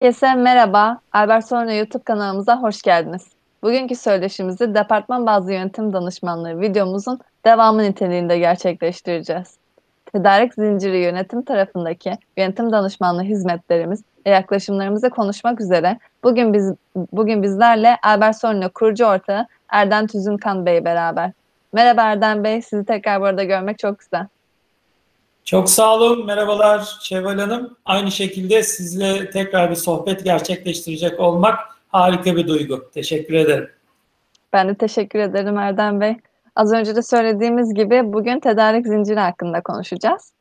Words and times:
Herkese 0.00 0.34
merhaba. 0.34 1.00
Albert 1.12 1.48
Sorno 1.48 1.72
YouTube 1.72 2.02
kanalımıza 2.02 2.62
hoş 2.62 2.82
geldiniz. 2.82 3.28
Bugünkü 3.62 3.96
söyleşimizi 3.96 4.74
departman 4.74 5.26
bazlı 5.26 5.52
yönetim 5.52 5.92
danışmanlığı 5.92 6.60
videomuzun 6.60 7.20
devamı 7.44 7.82
niteliğinde 7.82 8.38
gerçekleştireceğiz. 8.38 9.56
Tedarik 10.12 10.54
zinciri 10.54 10.98
yönetim 10.98 11.42
tarafındaki 11.42 12.12
yönetim 12.36 12.72
danışmanlığı 12.72 13.22
hizmetlerimiz 13.22 14.02
ve 14.26 14.30
yaklaşımlarımızı 14.30 15.10
konuşmak 15.10 15.60
üzere 15.60 15.98
bugün 16.24 16.52
biz 16.52 16.72
bugün 17.12 17.42
bizlerle 17.42 17.96
Albert 18.02 18.36
Sorno 18.36 18.70
kurucu 18.70 19.04
ortağı 19.04 19.46
Erden 19.68 20.06
Tüzünkan 20.06 20.66
Bey 20.66 20.84
beraber. 20.84 21.32
Merhaba 21.72 22.02
Erden 22.02 22.44
Bey, 22.44 22.62
sizi 22.62 22.84
tekrar 22.84 23.20
burada 23.20 23.44
görmek 23.44 23.78
çok 23.78 23.98
güzel. 23.98 24.26
Çok 25.48 25.70
sağ 25.70 25.94
olun. 25.94 26.26
Merhabalar 26.26 26.98
Şevval 27.02 27.38
Hanım. 27.38 27.76
Aynı 27.84 28.10
şekilde 28.10 28.62
sizle 28.62 29.30
tekrar 29.30 29.70
bir 29.70 29.74
sohbet 29.74 30.24
gerçekleştirecek 30.24 31.20
olmak 31.20 31.58
harika 31.88 32.36
bir 32.36 32.48
duygu. 32.48 32.90
Teşekkür 32.94 33.34
ederim. 33.34 33.70
Ben 34.52 34.68
de 34.68 34.74
teşekkür 34.74 35.18
ederim 35.18 35.58
Erdem 35.58 36.00
Bey. 36.00 36.16
Az 36.56 36.72
önce 36.72 36.96
de 36.96 37.02
söylediğimiz 37.02 37.74
gibi 37.74 38.12
bugün 38.12 38.40
tedarik 38.40 38.86
zinciri 38.86 39.20
hakkında 39.20 39.60
konuşacağız. 39.60 40.32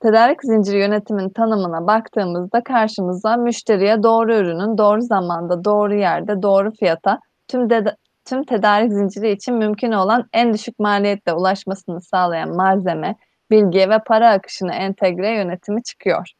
Tedarik 0.00 0.42
zinciri 0.42 0.78
yönetimin 0.78 1.28
tanımına 1.28 1.86
baktığımızda 1.86 2.62
karşımıza 2.62 3.36
müşteriye 3.36 4.02
doğru 4.02 4.34
ürünün 4.34 4.78
doğru 4.78 5.02
zamanda, 5.02 5.64
doğru 5.64 5.94
yerde, 5.94 6.42
doğru 6.42 6.70
fiyata 6.70 7.20
tüm 7.48 7.70
de, 7.70 7.96
tüm 8.24 8.44
tedarik 8.44 8.92
zinciri 8.92 9.30
için 9.30 9.54
mümkün 9.54 9.92
olan 9.92 10.28
en 10.32 10.54
düşük 10.54 10.78
maliyetle 10.78 11.32
ulaşmasını 11.32 12.00
sağlayan 12.00 12.56
malzeme, 12.56 13.16
bilgi 13.50 13.90
ve 13.90 13.98
para 14.06 14.30
akışını 14.30 14.72
entegre 14.72 15.30
yönetimi 15.30 15.82
çıkıyor. 15.82 16.30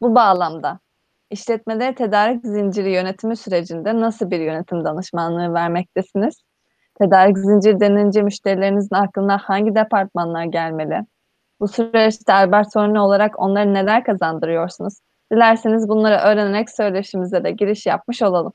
Bu 0.00 0.14
bağlamda 0.14 0.78
işletmeleri 1.30 1.94
tedarik 1.94 2.46
zinciri 2.46 2.90
yönetimi 2.90 3.36
sürecinde 3.36 4.00
nasıl 4.00 4.30
bir 4.30 4.40
yönetim 4.40 4.84
danışmanlığı 4.84 5.54
vermektesiniz? 5.54 6.42
Tedarik 6.98 7.38
zinciri 7.38 7.80
denince 7.80 8.22
müşterilerinizin 8.22 8.96
aklına 8.96 9.38
hangi 9.38 9.74
departmanlar 9.74 10.44
gelmeli? 10.44 11.06
Bu 11.60 11.68
süreçte 11.68 12.32
Albert 12.32 12.72
Sorunu 12.72 13.02
olarak 13.02 13.40
onlara 13.40 13.64
neler 13.64 14.04
kazandırıyorsunuz? 14.04 14.94
Dilerseniz 15.32 15.88
bunları 15.88 16.14
öğrenerek 16.14 16.70
söyleşimize 16.70 17.44
de 17.44 17.50
giriş 17.50 17.86
yapmış 17.86 18.22
olalım. 18.22 18.52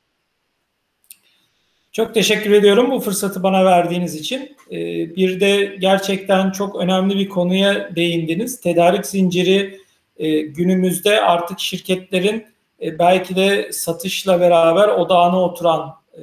Çok 1.98 2.14
teşekkür 2.14 2.52
ediyorum 2.52 2.92
bu 2.92 3.00
fırsatı 3.00 3.44
bana 3.44 3.66
verdiğiniz 3.66 4.16
için. 4.16 4.56
Ee, 4.72 4.76
bir 5.16 5.40
de 5.40 5.76
gerçekten 5.80 6.52
çok 6.52 6.76
önemli 6.76 7.16
bir 7.16 7.30
konuya 7.30 7.96
değindiniz. 7.96 8.62
Tedarik 8.62 9.06
zinciri 9.06 9.80
e, 10.18 10.42
günümüzde 10.42 11.22
artık 11.22 11.60
şirketlerin 11.60 12.46
e, 12.82 13.00
belki 13.00 13.36
de 13.36 13.72
satışla 13.72 14.40
beraber 14.40 14.88
odağına 14.88 15.42
oturan 15.42 15.96
e, 16.14 16.20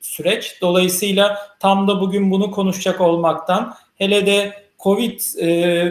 süreç. 0.00 0.58
Dolayısıyla 0.60 1.38
tam 1.60 1.88
da 1.88 2.00
bugün 2.00 2.30
bunu 2.30 2.50
konuşacak 2.50 3.00
olmaktan 3.00 3.74
hele 3.94 4.26
de 4.26 4.52
Covid 4.82 5.20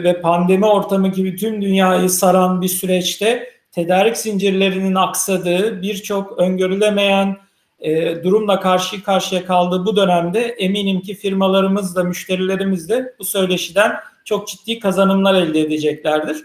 ve 0.04 0.20
pandemi 0.20 0.66
ortamı 0.66 1.08
gibi 1.08 1.36
tüm 1.36 1.62
dünyayı 1.62 2.10
saran 2.10 2.62
bir 2.62 2.68
süreçte 2.68 3.50
tedarik 3.72 4.16
zincirlerinin 4.16 4.94
aksadığı 4.94 5.82
birçok 5.82 6.38
öngörülemeyen 6.38 7.45
e, 7.80 8.22
durumla 8.24 8.60
karşı 8.60 9.02
karşıya 9.02 9.46
kaldığı 9.46 9.86
bu 9.86 9.96
dönemde 9.96 10.40
eminim 10.40 11.00
ki 11.00 11.14
firmalarımız 11.14 11.96
da 11.96 12.04
müşterilerimiz 12.04 12.88
de 12.88 13.14
bu 13.18 13.24
söyleşiden 13.24 13.96
çok 14.24 14.48
ciddi 14.48 14.78
kazanımlar 14.78 15.34
elde 15.34 15.60
edeceklerdir. 15.60 16.44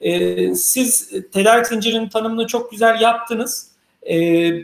E, 0.00 0.54
siz 0.54 1.12
tedarik 1.32 1.66
zincirinin 1.66 2.08
tanımını 2.08 2.46
çok 2.46 2.70
güzel 2.70 3.00
yaptınız. 3.00 3.72
E, 4.10 4.16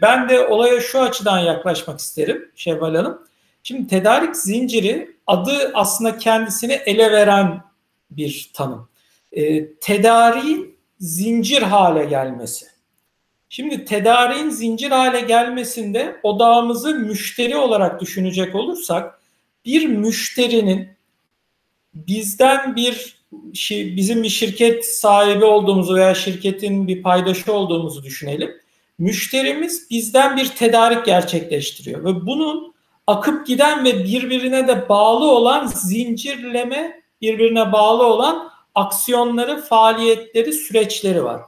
ben 0.03 0.29
de 0.29 0.47
olaya 0.47 0.81
şu 0.81 1.01
açıdan 1.01 1.39
yaklaşmak 1.39 2.01
isterim 2.01 2.51
Şevval 2.57 2.95
Hanım. 2.95 3.23
Şimdi 3.63 3.89
tedarik 3.89 4.37
zinciri 4.37 5.17
adı 5.27 5.71
aslında 5.75 6.19
kendisini 6.19 6.73
ele 6.73 7.13
veren 7.13 7.63
bir 8.11 8.51
tanım. 8.55 8.89
E, 9.33 9.73
tedariğin 9.73 10.79
zincir 11.01 11.63
hale 11.63 12.05
gelmesi. 12.05 12.67
Şimdi 13.49 13.85
tedariğin 13.85 14.51
zincir 14.51 14.91
hale 14.91 15.21
gelmesinde 15.21 16.17
odağımızı 16.23 16.95
müşteri 16.95 17.57
olarak 17.57 18.01
düşünecek 18.01 18.55
olursak 18.55 19.21
bir 19.65 19.87
müşterinin 19.87 20.89
bizden 21.95 22.77
bir 22.77 23.19
şey, 23.55 23.97
bizim 23.97 24.23
bir 24.23 24.29
şirket 24.29 24.87
sahibi 24.87 25.45
olduğumuzu 25.45 25.95
veya 25.95 26.15
şirketin 26.15 26.89
bir 26.89 27.03
paydaşı 27.03 27.53
olduğumuzu 27.53 28.03
düşünelim. 28.03 28.51
Müşterimiz 28.99 29.91
bizden 29.91 30.37
bir 30.37 30.47
tedarik 30.47 31.07
gerçekleştiriyor 31.07 32.05
ve 32.05 32.27
bunun 32.27 32.75
akıp 33.07 33.47
giden 33.47 33.85
ve 33.85 34.05
birbirine 34.05 34.69
de 34.69 34.89
bağlı 34.89 35.31
olan 35.31 35.67
zincirleme, 35.67 37.01
birbirine 37.21 37.73
bağlı 37.73 38.07
olan 38.07 38.51
aksiyonları, 38.75 39.61
faaliyetleri, 39.61 40.53
süreçleri 40.53 41.25
var. 41.25 41.41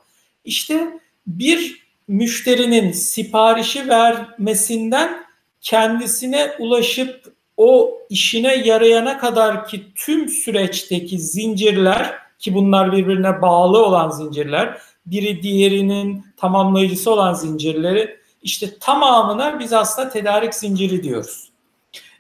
İşte 0.45 1.01
bir 1.27 1.90
müşterinin 2.11 2.93
siparişi 2.93 3.89
vermesinden 3.89 5.25
kendisine 5.61 6.53
ulaşıp 6.59 7.33
o 7.57 7.99
işine 8.09 8.55
yarayana 8.55 9.19
kadar 9.19 9.67
ki 9.67 9.87
tüm 9.95 10.29
süreçteki 10.29 11.19
zincirler 11.19 12.15
ki 12.39 12.55
bunlar 12.55 12.93
birbirine 12.93 13.43
bağlı 13.43 13.87
olan 13.87 14.11
zincirler, 14.11 14.79
biri 15.07 15.43
diğerinin 15.43 16.25
tamamlayıcısı 16.37 17.11
olan 17.11 17.35
zincirleri 17.35 18.17
işte 18.43 18.79
tamamına 18.81 19.59
biz 19.59 19.73
aslında 19.73 20.09
tedarik 20.09 20.55
zinciri 20.55 21.03
diyoruz. 21.03 21.51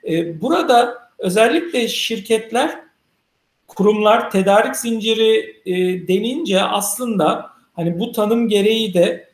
Ee, 0.08 0.40
burada 0.40 0.98
özellikle 1.18 1.88
şirketler, 1.88 2.78
kurumlar 3.68 4.30
tedarik 4.30 4.76
zinciri 4.76 5.56
e, 5.66 6.08
denince 6.08 6.62
aslında 6.62 7.50
hani 7.76 7.98
bu 8.00 8.12
tanım 8.12 8.48
gereği 8.48 8.94
de 8.94 9.29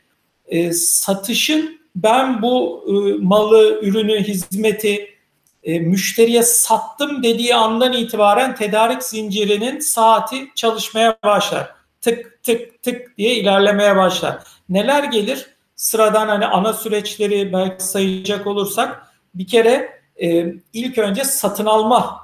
e, 0.49 0.73
satışın 0.73 1.81
ben 1.97 2.43
bu 2.43 2.84
e, 2.89 2.93
malı, 3.25 3.81
ürünü, 3.83 4.23
hizmeti 4.23 5.17
e, 5.65 5.79
müşteriye 5.79 6.43
sattım 6.43 7.23
dediği 7.23 7.55
andan 7.55 7.93
itibaren 7.93 8.55
tedarik 8.55 9.03
zincirinin 9.03 9.79
saati 9.79 10.49
çalışmaya 10.55 11.19
başlar. 11.25 11.75
Tık 12.01 12.43
tık 12.43 12.83
tık 12.83 13.19
diye 13.19 13.35
ilerlemeye 13.35 13.97
başlar. 13.97 14.39
Neler 14.69 15.05
gelir? 15.05 15.47
Sıradan 15.77 16.29
hani 16.29 16.47
ana 16.47 16.73
süreçleri 16.73 17.53
belki 17.53 17.85
sayacak 17.85 18.47
olursak 18.47 19.06
bir 19.35 19.47
kere 19.47 20.01
e, 20.23 20.55
ilk 20.73 20.99
önce 20.99 21.25
satın 21.25 21.67
alma 21.67 22.21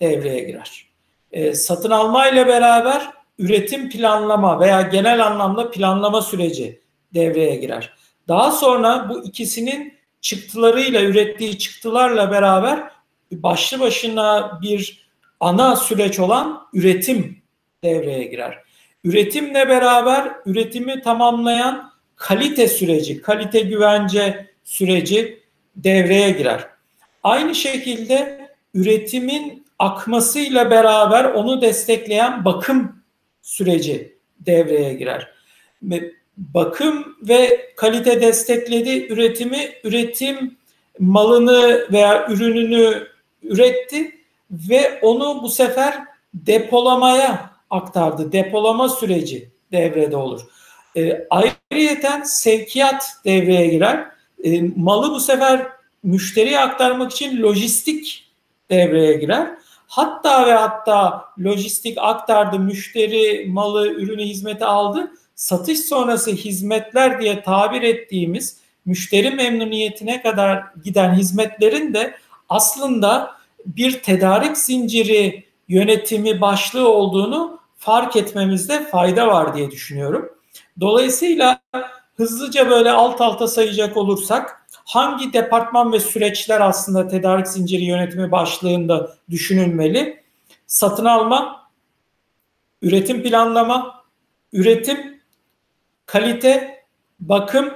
devreye 0.00 0.40
girer. 0.40 0.86
E, 1.32 1.54
satın 1.54 1.90
alma 1.90 2.28
ile 2.28 2.46
beraber 2.46 3.10
üretim 3.38 3.90
planlama 3.90 4.60
veya 4.60 4.82
genel 4.82 5.26
anlamda 5.26 5.70
planlama 5.70 6.22
süreci 6.22 6.81
devreye 7.14 7.56
girer. 7.56 7.92
Daha 8.28 8.50
sonra 8.50 9.06
bu 9.08 9.24
ikisinin 9.24 9.94
çıktılarıyla 10.20 11.02
ürettiği 11.02 11.58
çıktılarla 11.58 12.30
beraber 12.30 12.90
başlı 13.32 13.80
başına 13.80 14.58
bir 14.62 15.08
ana 15.40 15.76
süreç 15.76 16.18
olan 16.18 16.68
üretim 16.72 17.42
devreye 17.84 18.24
girer. 18.24 18.58
Üretimle 19.04 19.68
beraber 19.68 20.32
üretimi 20.46 21.02
tamamlayan 21.02 21.92
kalite 22.16 22.68
süreci, 22.68 23.22
kalite 23.22 23.60
güvence 23.60 24.46
süreci 24.64 25.42
devreye 25.76 26.30
girer. 26.30 26.66
Aynı 27.22 27.54
şekilde 27.54 28.48
üretimin 28.74 29.66
akmasıyla 29.78 30.70
beraber 30.70 31.24
onu 31.24 31.60
destekleyen 31.60 32.44
bakım 32.44 33.02
süreci 33.42 34.16
devreye 34.40 34.94
girer 34.94 35.32
bakım 36.36 37.16
ve 37.22 37.72
kalite 37.76 38.20
destekledi 38.20 39.06
üretimi, 39.12 39.72
üretim 39.84 40.56
malını 40.98 41.86
veya 41.92 42.28
ürününü 42.28 43.08
üretti 43.42 44.18
ve 44.50 44.98
onu 45.02 45.42
bu 45.42 45.48
sefer 45.48 46.04
depolamaya 46.34 47.50
aktardı. 47.70 48.32
Depolama 48.32 48.88
süreci 48.88 49.50
devrede 49.72 50.16
olur. 50.16 50.40
E, 50.96 51.26
ayrıyeten 51.30 52.22
sevkiyat 52.22 53.04
devreye 53.24 53.66
girer. 53.66 54.06
E, 54.44 54.62
malı 54.76 55.10
bu 55.10 55.20
sefer 55.20 55.66
müşteriye 56.02 56.60
aktarmak 56.60 57.12
için 57.12 57.42
lojistik 57.42 58.32
devreye 58.70 59.12
girer. 59.12 59.50
Hatta 59.86 60.46
ve 60.46 60.52
hatta 60.52 61.24
lojistik 61.44 61.98
aktardı, 62.00 62.58
müşteri 62.58 63.46
malı, 63.48 63.88
ürünü, 63.88 64.22
hizmeti 64.22 64.64
aldı 64.64 65.12
satış 65.34 65.80
sonrası 65.80 66.30
hizmetler 66.30 67.20
diye 67.20 67.42
tabir 67.42 67.82
ettiğimiz 67.82 68.56
müşteri 68.84 69.30
memnuniyetine 69.30 70.22
kadar 70.22 70.64
giden 70.84 71.14
hizmetlerin 71.14 71.94
de 71.94 72.14
aslında 72.48 73.36
bir 73.66 74.02
tedarik 74.02 74.56
zinciri 74.56 75.44
yönetimi 75.68 76.40
başlığı 76.40 76.88
olduğunu 76.88 77.58
fark 77.76 78.16
etmemizde 78.16 78.84
fayda 78.84 79.28
var 79.28 79.56
diye 79.56 79.70
düşünüyorum. 79.70 80.28
Dolayısıyla 80.80 81.60
hızlıca 82.16 82.70
böyle 82.70 82.90
alt 82.90 83.20
alta 83.20 83.48
sayacak 83.48 83.96
olursak 83.96 84.66
hangi 84.84 85.32
departman 85.32 85.92
ve 85.92 86.00
süreçler 86.00 86.60
aslında 86.60 87.08
tedarik 87.08 87.48
zinciri 87.48 87.84
yönetimi 87.84 88.32
başlığında 88.32 89.16
düşünülmeli? 89.30 90.22
Satın 90.66 91.04
alma, 91.04 91.70
üretim 92.82 93.22
planlama, 93.22 94.04
üretim, 94.52 95.21
kalite, 96.12 96.84
bakım, 97.20 97.70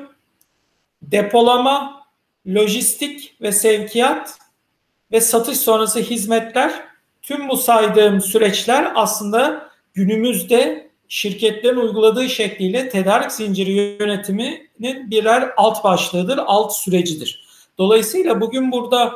depolama, 1.03 2.03
lojistik 2.47 3.37
ve 3.41 3.53
sevkiyat 3.53 4.39
ve 5.13 5.21
satış 5.21 5.59
sonrası 5.59 6.01
hizmetler 6.01 6.73
tüm 7.23 7.49
bu 7.49 7.57
saydığım 7.57 8.21
süreçler 8.21 8.93
aslında 8.95 9.71
günümüzde 9.95 10.91
şirketlerin 11.09 11.77
uyguladığı 11.77 12.29
şekliyle 12.29 12.89
tedarik 12.89 13.33
zinciri 13.33 13.73
yönetiminin 13.73 15.11
birer 15.11 15.51
alt 15.57 15.85
başlığıdır, 15.85 16.39
alt 16.47 16.77
sürecidir. 16.77 17.47
Dolayısıyla 17.79 18.41
bugün 18.41 18.73
burada 18.73 19.13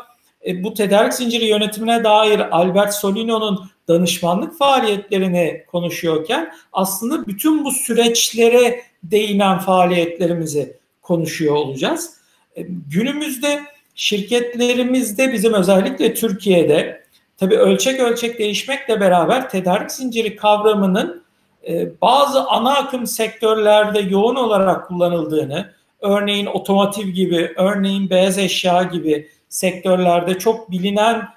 e, 0.47 0.65
bu 0.65 0.75
tedarik 0.75 1.15
zinciri 1.15 1.45
yönetimine 1.45 2.05
dair 2.05 2.57
Albert 2.57 2.95
Solino'nun 2.95 3.71
danışmanlık 3.89 4.59
faaliyetlerini 4.59 5.65
konuşuyorken 5.67 6.53
aslında 6.73 7.27
bütün 7.27 7.65
bu 7.65 7.71
süreçlere 7.71 8.90
değinen 9.03 9.59
faaliyetlerimizi 9.59 10.77
konuşuyor 11.03 11.55
olacağız. 11.55 12.11
E, 12.57 12.63
günümüzde 12.91 13.61
şirketlerimizde 13.95 15.33
bizim 15.33 15.55
özellikle 15.55 16.15
Türkiye'de 16.15 17.05
tabii 17.37 17.57
ölçek 17.57 18.01
ölçek 18.01 18.39
değişmekle 18.39 19.01
beraber 19.01 19.51
tedarik 19.51 19.93
zinciri 19.93 20.37
kavramının 20.37 21.23
e, 21.69 22.01
bazı 22.01 22.43
ana 22.43 22.77
akım 22.77 23.07
sektörlerde 23.07 24.01
yoğun 24.01 24.37
olarak 24.37 24.89
kullanıldığını, 24.89 25.73
örneğin 26.01 26.47
otomotiv 26.47 27.09
gibi, 27.09 27.53
örneğin 27.57 28.11
beyaz 28.11 28.39
eşya 28.39 28.83
gibi 28.83 29.29
sektörlerde 29.49 30.39
çok 30.39 30.71
bilinen 30.71 31.29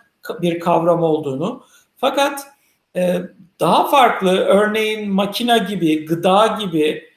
bir 0.41 0.59
kavram 0.59 1.03
olduğunu, 1.03 1.63
fakat 1.97 2.47
e, 2.95 3.21
daha 3.59 3.89
farklı 3.89 4.37
örneğin 4.37 5.11
makina 5.11 5.57
gibi, 5.57 6.05
gıda 6.05 6.59
gibi, 6.61 7.12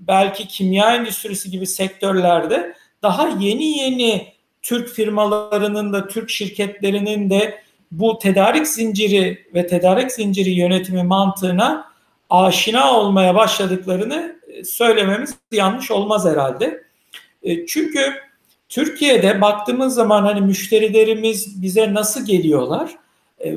belki 0.00 0.48
kimya 0.48 0.94
endüstrisi 0.94 1.50
gibi 1.50 1.66
sektörlerde 1.66 2.74
daha 3.02 3.28
yeni 3.28 3.78
yeni 3.78 4.32
Türk 4.62 4.88
firmalarının 4.88 5.92
da 5.92 6.08
Türk 6.08 6.30
şirketlerinin 6.30 7.30
de 7.30 7.62
bu 7.92 8.18
tedarik 8.18 8.66
zinciri 8.66 9.46
ve 9.54 9.66
tedarik 9.66 10.12
zinciri 10.12 10.50
yönetimi 10.50 11.02
mantığına 11.02 11.92
aşina 12.30 12.98
olmaya 12.98 13.34
başladıklarını 13.34 14.36
e, 14.48 14.64
söylememiz 14.64 15.34
yanlış 15.52 15.90
olmaz 15.90 16.24
herhalde. 16.24 16.82
E, 17.42 17.66
çünkü 17.66 18.14
Türkiye'de 18.68 19.40
baktığımız 19.40 19.94
zaman 19.94 20.22
hani 20.22 20.40
müşterilerimiz 20.40 21.62
bize 21.62 21.94
nasıl 21.94 22.26
geliyorlar? 22.26 22.90
E, 23.44 23.54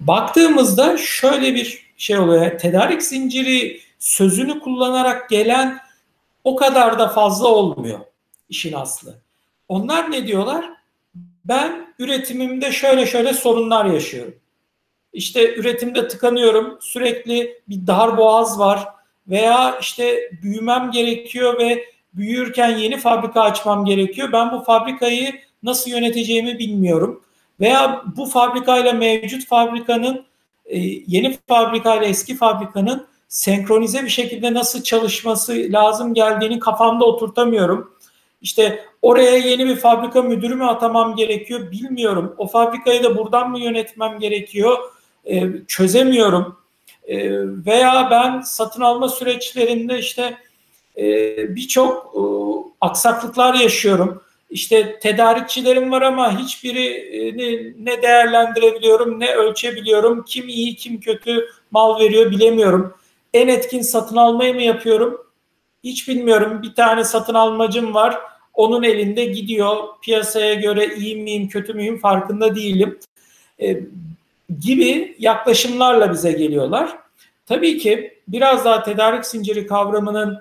baktığımızda 0.00 0.96
şöyle 0.96 1.54
bir 1.54 1.86
şey 1.96 2.18
oluyor. 2.18 2.58
Tedarik 2.58 3.02
zinciri 3.02 3.80
sözünü 4.02 4.60
kullanarak 4.60 5.30
gelen 5.30 5.78
o 6.44 6.56
kadar 6.56 6.98
da 6.98 7.08
fazla 7.08 7.48
olmuyor 7.48 8.00
işin 8.48 8.72
aslı. 8.72 9.14
Onlar 9.68 10.10
ne 10.10 10.26
diyorlar? 10.26 10.70
Ben 11.44 11.94
üretimimde 11.98 12.72
şöyle 12.72 13.06
şöyle 13.06 13.32
sorunlar 13.32 13.84
yaşıyorum. 13.84 14.34
İşte 15.12 15.54
üretimde 15.54 16.08
tıkanıyorum, 16.08 16.78
sürekli 16.80 17.62
bir 17.68 17.86
dar 17.86 18.16
boğaz 18.16 18.58
var 18.58 18.88
veya 19.28 19.78
işte 19.80 20.30
büyümem 20.42 20.90
gerekiyor 20.90 21.58
ve 21.58 21.84
büyürken 22.14 22.78
yeni 22.78 22.96
fabrika 22.96 23.40
açmam 23.40 23.84
gerekiyor. 23.84 24.32
Ben 24.32 24.52
bu 24.52 24.60
fabrikayı 24.60 25.32
nasıl 25.62 25.90
yöneteceğimi 25.90 26.58
bilmiyorum. 26.58 27.24
Veya 27.60 28.02
bu 28.16 28.26
fabrikayla 28.26 28.92
mevcut 28.92 29.46
fabrikanın 29.46 30.24
e, 30.66 30.78
yeni 31.06 31.38
fabrikayla 31.48 32.06
eski 32.06 32.36
fabrikanın 32.36 33.11
senkronize 33.32 34.04
bir 34.04 34.08
şekilde 34.08 34.54
nasıl 34.54 34.82
çalışması 34.82 35.52
lazım 35.52 36.14
geldiğini 36.14 36.58
kafamda 36.58 37.04
oturtamıyorum. 37.04 37.92
İşte 38.42 38.84
oraya 39.02 39.36
yeni 39.36 39.66
bir 39.66 39.76
fabrika 39.76 40.22
müdürü 40.22 40.54
mü 40.54 40.64
atamam 40.64 41.16
gerekiyor 41.16 41.70
bilmiyorum. 41.70 42.34
O 42.38 42.46
fabrikayı 42.46 43.02
da 43.02 43.18
buradan 43.18 43.50
mı 43.50 43.60
yönetmem 43.60 44.18
gerekiyor 44.18 44.78
e, 45.24 45.46
çözemiyorum. 45.68 46.56
E, 47.04 47.18
veya 47.66 48.08
ben 48.10 48.40
satın 48.40 48.80
alma 48.80 49.08
süreçlerinde 49.08 49.98
işte 49.98 50.36
e, 50.96 51.36
birçok 51.56 52.14
e, 52.16 52.20
aksaklıklar 52.80 53.54
yaşıyorum. 53.54 54.22
İşte 54.50 54.98
tedarikçilerim 54.98 55.90
var 55.90 56.02
ama 56.02 56.38
hiçbiri 56.38 56.86
e, 56.86 57.36
ne 57.84 58.02
değerlendirebiliyorum 58.02 59.20
ne 59.20 59.34
ölçebiliyorum. 59.34 60.24
Kim 60.24 60.48
iyi 60.48 60.76
kim 60.76 61.00
kötü 61.00 61.48
mal 61.70 62.00
veriyor 62.00 62.30
bilemiyorum. 62.30 62.94
En 63.34 63.48
etkin 63.48 63.82
satın 63.82 64.16
almayı 64.16 64.54
mı 64.54 64.62
yapıyorum? 64.62 65.26
Hiç 65.84 66.08
bilmiyorum. 66.08 66.62
Bir 66.62 66.74
tane 66.74 67.04
satın 67.04 67.34
almacım 67.34 67.94
var 67.94 68.18
onun 68.54 68.82
elinde 68.82 69.24
gidiyor. 69.24 69.76
Piyasaya 70.02 70.54
göre 70.54 70.94
iyi 70.96 71.16
miyim, 71.16 71.48
kötü 71.48 71.74
müyüm 71.74 71.98
farkında 71.98 72.56
değilim. 72.56 72.98
E, 73.62 73.80
gibi 74.60 75.16
yaklaşımlarla 75.18 76.12
bize 76.12 76.32
geliyorlar. 76.32 76.98
Tabii 77.46 77.78
ki 77.78 78.18
biraz 78.28 78.64
daha 78.64 78.82
tedarik 78.82 79.26
zinciri 79.26 79.66
kavramının 79.66 80.38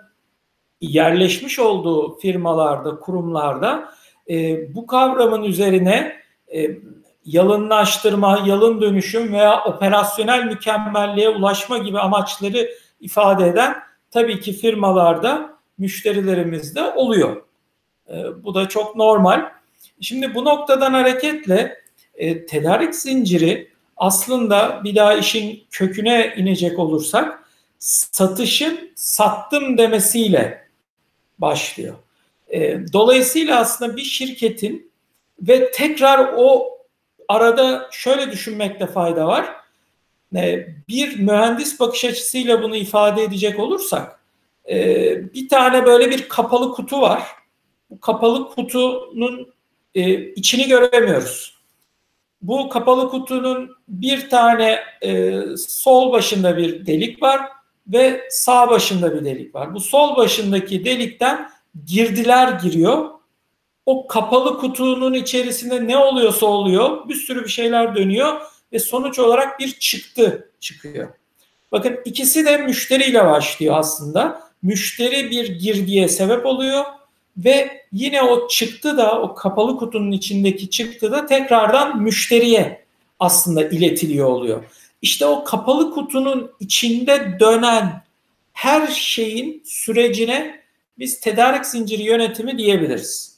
yerleşmiş 0.82 1.60
olduğu 1.60 2.20
firmalarda, 2.20 3.00
kurumlarda 3.00 3.94
e, 4.30 4.60
bu 4.76 4.88
kavramın 4.88 5.44
üzerine 5.44 6.16
e, 6.56 6.78
yalınlaştırma, 7.25 8.44
yalın 8.45 8.81
dönüşüm 8.81 9.33
veya 9.33 9.63
operasyonel 9.63 10.45
mükemmelliğe 10.45 11.29
ulaşma 11.29 11.77
gibi 11.77 12.00
amaçları 12.00 12.71
ifade 13.00 13.47
eden 13.47 13.75
tabii 14.12 14.39
ki 14.39 14.53
firmalarda 14.53 15.57
müşterilerimizde 15.77 16.83
oluyor. 16.83 17.44
E, 18.09 18.44
bu 18.44 18.56
da 18.56 18.69
çok 18.69 18.95
normal. 18.95 19.51
Şimdi 20.01 20.35
bu 20.35 20.45
noktadan 20.45 20.94
hareketle 20.94 21.77
e, 22.15 22.45
tedarik 22.45 22.95
zinciri 22.95 23.71
aslında 23.97 24.81
bir 24.83 24.95
daha 24.95 25.13
işin 25.13 25.63
köküne 25.71 26.33
inecek 26.38 26.79
olursak 26.79 27.44
satışın 27.79 28.91
sattım 28.95 29.77
demesiyle 29.77 30.68
başlıyor. 31.39 31.95
E, 32.50 32.79
dolayısıyla 32.94 33.59
aslında 33.59 33.95
bir 33.95 34.03
şirketin 34.03 34.92
ve 35.42 35.71
tekrar 35.71 36.33
o 36.37 36.78
arada 37.28 37.90
şöyle 37.92 38.31
düşünmekte 38.31 38.87
fayda 38.87 39.28
var. 39.28 39.56
E, 40.35 40.68
bir 40.87 41.19
mühendis 41.19 41.80
bakış 41.80 42.06
açısıyla 42.06 42.63
bunu 42.63 42.75
ifade 42.75 43.23
edecek 43.23 43.59
olursak 43.59 44.19
e, 44.69 45.33
bir 45.33 45.49
tane 45.49 45.85
böyle 45.85 46.09
bir 46.09 46.30
kapalı 46.30 46.71
kutu 46.71 47.01
var 47.01 47.23
bu 47.92 47.99
kapalı 47.99 48.49
kutunun 48.49 49.54
e, 49.95 50.25
içini 50.33 50.68
göremiyoruz. 50.68 51.61
Bu 52.42 52.69
kapalı 52.69 53.09
kutunun 53.09 53.71
bir 53.87 54.30
tane 54.30 54.80
sol 55.57 56.11
başında 56.11 56.57
bir 56.57 56.85
delik 56.85 57.21
var 57.21 57.42
ve 57.87 58.28
sağ 58.30 58.69
başında 58.69 59.16
bir 59.16 59.25
delik 59.25 59.56
var. 59.56 59.73
Bu 59.73 59.80
sol 59.80 60.18
başındaki 60.18 60.85
delikten 60.85 61.49
girdiler 61.85 62.47
giriyor. 62.47 63.09
O 63.85 64.07
kapalı 64.07 64.57
kutunun 64.57 65.14
içerisinde 65.14 65.88
ne 65.88 65.97
oluyorsa 65.97 66.45
oluyor. 66.45 67.09
Bir 67.09 67.16
sürü 67.16 67.44
bir 67.44 67.50
şeyler 67.50 67.95
dönüyor 67.95 68.42
ve 68.73 68.80
sonuç 68.80 69.19
olarak 69.19 69.59
bir 69.59 69.71
çıktı 69.71 70.50
çıkıyor. 70.59 71.09
Bakın 71.71 72.00
ikisi 72.06 72.45
de 72.45 72.57
müşteriyle 72.57 73.26
başlıyor 73.26 73.76
aslında. 73.78 74.52
Müşteri 74.64 75.31
bir 75.31 75.59
girdiye 75.59 76.07
sebep 76.07 76.45
oluyor 76.45 76.85
ve 77.38 77.81
yine 77.92 78.21
o 78.21 78.47
çıktı 78.47 78.97
da 78.97 79.21
o 79.21 79.35
kapalı 79.35 79.78
kutunun 79.78 80.11
içindeki 80.11 80.69
çıktı 80.69 81.11
da 81.11 81.26
tekrardan 81.26 82.02
müşteriye 82.02 82.85
aslında 83.19 83.64
iletiliyor 83.64 84.28
oluyor. 84.28 84.64
İşte 85.02 85.26
o 85.26 85.44
kapalı 85.44 85.92
kutunun 85.92 86.52
içinde 86.59 87.38
dönen 87.40 88.04
her 88.54 88.88
şeyin 88.88 89.64
sürecine 89.66 90.61
biz 91.00 91.19
tedarik 91.19 91.66
zinciri 91.66 92.04
yönetimi 92.04 92.57
diyebiliriz. 92.57 93.31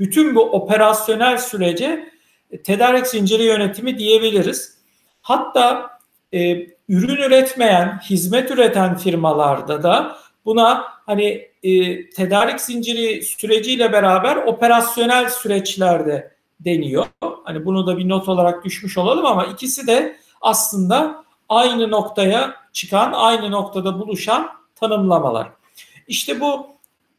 Bütün 0.00 0.34
bu 0.34 0.42
operasyonel 0.42 1.38
sürece 1.38 2.12
e, 2.50 2.62
tedarik 2.62 3.06
zinciri 3.06 3.42
yönetimi 3.42 3.98
diyebiliriz. 3.98 4.78
Hatta 5.22 5.90
e, 6.34 6.66
ürün 6.88 7.16
üretmeyen, 7.16 8.00
hizmet 8.10 8.50
üreten 8.50 8.96
firmalarda 8.96 9.82
da 9.82 10.16
buna 10.44 10.84
hani 11.06 11.48
e, 11.62 12.10
tedarik 12.10 12.60
zinciri 12.60 13.22
süreciyle 13.22 13.92
beraber 13.92 14.36
operasyonel 14.36 15.28
süreçlerde 15.28 16.32
deniyor. 16.60 17.06
Hani 17.44 17.64
bunu 17.64 17.86
da 17.86 17.98
bir 17.98 18.08
not 18.08 18.28
olarak 18.28 18.64
düşmüş 18.64 18.98
olalım 18.98 19.26
ama 19.26 19.44
ikisi 19.44 19.86
de 19.86 20.16
aslında 20.40 21.24
aynı 21.48 21.90
noktaya 21.90 22.54
çıkan, 22.72 23.12
aynı 23.12 23.50
noktada 23.50 23.98
buluşan 23.98 24.48
tanımlamalar. 24.74 25.48
İşte 26.08 26.40
bu 26.40 26.66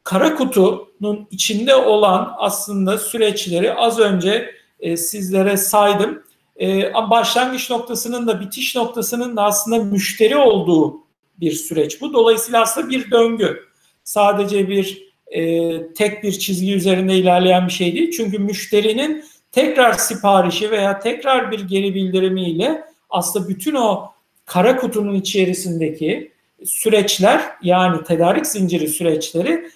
kara 0.04 0.34
kutunun 0.34 1.26
içinde 1.30 1.74
olan 1.74 2.34
aslında 2.38 2.98
süreçleri 2.98 3.74
az 3.74 3.98
önce 3.98 4.54
e, 4.80 4.96
sizlere 4.96 5.56
saydım. 5.56 6.22
E, 6.60 6.94
başlangıç 6.94 7.70
noktasının 7.70 8.26
da 8.26 8.40
bitiş 8.40 8.76
noktasının 8.76 9.36
da 9.36 9.42
aslında 9.42 9.84
müşteri 9.84 10.36
olduğu 10.36 10.96
bir 11.40 11.52
süreç 11.52 12.00
bu. 12.00 12.12
Dolayısıyla 12.12 12.62
aslında 12.62 12.90
bir 12.90 13.10
döngü. 13.10 13.60
Sadece 14.04 14.68
bir 14.68 15.12
e, 15.26 15.92
tek 15.92 16.22
bir 16.22 16.32
çizgi 16.32 16.74
üzerinde 16.74 17.16
ilerleyen 17.16 17.66
bir 17.66 17.72
şey 17.72 17.94
değil. 17.94 18.10
Çünkü 18.10 18.38
müşterinin 18.38 19.24
tekrar 19.52 19.92
siparişi 19.92 20.70
veya 20.70 20.98
tekrar 20.98 21.50
bir 21.50 21.60
geri 21.60 21.94
bildirimiyle 21.94 22.84
aslında 23.10 23.48
bütün 23.48 23.74
o 23.74 24.12
kara 24.46 24.76
kutunun 24.76 25.14
içerisindeki 25.14 26.32
süreçler 26.64 27.42
yani 27.62 28.04
tedarik 28.04 28.46
zinciri 28.46 28.88
süreçleri 28.88 29.70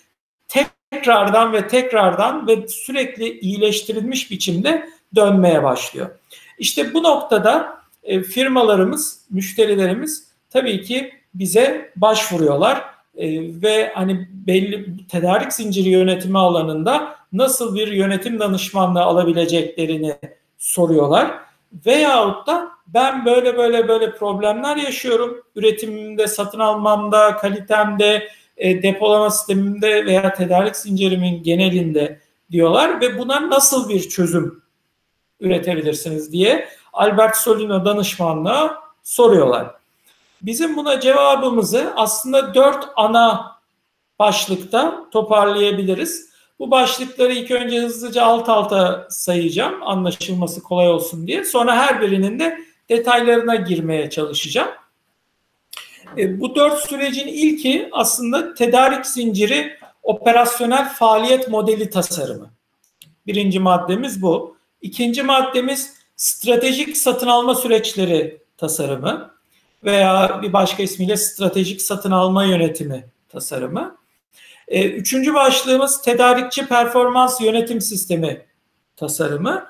tekrardan 0.91 1.53
ve 1.53 1.69
tekrardan 1.69 2.49
ve 2.49 2.69
sürekli 2.69 3.39
iyileştirilmiş 3.41 4.31
biçimde 4.31 4.89
dönmeye 5.15 5.63
başlıyor. 5.63 6.11
İşte 6.59 6.95
bu 6.95 7.03
noktada 7.03 7.79
e, 8.03 8.23
firmalarımız, 8.23 9.21
müşterilerimiz 9.31 10.29
tabii 10.51 10.83
ki 10.83 11.13
bize 11.35 11.93
başvuruyorlar 11.97 12.85
e, 13.17 13.27
ve 13.63 13.93
hani 13.95 14.29
belli 14.33 15.07
tedarik 15.07 15.53
zinciri 15.53 15.89
yönetimi 15.89 16.39
alanında 16.39 17.17
nasıl 17.33 17.75
bir 17.75 17.89
yönetim 17.89 18.41
danışmanlığı 18.41 19.03
alabileceklerini 19.03 20.17
soruyorlar. 20.59 21.31
Veyahut 21.87 22.47
da 22.47 22.69
ben 22.87 23.25
böyle 23.25 23.57
böyle 23.57 23.89
böyle 23.89 24.15
problemler 24.15 24.77
yaşıyorum. 24.77 25.43
Üretimimde, 25.57 26.27
satın 26.27 26.59
almamda, 26.59 27.37
kalitemde, 27.37 28.29
e, 28.57 28.83
depolama 28.83 29.31
sistemimde 29.31 30.07
veya 30.07 30.35
tedarik 30.35 30.77
zincirimin 30.77 31.43
genelinde 31.43 32.21
diyorlar 32.51 33.01
ve 33.01 33.19
buna 33.19 33.51
nasıl 33.51 33.89
bir 33.89 34.09
çözüm 34.09 34.63
üretebilirsiniz 35.41 36.33
diye 36.33 36.69
Albert 36.93 37.37
Solino 37.37 37.85
danışmanlığa 37.85 38.79
soruyorlar. 39.03 39.71
Bizim 40.43 40.77
buna 40.77 41.01
cevabımızı 41.01 41.93
aslında 41.97 42.55
dört 42.55 42.89
ana 42.97 43.57
başlıkta 44.19 45.05
toparlayabiliriz. 45.11 46.31
Bu 46.59 46.71
başlıkları 46.71 47.33
ilk 47.33 47.51
önce 47.51 47.83
hızlıca 47.83 48.23
alt 48.23 48.49
alta 48.49 49.07
sayacağım 49.11 49.83
anlaşılması 49.83 50.63
kolay 50.63 50.89
olsun 50.89 51.27
diye. 51.27 51.45
Sonra 51.45 51.77
her 51.77 52.01
birinin 52.01 52.39
de 52.39 52.59
detaylarına 52.89 53.55
girmeye 53.55 54.11
çalışacağım. 54.11 54.69
E, 56.19 56.41
bu 56.41 56.55
dört 56.55 56.89
sürecin 56.89 57.27
ilki 57.27 57.89
aslında 57.93 58.55
tedarik 58.55 59.07
zinciri 59.07 59.79
operasyonel 60.03 60.89
faaliyet 60.89 61.49
modeli 61.49 61.91
tasarımı. 61.91 62.51
Birinci 63.27 63.61
maddemiz 63.61 64.23
bu. 64.23 64.57
İkinci 64.83 65.23
maddemiz 65.23 65.95
stratejik 66.17 66.97
satın 66.97 67.27
alma 67.27 67.55
süreçleri 67.55 68.39
tasarımı 68.57 69.31
veya 69.85 70.41
bir 70.43 70.53
başka 70.53 70.83
ismiyle 70.83 71.17
stratejik 71.17 71.83
satın 71.83 72.11
alma 72.11 72.45
yönetimi 72.45 73.05
tasarımı. 73.29 73.97
E, 74.69 74.89
üçüncü 74.91 75.35
başlığımız 75.35 76.03
tedarikçi 76.03 76.67
performans 76.67 77.41
yönetim 77.41 77.81
sistemi 77.81 78.47
tasarımı. 78.97 79.67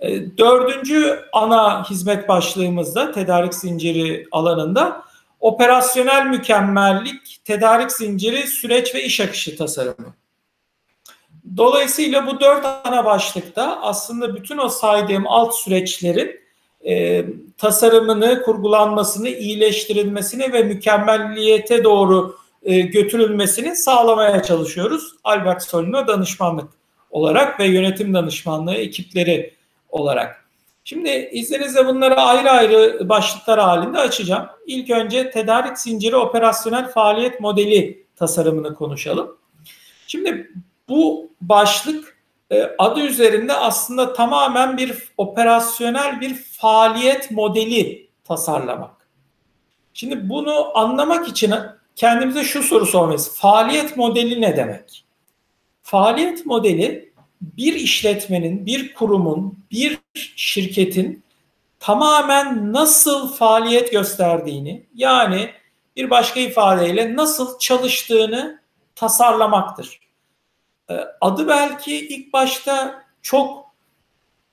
E, 0.00 0.38
dördüncü 0.38 1.20
ana 1.32 1.90
hizmet 1.90 2.28
başlığımızda 2.28 3.12
tedarik 3.12 3.54
zinciri 3.54 4.26
alanında 4.32 5.07
operasyonel 5.40 6.26
mükemmellik, 6.26 7.40
tedarik 7.44 7.92
zinciri, 7.92 8.46
süreç 8.46 8.94
ve 8.94 9.04
iş 9.04 9.20
akışı 9.20 9.56
tasarımı. 9.56 10.14
Dolayısıyla 11.56 12.26
bu 12.26 12.40
dört 12.40 12.64
ana 12.84 13.04
başlıkta 13.04 13.78
aslında 13.82 14.36
bütün 14.36 14.58
o 14.58 14.68
saydığım 14.68 15.26
alt 15.26 15.54
süreçlerin 15.54 16.40
e, 16.86 17.24
tasarımını, 17.58 18.42
kurgulanmasını, 18.42 19.28
iyileştirilmesini 19.28 20.52
ve 20.52 20.62
mükemmelliyete 20.62 21.84
doğru 21.84 22.36
e, 22.62 22.80
götürülmesini 22.80 23.76
sağlamaya 23.76 24.42
çalışıyoruz. 24.42 25.14
Albert 25.24 25.62
Solino 25.62 26.06
danışmanlık 26.06 26.68
olarak 27.10 27.60
ve 27.60 27.66
yönetim 27.66 28.14
danışmanlığı 28.14 28.74
ekipleri 28.74 29.54
olarak. 29.88 30.47
Şimdi 30.88 31.28
izninizle 31.32 31.86
bunları 31.86 32.14
ayrı 32.14 32.50
ayrı 32.50 33.08
başlıklar 33.08 33.60
halinde 33.60 33.98
açacağım. 33.98 34.46
İlk 34.66 34.90
önce 34.90 35.30
tedarik 35.30 35.78
zinciri 35.78 36.16
operasyonel 36.16 36.90
faaliyet 36.90 37.40
modeli 37.40 38.06
tasarımını 38.16 38.74
konuşalım. 38.74 39.38
Şimdi 40.06 40.50
bu 40.88 41.30
başlık 41.40 42.18
e, 42.50 42.70
adı 42.78 43.00
üzerinde 43.00 43.52
aslında 43.52 44.12
tamamen 44.12 44.76
bir 44.76 45.08
operasyonel 45.16 46.20
bir 46.20 46.34
faaliyet 46.34 47.30
modeli 47.30 48.08
tasarlamak. 48.24 49.08
Şimdi 49.94 50.28
bunu 50.28 50.78
anlamak 50.78 51.28
için 51.28 51.54
kendimize 51.96 52.44
şu 52.44 52.62
soru 52.62 52.86
sormalıyız. 52.86 53.36
Faaliyet 53.36 53.96
modeli 53.96 54.40
ne 54.40 54.56
demek? 54.56 55.04
Faaliyet 55.82 56.46
modeli 56.46 57.07
bir 57.40 57.74
işletmenin, 57.74 58.66
bir 58.66 58.94
kurumun, 58.94 59.58
bir 59.70 59.98
şirketin 60.36 61.22
tamamen 61.80 62.72
nasıl 62.72 63.32
faaliyet 63.32 63.92
gösterdiğini 63.92 64.86
yani 64.94 65.50
bir 65.96 66.10
başka 66.10 66.40
ifadeyle 66.40 67.16
nasıl 67.16 67.58
çalıştığını 67.58 68.60
tasarlamaktır. 68.94 70.00
Ee, 70.90 71.04
adı 71.20 71.48
belki 71.48 72.08
ilk 72.08 72.32
başta 72.32 73.02
çok 73.22 73.64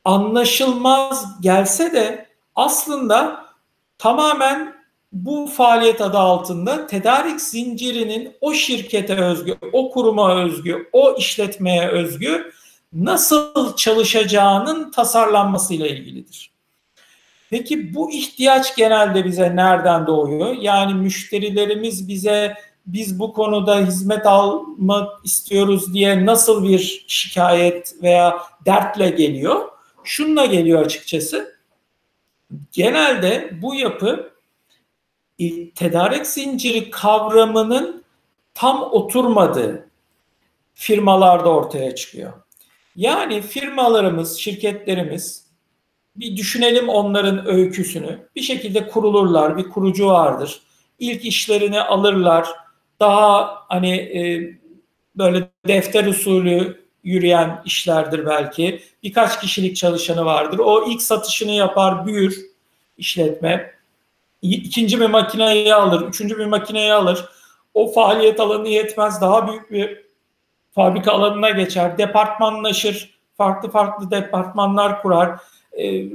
anlaşılmaz 0.05 1.41
gelse 1.41 1.93
de 1.93 2.25
aslında 2.55 3.45
tamamen 3.97 4.75
bu 5.11 5.47
faaliyet 5.47 6.01
adı 6.01 6.17
altında 6.17 6.87
tedarik 6.87 7.41
zincirinin 7.41 8.37
o 8.41 8.53
şirkete 8.53 9.15
özgü, 9.15 9.57
o 9.73 9.91
kuruma 9.91 10.43
özgü, 10.43 10.89
o 10.93 11.15
işletmeye 11.17 11.87
özgü 11.87 12.51
nasıl 12.95 13.75
çalışacağının 13.75 14.91
tasarlanmasıyla 14.91 15.87
ilgilidir. 15.87 16.51
Peki 17.49 17.95
bu 17.95 18.11
ihtiyaç 18.11 18.75
genelde 18.75 19.25
bize 19.25 19.55
nereden 19.55 20.07
doğuyor? 20.07 20.55
Yani 20.61 20.93
müşterilerimiz 20.93 22.07
bize 22.07 22.55
biz 22.85 23.19
bu 23.19 23.33
konuda 23.33 23.79
hizmet 23.79 24.25
almak 24.25 25.25
istiyoruz 25.25 25.93
diye 25.93 26.25
nasıl 26.25 26.63
bir 26.63 27.05
şikayet 27.07 27.95
veya 28.03 28.37
dertle 28.65 29.09
geliyor? 29.09 29.69
Şununla 30.03 30.45
geliyor 30.45 30.85
açıkçası. 30.85 31.55
Genelde 32.71 33.49
bu 33.61 33.75
yapı 33.75 34.33
e, 35.39 35.69
tedarik 35.69 36.27
zinciri 36.27 36.91
kavramının 36.91 38.03
tam 38.53 38.83
oturmadığı 38.83 39.89
firmalarda 40.73 41.49
ortaya 41.49 41.95
çıkıyor. 41.95 42.33
Yani 42.95 43.41
firmalarımız, 43.41 44.37
şirketlerimiz 44.37 45.45
bir 46.15 46.37
düşünelim 46.37 46.89
onların 46.89 47.47
öyküsünü. 47.47 48.19
Bir 48.35 48.41
şekilde 48.41 48.87
kurulurlar, 48.87 49.57
bir 49.57 49.69
kurucu 49.69 50.07
vardır. 50.07 50.61
İlk 50.99 51.25
işlerini 51.25 51.81
alırlar. 51.81 52.47
Daha 52.99 53.55
hani 53.67 53.95
e, 53.95 54.51
böyle 55.15 55.49
defter 55.67 56.05
usulü 56.05 56.85
yürüyen 57.03 57.61
işlerdir 57.65 58.25
belki. 58.25 58.81
Birkaç 59.03 59.41
kişilik 59.41 59.75
çalışanı 59.75 60.25
vardır. 60.25 60.59
O 60.59 60.89
ilk 60.89 61.01
satışını 61.01 61.51
yapar, 61.51 62.05
büyür 62.05 62.45
işletme. 62.97 63.71
İkinci 64.41 64.99
bir 64.99 65.05
makineyi 65.05 65.75
alır, 65.75 66.07
üçüncü 66.07 66.37
bir 66.37 66.45
makineyi 66.45 66.93
alır. 66.93 67.25
O 67.73 67.91
faaliyet 67.91 68.39
alanı 68.39 68.67
yetmez. 68.67 69.21
Daha 69.21 69.47
büyük 69.47 69.71
bir 69.71 70.04
fabrika 70.75 71.11
alanına 71.11 71.49
geçer, 71.49 71.97
departmanlaşır, 71.97 73.19
farklı 73.37 73.71
farklı 73.71 74.11
departmanlar 74.11 75.01
kurar. 75.01 75.39
Ee, 75.71 76.05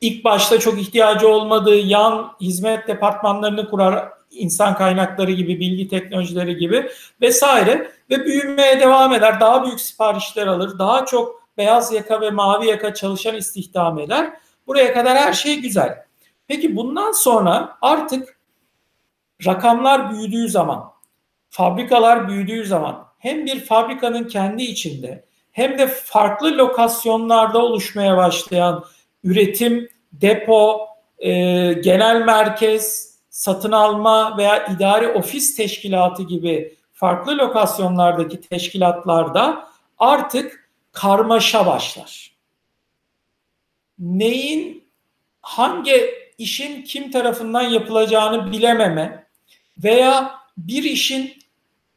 ilk 0.00 0.24
başta 0.24 0.58
çok 0.58 0.80
ihtiyacı 0.80 1.28
olmadığı 1.28 1.76
yan 1.76 2.32
hizmet 2.40 2.88
departmanlarını 2.88 3.70
kurar, 3.70 4.08
insan 4.30 4.74
kaynakları 4.74 5.32
gibi, 5.32 5.60
bilgi 5.60 5.88
teknolojileri 5.88 6.56
gibi 6.56 6.90
vesaire 7.20 7.90
ve 8.10 8.24
büyümeye 8.24 8.80
devam 8.80 9.12
eder. 9.12 9.40
Daha 9.40 9.64
büyük 9.64 9.80
siparişler 9.80 10.46
alır, 10.46 10.78
daha 10.78 11.06
çok 11.06 11.42
beyaz 11.58 11.92
yaka 11.92 12.20
ve 12.20 12.30
mavi 12.30 12.66
yaka 12.66 12.94
çalışan 12.94 13.34
istihdam 13.34 13.98
eder. 13.98 14.32
Buraya 14.66 14.94
kadar 14.94 15.16
her 15.16 15.32
şey 15.32 15.60
güzel. 15.60 16.04
Peki 16.48 16.76
bundan 16.76 17.12
sonra 17.12 17.76
artık 17.82 18.38
rakamlar 19.46 20.10
büyüdüğü 20.10 20.48
zaman, 20.48 20.92
fabrikalar 21.50 22.28
büyüdüğü 22.28 22.64
zaman 22.64 23.05
hem 23.26 23.46
bir 23.46 23.60
fabrikanın 23.60 24.24
kendi 24.24 24.62
içinde 24.62 25.24
hem 25.52 25.78
de 25.78 25.86
farklı 25.86 26.58
lokasyonlarda 26.58 27.58
oluşmaya 27.58 28.16
başlayan 28.16 28.84
üretim, 29.24 29.88
depo, 30.12 30.88
e, 31.18 31.30
genel 31.72 32.22
merkez, 32.22 33.16
satın 33.30 33.72
alma 33.72 34.36
veya 34.38 34.66
idari 34.66 35.08
ofis 35.08 35.56
teşkilatı 35.56 36.22
gibi 36.22 36.76
farklı 36.92 37.38
lokasyonlardaki 37.38 38.40
teşkilatlarda 38.40 39.68
artık 39.98 40.70
karmaşa 40.92 41.66
başlar. 41.66 42.36
Neyin 43.98 44.84
hangi 45.42 46.14
işin 46.38 46.82
kim 46.82 47.10
tarafından 47.10 47.62
yapılacağını 47.62 48.52
bilememe 48.52 49.26
veya 49.78 50.34
bir 50.58 50.84
işin 50.84 51.34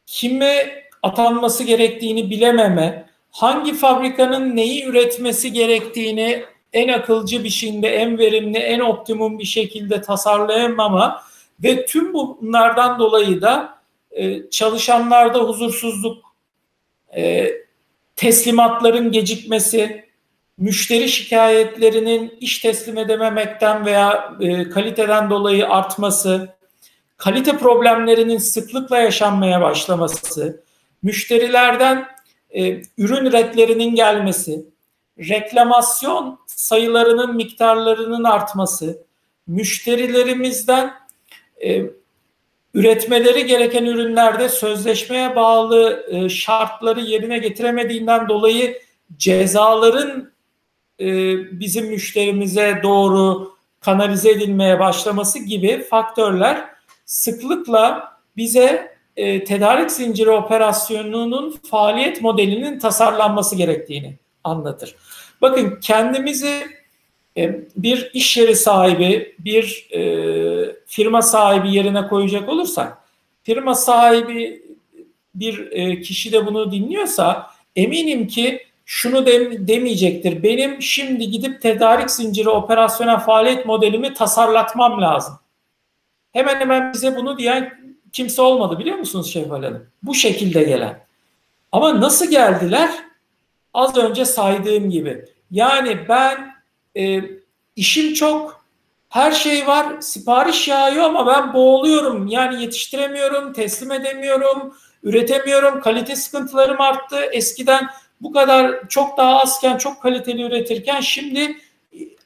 kime 0.05 0.79
atanması 1.03 1.63
gerektiğini 1.63 2.29
bilememe, 2.29 3.06
hangi 3.32 3.74
fabrikanın 3.74 4.56
neyi 4.56 4.86
üretmesi 4.86 5.53
gerektiğini 5.53 6.44
en 6.74 6.88
akılcı 6.88 7.44
bir 7.44 7.50
şekilde, 7.50 7.88
en 7.88 8.18
verimli, 8.18 8.58
en 8.58 8.79
optimum 8.79 9.39
bir 9.39 9.46
şekilde 9.46 10.01
tasarlayamama 10.01 11.22
ve 11.63 11.86
tüm 11.86 12.13
bunlardan 12.13 13.00
dolayı 13.00 13.41
da 13.41 13.79
e, 14.12 14.50
çalışanlarda 14.50 15.39
huzursuzluk, 15.39 16.25
e, 17.15 17.51
teslimatların 18.15 19.12
gecikmesi, 19.12 20.06
müşteri 20.58 21.10
şikayetlerinin 21.10 22.38
iş 22.39 22.60
teslim 22.60 22.98
edememekten 22.98 23.86
veya 23.86 24.34
e, 24.39 24.70
kaliteden 24.70 25.29
dolayı 25.29 25.70
artması, 25.70 26.56
kalite 27.18 27.58
problemlerinin 27.58 28.38
sıklıkla 28.38 28.98
yaşanmaya 28.98 29.62
başlaması, 29.62 30.63
müşterilerden 31.03 32.08
e, 32.56 32.82
ürün 32.98 33.32
redlerinin 33.32 33.96
gelmesi, 33.96 34.65
reklamasyon 35.20 36.39
sayılarının 36.48 37.36
miktarlarının 37.36 38.24
artması, 38.24 39.03
müşterilerimizden 39.48 40.94
e, 41.63 41.84
üretmeleri 42.74 43.46
gereken 43.46 43.86
ürünlerde 43.86 44.50
sözleşmeye 44.50 45.36
bağlı 45.36 46.06
e, 46.10 46.29
şartları 46.29 47.01
yerine 47.01 47.38
getiremediğinden 47.38 48.29
dolayı 48.29 48.82
cezaların 49.18 50.32
e, 51.00 51.06
bizim 51.60 51.88
müşterimize 51.88 52.79
doğru 52.84 53.53
kanalize 53.79 54.32
edilmeye 54.32 54.79
başlaması 54.79 55.39
gibi 55.39 55.84
faktörler 55.84 56.70
sıklıkla 57.06 58.13
bize 58.38 58.99
e, 59.19 59.43
tedarik 59.43 59.91
zinciri 59.91 60.29
operasyonunun 60.29 61.59
faaliyet 61.71 62.21
modelinin 62.21 62.79
tasarlanması 62.79 63.55
gerektiğini 63.55 64.15
anlatır. 64.43 64.95
Bakın 65.41 65.79
kendimizi 65.81 66.67
e, 67.38 67.59
bir 67.75 68.11
iş 68.13 68.38
yeri 68.38 68.55
sahibi, 68.55 69.35
bir 69.39 69.89
e, 69.93 70.01
firma 70.88 71.21
sahibi 71.21 71.75
yerine 71.75 72.07
koyacak 72.07 72.49
olursak, 72.49 72.97
firma 73.43 73.75
sahibi 73.75 74.63
bir 75.35 75.71
e, 75.71 76.01
kişi 76.01 76.31
de 76.31 76.45
bunu 76.45 76.71
dinliyorsa 76.71 77.51
eminim 77.75 78.27
ki 78.27 78.65
şunu 78.85 79.25
de, 79.25 79.67
demeyecektir. 79.67 80.43
Benim 80.43 80.81
şimdi 80.81 81.29
gidip 81.29 81.61
tedarik 81.61 82.11
zinciri 82.11 82.49
operasyonel 82.49 83.19
faaliyet 83.19 83.65
modelimi 83.65 84.13
tasarlatmam 84.13 85.01
lazım. 85.01 85.39
Hemen 86.33 86.59
hemen 86.59 86.93
bize 86.93 87.15
bunu 87.15 87.38
diyen 87.38 87.78
kimse 88.13 88.41
olmadı 88.41 88.79
biliyor 88.79 88.97
musunuz 88.97 89.33
Şevval 89.33 89.63
Hanım? 89.63 89.87
Bu 90.03 90.15
şekilde 90.15 90.63
gelen. 90.63 91.05
Ama 91.71 92.01
nasıl 92.01 92.29
geldiler? 92.29 92.89
Az 93.73 93.97
önce 93.97 94.25
saydığım 94.25 94.89
gibi. 94.89 95.25
Yani 95.51 96.05
ben 96.09 96.55
e, 96.97 97.21
işim 97.75 98.13
çok, 98.13 98.65
her 99.09 99.31
şey 99.31 99.67
var, 99.67 100.01
sipariş 100.01 100.67
yağıyor 100.67 101.03
ama 101.03 101.27
ben 101.27 101.53
boğuluyorum. 101.53 102.27
Yani 102.27 102.61
yetiştiremiyorum, 102.61 103.53
teslim 103.53 103.91
edemiyorum, 103.91 104.73
üretemiyorum, 105.03 105.81
kalite 105.81 106.15
sıkıntılarım 106.15 106.81
arttı. 106.81 107.19
Eskiden 107.31 107.87
bu 108.21 108.31
kadar 108.31 108.89
çok 108.89 109.17
daha 109.17 109.39
azken, 109.39 109.77
çok 109.77 110.01
kaliteli 110.01 110.41
üretirken 110.41 111.01
şimdi 111.01 111.57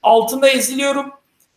altında 0.03 0.49
eziliyorum. 0.49 1.11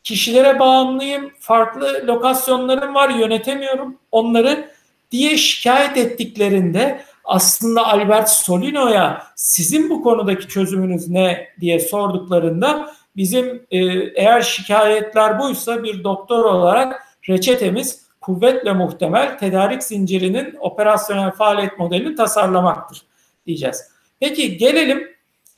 Kişilere 0.06 0.58
bağımlıyım, 0.58 1.30
farklı 1.40 2.02
lokasyonlarım 2.06 2.94
var, 2.94 3.08
yönetemiyorum 3.08 3.98
onları 4.12 4.70
diye 5.10 5.36
şikayet 5.36 5.96
ettiklerinde 5.96 7.00
aslında 7.24 7.86
Albert 7.86 8.30
Solino'ya 8.30 9.22
sizin 9.36 9.90
bu 9.90 10.02
konudaki 10.02 10.48
çözümünüz 10.48 11.08
ne 11.08 11.48
diye 11.60 11.80
sorduklarında 11.80 12.90
bizim 13.16 13.66
e, 13.70 13.78
eğer 14.14 14.42
şikayetler 14.42 15.38
buysa 15.38 15.82
bir 15.82 16.04
doktor 16.04 16.44
olarak 16.44 17.02
reçetemiz 17.28 18.06
kuvvetle 18.20 18.72
muhtemel 18.72 19.38
tedarik 19.38 19.82
zincirinin 19.82 20.56
operasyonel 20.60 21.30
faaliyet 21.30 21.78
modelini 21.78 22.14
tasarlamaktır 22.14 23.02
diyeceğiz. 23.46 23.90
Peki 24.20 24.56
gelelim 24.56 25.08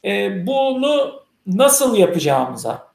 e, 0.04 0.46
bunu 0.46 1.22
nasıl 1.46 1.96
yapacağımıza. 1.96 2.87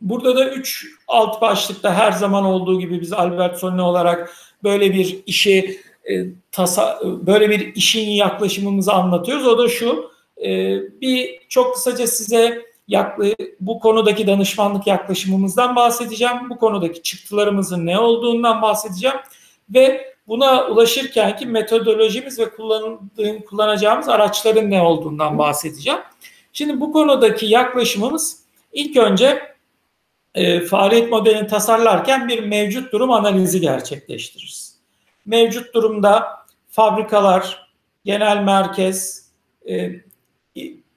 Burada 0.00 0.36
da 0.36 0.50
üç 0.50 0.86
alt 1.08 1.40
başlıkta 1.40 1.94
her 1.94 2.12
zaman 2.12 2.44
olduğu 2.44 2.80
gibi 2.80 3.00
biz 3.00 3.12
Albert 3.12 3.58
Solino 3.58 3.84
olarak 3.84 4.32
böyle 4.64 4.94
bir 4.94 5.22
işi 5.26 5.80
e, 6.10 6.24
tasa, 6.52 7.00
böyle 7.04 7.50
bir 7.50 7.74
işin 7.74 8.10
yaklaşımımızı 8.10 8.92
anlatıyoruz. 8.92 9.46
O 9.46 9.58
da 9.58 9.68
şu, 9.68 10.10
e, 10.44 10.78
bir 11.00 11.40
çok 11.48 11.74
kısaca 11.74 12.06
size 12.06 12.66
bu 13.60 13.80
konudaki 13.80 14.26
danışmanlık 14.26 14.86
yaklaşımımızdan 14.86 15.76
bahsedeceğim. 15.76 16.50
Bu 16.50 16.58
konudaki 16.58 17.02
çıktılarımızın 17.02 17.86
ne 17.86 17.98
olduğundan 17.98 18.62
bahsedeceğim. 18.62 19.16
Ve 19.74 20.14
buna 20.28 20.66
ulaşırken 20.66 21.36
ki 21.36 21.46
metodolojimiz 21.46 22.38
ve 22.38 22.50
kullandığım, 22.50 23.40
kullanacağımız 23.48 24.08
araçların 24.08 24.70
ne 24.70 24.82
olduğundan 24.82 25.38
bahsedeceğim. 25.38 26.00
Şimdi 26.52 26.80
bu 26.80 26.92
konudaki 26.92 27.46
yaklaşımımız 27.46 28.40
ilk 28.72 28.96
önce 28.96 29.55
e, 30.36 30.60
faaliyet 30.60 31.10
modelini 31.10 31.46
tasarlarken 31.46 32.28
bir 32.28 32.44
mevcut 32.44 32.92
durum 32.92 33.12
analizi 33.12 33.60
gerçekleştiririz. 33.60 34.76
Mevcut 35.26 35.74
durumda 35.74 36.28
fabrikalar, 36.70 37.68
genel 38.04 38.36
merkez, 38.36 39.30
e, 39.68 39.90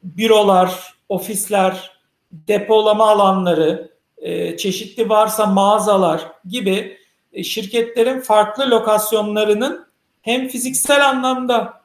bürolar, 0.04 0.93
ofisler, 1.10 1.91
depolama 2.32 3.10
alanları, 3.10 3.91
e, 4.17 4.58
çeşitli 4.58 5.10
varsa 5.10 5.45
mağazalar 5.45 6.21
gibi 6.45 6.97
e, 7.34 7.43
şirketlerin 7.43 8.19
farklı 8.19 8.69
lokasyonlarının 8.69 9.88
hem 10.21 10.47
fiziksel 10.47 11.10
anlamda 11.10 11.82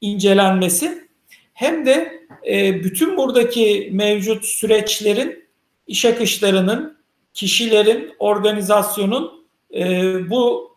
incelenmesi 0.00 1.08
hem 1.54 1.86
de 1.86 2.26
e, 2.46 2.84
bütün 2.84 3.16
buradaki 3.16 3.90
mevcut 3.92 4.44
süreçlerin, 4.44 5.46
iş 5.86 6.04
akışlarının, 6.04 6.95
kişilerin, 7.36 8.14
organizasyonun 8.18 9.46
e, 9.74 9.84
bu 10.30 10.70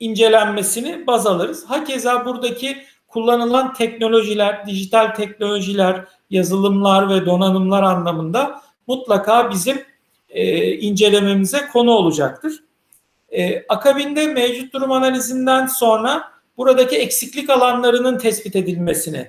incelenmesini 0.00 1.06
baz 1.06 1.26
alırız. 1.26 1.64
Hakeza 1.64 2.26
buradaki 2.26 2.76
kullanılan 3.08 3.74
teknolojiler, 3.74 4.66
dijital 4.66 5.14
teknolojiler, 5.14 6.04
yazılımlar 6.30 7.08
ve 7.08 7.26
donanımlar 7.26 7.82
anlamında 7.82 8.62
mutlaka 8.86 9.50
bizim 9.50 9.82
e, 10.28 10.72
incelememize 10.72 11.68
konu 11.72 11.90
olacaktır. 11.90 12.64
E, 13.28 13.64
akabinde 13.68 14.26
mevcut 14.26 14.74
durum 14.74 14.92
analizinden 14.92 15.66
sonra 15.66 16.24
buradaki 16.56 16.96
eksiklik 16.96 17.50
alanlarının 17.50 18.18
tespit 18.18 18.56
edilmesini 18.56 19.28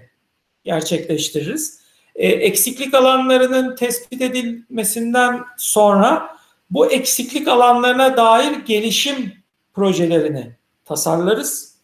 gerçekleştiririz. 0.63 1.79
E, 2.15 2.27
eksiklik 2.27 2.93
alanlarının 2.93 3.75
tespit 3.75 4.21
edilmesinden 4.21 5.41
sonra 5.57 6.34
bu 6.69 6.91
eksiklik 6.91 7.47
alanlarına 7.47 8.17
dair 8.17 8.51
gelişim 8.51 9.33
projelerini 9.73 10.55
tasarlarız. 10.85 11.75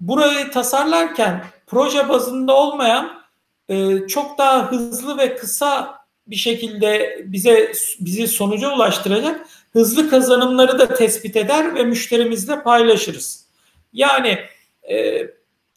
Burayı 0.00 0.50
tasarlarken 0.50 1.44
proje 1.66 2.08
bazında 2.08 2.56
olmayan 2.56 3.22
e, 3.68 4.06
çok 4.06 4.38
daha 4.38 4.72
hızlı 4.72 5.18
ve 5.18 5.36
kısa 5.36 5.98
bir 6.26 6.36
şekilde 6.36 7.22
bize 7.24 7.72
bizi 8.00 8.28
sonuca 8.28 8.74
ulaştıracak 8.74 9.46
hızlı 9.72 10.10
kazanımları 10.10 10.78
da 10.78 10.94
tespit 10.94 11.36
eder 11.36 11.74
ve 11.74 11.82
müşterimizle 11.82 12.62
paylaşırız. 12.62 13.46
Yani 13.92 14.38
e, 14.90 15.26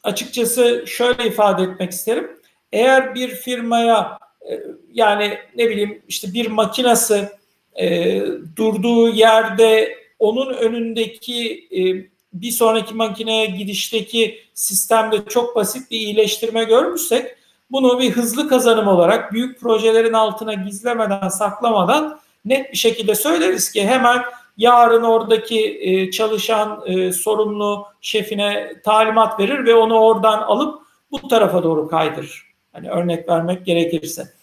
açıkçası 0.03 0.83
şöyle 0.87 1.27
ifade 1.27 1.63
etmek 1.63 1.91
isterim. 1.91 2.39
Eğer 2.71 3.15
bir 3.15 3.29
firmaya 3.29 4.19
e, 4.51 4.59
yani 4.93 5.37
ne 5.55 5.69
bileyim 5.69 6.01
işte 6.07 6.33
bir 6.33 6.47
makinası 6.47 7.38
e, 7.79 8.21
durduğu 8.55 9.09
yerde 9.09 9.97
onun 10.19 10.53
önündeki 10.53 11.67
e, 11.71 12.09
bir 12.33 12.51
sonraki 12.51 12.93
makineye 12.93 13.45
gidişteki 13.45 14.39
sistemde 14.53 15.25
çok 15.29 15.55
basit 15.55 15.91
bir 15.91 15.97
iyileştirme 15.97 16.63
görmüşsek 16.63 17.35
bunu 17.71 17.99
bir 17.99 18.11
hızlı 18.11 18.49
kazanım 18.49 18.87
olarak 18.87 19.33
büyük 19.33 19.59
projelerin 19.59 20.13
altına 20.13 20.53
gizlemeden, 20.53 21.29
saklamadan 21.29 22.19
net 22.45 22.71
bir 22.71 22.77
şekilde 22.77 23.15
söyleriz 23.15 23.71
ki 23.71 23.87
hemen 23.87 24.21
yarın 24.57 25.03
oradaki 25.03 25.79
e, 25.81 26.11
çalışan 26.11 26.83
e, 26.85 27.11
sorumlu 27.11 27.87
şefine 28.01 28.73
talimat 28.83 29.39
verir 29.39 29.65
ve 29.65 29.75
onu 29.75 29.99
oradan 29.99 30.41
alıp 30.41 30.81
bu 31.11 31.27
tarafa 31.27 31.63
doğru 31.63 31.87
kaydırır. 31.87 32.43
Hani 32.73 32.89
örnek 32.89 33.29
vermek 33.29 33.65
gerekirse. 33.65 34.33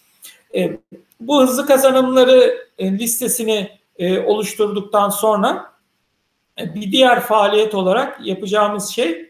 E, 0.55 0.77
bu 1.19 1.41
hızlı 1.41 1.65
kazanımları 1.65 2.67
e, 2.77 2.91
listesini 2.91 3.69
e, 3.97 4.19
oluşturduktan 4.19 5.09
sonra 5.09 5.73
e, 6.61 6.75
bir 6.75 6.91
diğer 6.91 7.19
faaliyet 7.19 7.75
olarak 7.75 8.25
yapacağımız 8.25 8.89
şey 8.89 9.27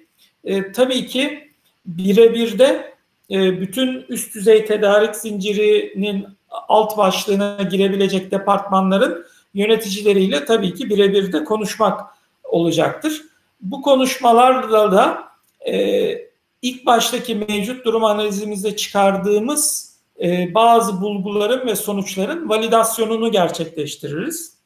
tabii 0.76 1.08
ki 1.08 1.52
birebir 1.86 2.60
de 2.60 2.98
bütün 3.30 4.06
üst 4.10 4.36
düzey 4.36 4.66
tedarik 4.66 5.16
zincirinin 5.16 6.28
alt 6.50 6.98
başlığına 6.98 7.64
girebilecek 7.72 8.32
departmanların 8.32 9.26
yöneticileriyle 9.54 10.46
tabii 10.46 10.74
ki 10.74 10.90
birebir 10.90 11.34
de 11.34 11.44
konuşmak 11.44 12.02
olacaktır. 12.44 13.22
Bu 13.62 13.82
konuşmalarla 13.82 14.92
da 14.92 15.24
e, 15.72 16.28
ilk 16.62 16.86
baştaki 16.86 17.36
mevcut 17.36 17.86
durum 17.86 18.04
analizimizde 18.04 18.76
çıkardığımız 18.76 19.97
e, 20.22 20.54
bazı 20.54 21.02
bulguların 21.02 21.68
ve 21.68 21.76
sonuçların 21.76 22.50
validasyonunu 22.50 23.32
gerçekleştiririz. 23.32 24.58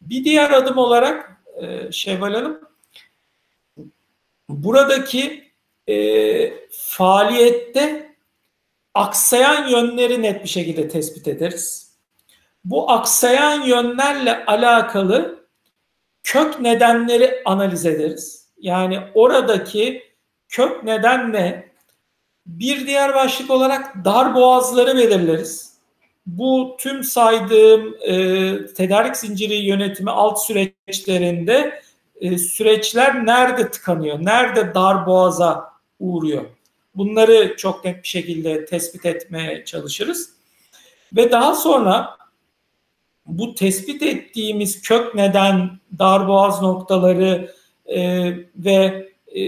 Bir 0.00 0.24
diğer 0.24 0.50
adım 0.50 0.78
olarak 0.78 1.42
e, 1.62 1.92
Şevval 1.92 2.34
Hanım, 2.34 2.60
buradaki 4.48 5.52
e, 5.88 6.52
faaliyette 6.70 8.16
aksayan 8.94 9.68
yönleri 9.68 10.22
net 10.22 10.44
bir 10.44 10.48
şekilde 10.48 10.88
tespit 10.88 11.28
ederiz. 11.28 11.96
Bu 12.64 12.90
aksayan 12.90 13.62
yönlerle 13.62 14.44
alakalı 14.44 15.46
kök 16.22 16.60
nedenleri 16.60 17.42
analiz 17.44 17.86
ederiz. 17.86 18.48
Yani 18.58 19.00
oradaki 19.14 20.02
kök 20.48 20.84
neden 20.84 21.32
ne? 21.32 21.68
Bir 22.46 22.86
diğer 22.86 23.14
başlık 23.14 23.50
olarak 23.50 24.04
dar 24.04 24.34
boğazları 24.34 24.96
belirleriz. 24.96 25.76
Bu 26.26 26.76
tüm 26.78 27.04
saydığım 27.04 27.96
e, 28.00 28.66
tedarik 28.66 29.16
zinciri 29.16 29.54
yönetimi 29.54 30.10
alt 30.10 30.44
süreçlerinde 30.44 31.80
e, 32.20 32.38
süreçler 32.38 33.26
nerede 33.26 33.70
tıkanıyor, 33.70 34.24
nerede 34.24 34.74
dar 34.74 35.06
boğaza 35.06 35.72
uğruyor? 36.00 36.44
Bunları 36.94 37.56
çok 37.56 37.84
net 37.84 38.02
bir 38.02 38.08
şekilde 38.08 38.64
tespit 38.64 39.06
etmeye 39.06 39.64
çalışırız. 39.64 40.30
Ve 41.16 41.30
daha 41.30 41.54
sonra 41.54 42.16
bu 43.26 43.54
tespit 43.54 44.02
ettiğimiz 44.02 44.82
kök 44.82 45.14
neden, 45.14 45.70
darboğaz 45.98 46.62
noktaları 46.62 47.54
e, 47.86 48.32
ve 48.56 49.08
e, 49.34 49.42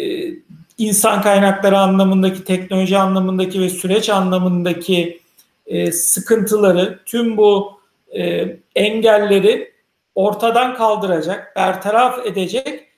insan 0.79 1.23
kaynakları 1.23 1.79
anlamındaki, 1.79 2.45
teknoloji 2.45 2.99
anlamındaki 2.99 3.61
ve 3.61 3.69
süreç 3.69 4.11
anlamındaki 4.11 5.21
e, 5.67 5.93
sıkıntıları, 5.93 7.01
tüm 7.07 7.37
bu 7.37 7.81
e, 8.19 8.57
engelleri 8.75 9.73
ortadan 10.15 10.75
kaldıracak, 10.77 11.57
bertaraf 11.57 12.27
edecek 12.27 12.89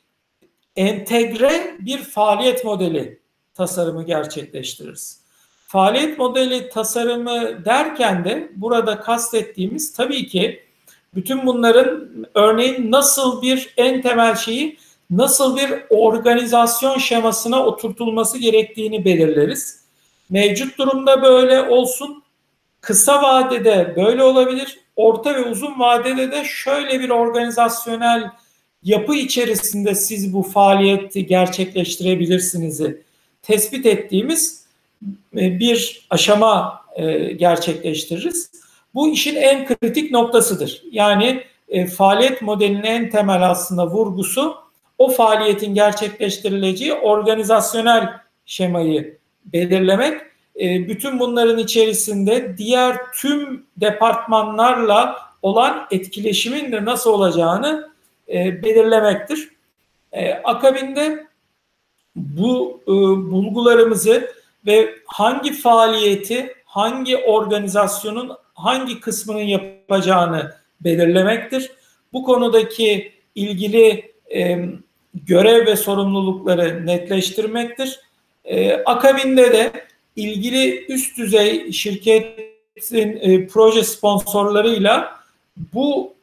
entegre 0.76 1.76
bir 1.80 1.98
faaliyet 1.98 2.64
modeli 2.64 3.18
tasarımı 3.54 4.06
gerçekleştiririz. 4.06 5.20
Faaliyet 5.66 6.18
modeli 6.18 6.68
tasarımı 6.68 7.64
derken 7.64 8.24
de 8.24 8.50
burada 8.56 9.00
kastettiğimiz 9.00 9.92
tabii 9.92 10.26
ki 10.26 10.62
bütün 11.14 11.46
bunların 11.46 12.08
örneğin 12.34 12.90
nasıl 12.90 13.42
bir 13.42 13.74
en 13.76 14.02
temel 14.02 14.34
şeyi 14.34 14.78
nasıl 15.11 15.57
bir 15.57 15.70
organizasyon 15.90 16.99
şemasına 16.99 17.66
oturtulması 17.66 18.38
gerektiğini 18.38 19.05
belirleriz. 19.05 19.81
Mevcut 20.31 20.79
durumda 20.79 21.23
böyle 21.23 21.62
olsun. 21.62 22.23
Kısa 22.81 23.23
vadede 23.23 23.94
böyle 23.96 24.23
olabilir. 24.23 24.79
Orta 24.96 25.35
ve 25.35 25.44
uzun 25.44 25.81
vadede 25.81 26.33
de 26.33 26.44
şöyle 26.44 27.01
bir 27.01 27.11
organizasyonel 27.11 28.31
yapı 28.83 29.14
içerisinde 29.14 29.94
siz 29.94 30.33
bu 30.33 30.42
faaliyeti 30.42 31.27
gerçekleştirebilirsiniz 31.27 32.83
tespit 33.42 33.87
ettiğimiz 33.87 34.64
e, 35.37 35.59
bir 35.59 36.07
aşama 36.11 36.81
e, 36.96 37.33
gerçekleştiririz. 37.33 38.51
Bu 38.94 39.09
işin 39.09 39.37
en 39.37 39.66
kritik 39.66 40.11
noktasıdır. 40.11 40.83
Yani 40.92 41.42
e, 41.68 41.87
faaliyet 41.87 42.42
modelinin 42.42 42.83
en 42.83 43.11
temel 43.11 43.51
aslında 43.51 43.87
vurgusu 43.90 44.69
o 45.00 45.08
faaliyetin 45.08 45.74
gerçekleştirileceği 45.74 46.92
organizasyonel 46.92 48.08
şemayı 48.46 49.18
belirlemek. 49.44 50.20
bütün 50.56 51.20
bunların 51.20 51.58
içerisinde 51.58 52.54
diğer 52.58 52.96
tüm 53.12 53.66
departmanlarla 53.76 55.16
olan 55.42 55.86
etkileşimin 55.90 56.72
de 56.72 56.84
nasıl 56.84 57.10
olacağını 57.12 57.90
belirlemektir. 58.28 59.48
akabinde 60.44 61.26
bu 62.16 62.80
e, 62.82 62.90
bulgularımızı 63.30 64.30
ve 64.66 64.94
hangi 65.06 65.52
faaliyeti 65.52 66.54
hangi 66.64 67.16
organizasyonun 67.16 68.32
hangi 68.54 69.00
kısmının 69.00 69.40
yapacağını 69.40 70.52
belirlemektir. 70.80 71.70
Bu 72.12 72.24
konudaki 72.24 73.12
ilgili 73.34 74.12
e, 74.34 74.68
görev 75.14 75.66
ve 75.66 75.77
sorumlulukları 75.77 76.87
netleştirmektir. 76.87 78.01
E, 78.44 78.75
akabinde 78.85 79.53
de 79.53 79.73
ilgili 80.16 80.87
üst 80.87 81.18
düzey 81.18 81.73
şirketin 81.73 83.18
e, 83.20 83.46
proje 83.46 83.85
sponsorlarıyla 83.85 85.20
bu 85.73 86.14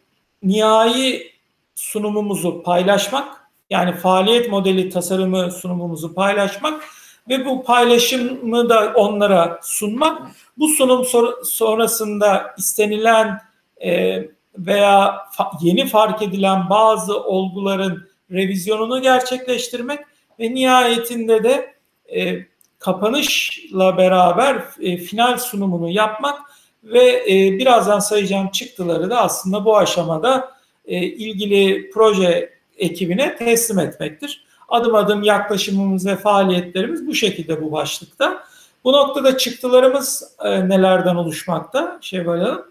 nihai 0.43 1.31
sunumumuzu 1.75 2.63
paylaşmak 2.63 3.37
yani 3.69 3.95
faaliyet 3.95 4.49
modeli 4.51 4.89
tasarımı 4.89 5.51
sunumumuzu 5.51 6.13
paylaşmak 6.13 6.83
ve 7.29 7.45
bu 7.45 7.63
paylaşımı 7.63 8.69
da 8.69 8.93
onlara 8.95 9.59
sunmak. 9.63 10.21
Bu 10.57 10.67
sunum 10.67 11.05
sonrasında 11.43 12.55
istenilen 12.57 13.41
e, 13.83 14.21
veya 14.57 15.17
yeni 15.61 15.87
fark 15.87 16.21
edilen 16.21 16.69
bazı 16.69 17.23
olguların 17.23 18.06
revizyonunu 18.31 19.01
gerçekleştirmek 19.01 19.99
ve 20.39 20.55
nihayetinde 20.55 21.43
de 21.43 21.73
e, 22.15 22.45
kapanışla 22.79 23.97
beraber 23.97 24.63
e, 24.79 24.97
final 24.97 25.37
sunumunu 25.37 25.89
yapmak 25.89 26.39
ve 26.83 27.25
birazdan 27.59 27.99
sayacağım 27.99 28.49
çıktıları 28.49 29.09
da 29.09 29.21
aslında 29.21 29.65
bu 29.65 29.77
aşamada 29.77 30.57
ilgili 30.85 31.89
proje 31.89 32.53
ekibine 32.77 33.35
teslim 33.35 33.79
etmektir. 33.79 34.45
Adım 34.69 34.95
adım 34.95 35.23
yaklaşımımız 35.23 36.05
ve 36.05 36.15
faaliyetlerimiz 36.15 37.07
bu 37.07 37.15
şekilde 37.15 37.61
bu 37.61 37.71
başlıkta. 37.71 38.43
Bu 38.83 38.93
noktada 38.93 39.37
çıktılarımız 39.37 40.35
e, 40.43 40.69
nelerden 40.69 41.15
oluşmakta 41.15 41.97
Şevval 42.01 42.39
Hanım? 42.39 42.65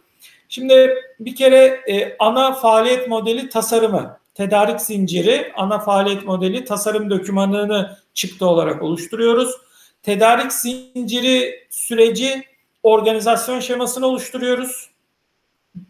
Şimdi 0.49 0.95
bir 1.21 1.37
kere 1.37 1.81
e, 1.89 2.17
ana 2.19 2.53
faaliyet 2.53 3.09
modeli 3.09 3.49
tasarımı, 3.49 4.19
tedarik 4.37 4.81
zinciri, 4.81 5.53
ana 5.57 5.79
faaliyet 5.79 6.25
modeli 6.25 6.65
tasarım 6.65 7.11
dokümanını 7.11 7.97
çıktı 8.15 8.47
olarak 8.47 8.83
oluşturuyoruz. 8.83 9.51
Tedarik 10.03 10.53
zinciri 10.53 11.67
süreci 11.71 12.45
organizasyon 12.83 13.61
şemasını 13.61 14.07
oluşturuyoruz. 14.07 14.91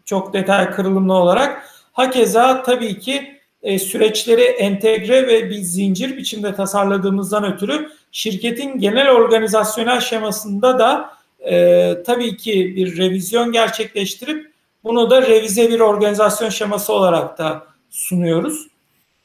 Çok 0.05 0.33
detay 0.33 0.71
kırılımlı 0.71 1.13
olarak. 1.13 1.69
Hakeza 1.93 2.63
tabii 2.63 2.99
ki 2.99 3.37
e, 3.63 3.79
süreçleri 3.79 4.41
entegre 4.41 5.27
ve 5.27 5.49
bir 5.49 5.61
zincir 5.61 6.17
biçimde 6.17 6.55
tasarladığımızdan 6.55 7.53
ötürü 7.53 7.89
şirketin 8.11 8.79
genel 8.79 9.09
organizasyonel 9.09 9.99
şemasında 9.99 10.79
da 10.79 11.09
e, 11.39 12.03
tabii 12.05 12.37
ki 12.37 12.75
bir 12.75 12.97
revizyon 12.97 13.51
gerçekleştirip 13.51 14.51
bunu 14.83 15.09
da 15.09 15.21
revize 15.21 15.69
bir 15.69 15.79
organizasyon 15.79 16.49
şeması 16.49 16.93
olarak 16.93 17.37
da 17.37 17.67
sunuyoruz. 17.89 18.67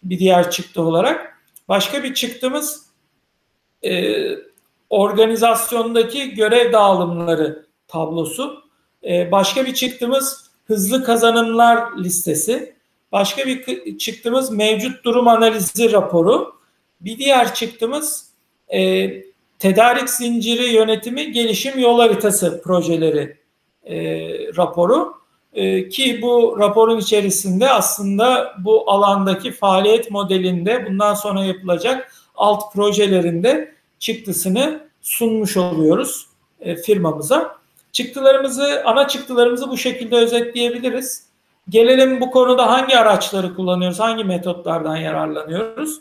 Bir 0.02 0.18
diğer 0.18 0.50
çıktı 0.50 0.82
olarak. 0.82 1.38
Başka 1.68 2.02
bir 2.02 2.14
çıktımız 2.14 2.86
e, 3.84 4.14
organizasyondaki 4.90 6.34
görev 6.34 6.72
dağılımları 6.72 7.66
tablosu. 7.88 8.62
E, 9.04 9.32
başka 9.32 9.66
bir 9.66 9.74
çıktımız 9.74 10.50
hızlı 10.66 11.04
kazanımlar 11.04 11.98
listesi. 11.98 12.74
Başka 13.12 13.46
bir 13.46 13.98
çıktığımız 13.98 14.50
mevcut 14.50 15.04
durum 15.04 15.28
analizi 15.28 15.92
raporu. 15.92 16.54
Bir 17.00 17.18
diğer 17.18 17.54
çıktığımız 17.54 18.26
e, 18.68 19.10
tedarik 19.58 20.10
zinciri 20.10 20.74
yönetimi 20.74 21.32
gelişim 21.32 21.78
yol 21.78 21.98
haritası 21.98 22.62
projeleri 22.62 23.36
e, 23.84 23.96
raporu. 24.56 25.21
E, 25.54 25.88
ki 25.88 26.18
bu 26.22 26.56
raporun 26.58 26.98
içerisinde 26.98 27.70
aslında 27.70 28.54
bu 28.58 28.90
alandaki 28.90 29.52
faaliyet 29.52 30.10
modelinde 30.10 30.86
bundan 30.86 31.14
sonra 31.14 31.44
yapılacak 31.44 32.12
alt 32.34 32.72
projelerinde 32.72 33.74
çıktısını 33.98 34.80
sunmuş 35.02 35.56
oluyoruz 35.56 36.26
e, 36.60 36.76
firmamıza. 36.76 37.56
Çıktılarımızı, 37.92 38.82
ana 38.84 39.08
çıktılarımızı 39.08 39.70
bu 39.70 39.76
şekilde 39.76 40.16
özetleyebiliriz. 40.16 41.26
Gelelim 41.68 42.20
bu 42.20 42.30
konuda 42.30 42.70
hangi 42.70 42.98
araçları 42.98 43.54
kullanıyoruz, 43.54 44.00
hangi 44.00 44.24
metotlardan 44.24 44.96
yararlanıyoruz? 44.96 46.00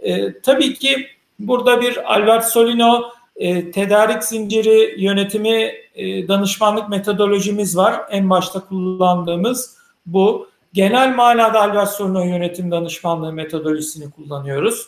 E, 0.00 0.40
tabii 0.40 0.74
ki 0.74 1.06
burada 1.38 1.80
bir 1.80 2.12
Albert 2.14 2.44
Solino 2.44 3.04
e, 3.36 3.70
tedarik 3.70 4.24
zinciri 4.24 4.94
yönetimi 4.98 5.72
e, 5.98 6.28
danışmanlık 6.28 6.88
metodolojimiz 6.88 7.76
var. 7.76 8.00
En 8.10 8.30
başta 8.30 8.60
kullandığımız 8.60 9.76
bu. 10.06 10.48
Genel 10.72 11.14
manada 11.14 11.60
Albert 11.60 11.88
Solino 11.88 12.24
yönetim 12.24 12.70
danışmanlığı 12.70 13.32
metodolojisini 13.32 14.10
kullanıyoruz. 14.10 14.86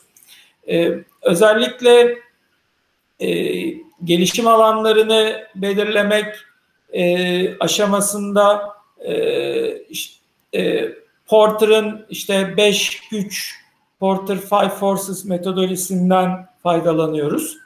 E, 0.69 0.91
özellikle 1.23 2.19
e, 3.21 3.29
gelişim 4.05 4.47
alanlarını 4.47 5.47
belirlemek 5.55 6.35
aşamasında 7.61 8.75
e, 10.55 10.89
Porter'ın 11.27 12.07
işte 12.11 12.55
5 12.57 13.01
güç 13.11 13.55
Porter 14.01 14.39
Five 14.39 14.69
Forces 14.69 15.25
metodolojisinden 15.25 16.47
faydalanıyoruz. 16.63 17.57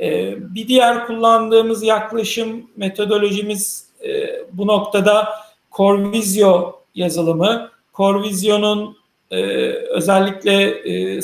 E, 0.00 0.34
bir 0.54 0.68
diğer 0.68 1.06
kullandığımız 1.06 1.82
yaklaşım 1.82 2.70
metodolojimiz 2.76 3.86
e, 4.04 4.42
bu 4.52 4.66
noktada 4.66 5.28
Corvisio 5.72 6.82
yazılımı. 6.94 7.70
Corvisio'nun 7.94 8.96
e, 9.30 9.42
özellikle 9.70 10.62
e, 10.62 11.20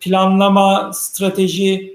planlama, 0.00 0.92
strateji 0.92 1.92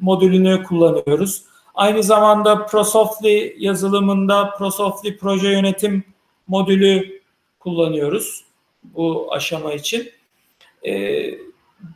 modülünü 0.00 0.62
kullanıyoruz. 0.62 1.42
Aynı 1.74 2.02
zamanda 2.02 2.66
ProSoftly 2.66 3.56
yazılımında 3.58 4.50
ProSoftly 4.58 5.16
proje 5.16 5.48
yönetim 5.48 6.04
modülü 6.48 7.20
kullanıyoruz 7.60 8.44
bu 8.82 9.28
aşama 9.30 9.72
için. 9.72 10.10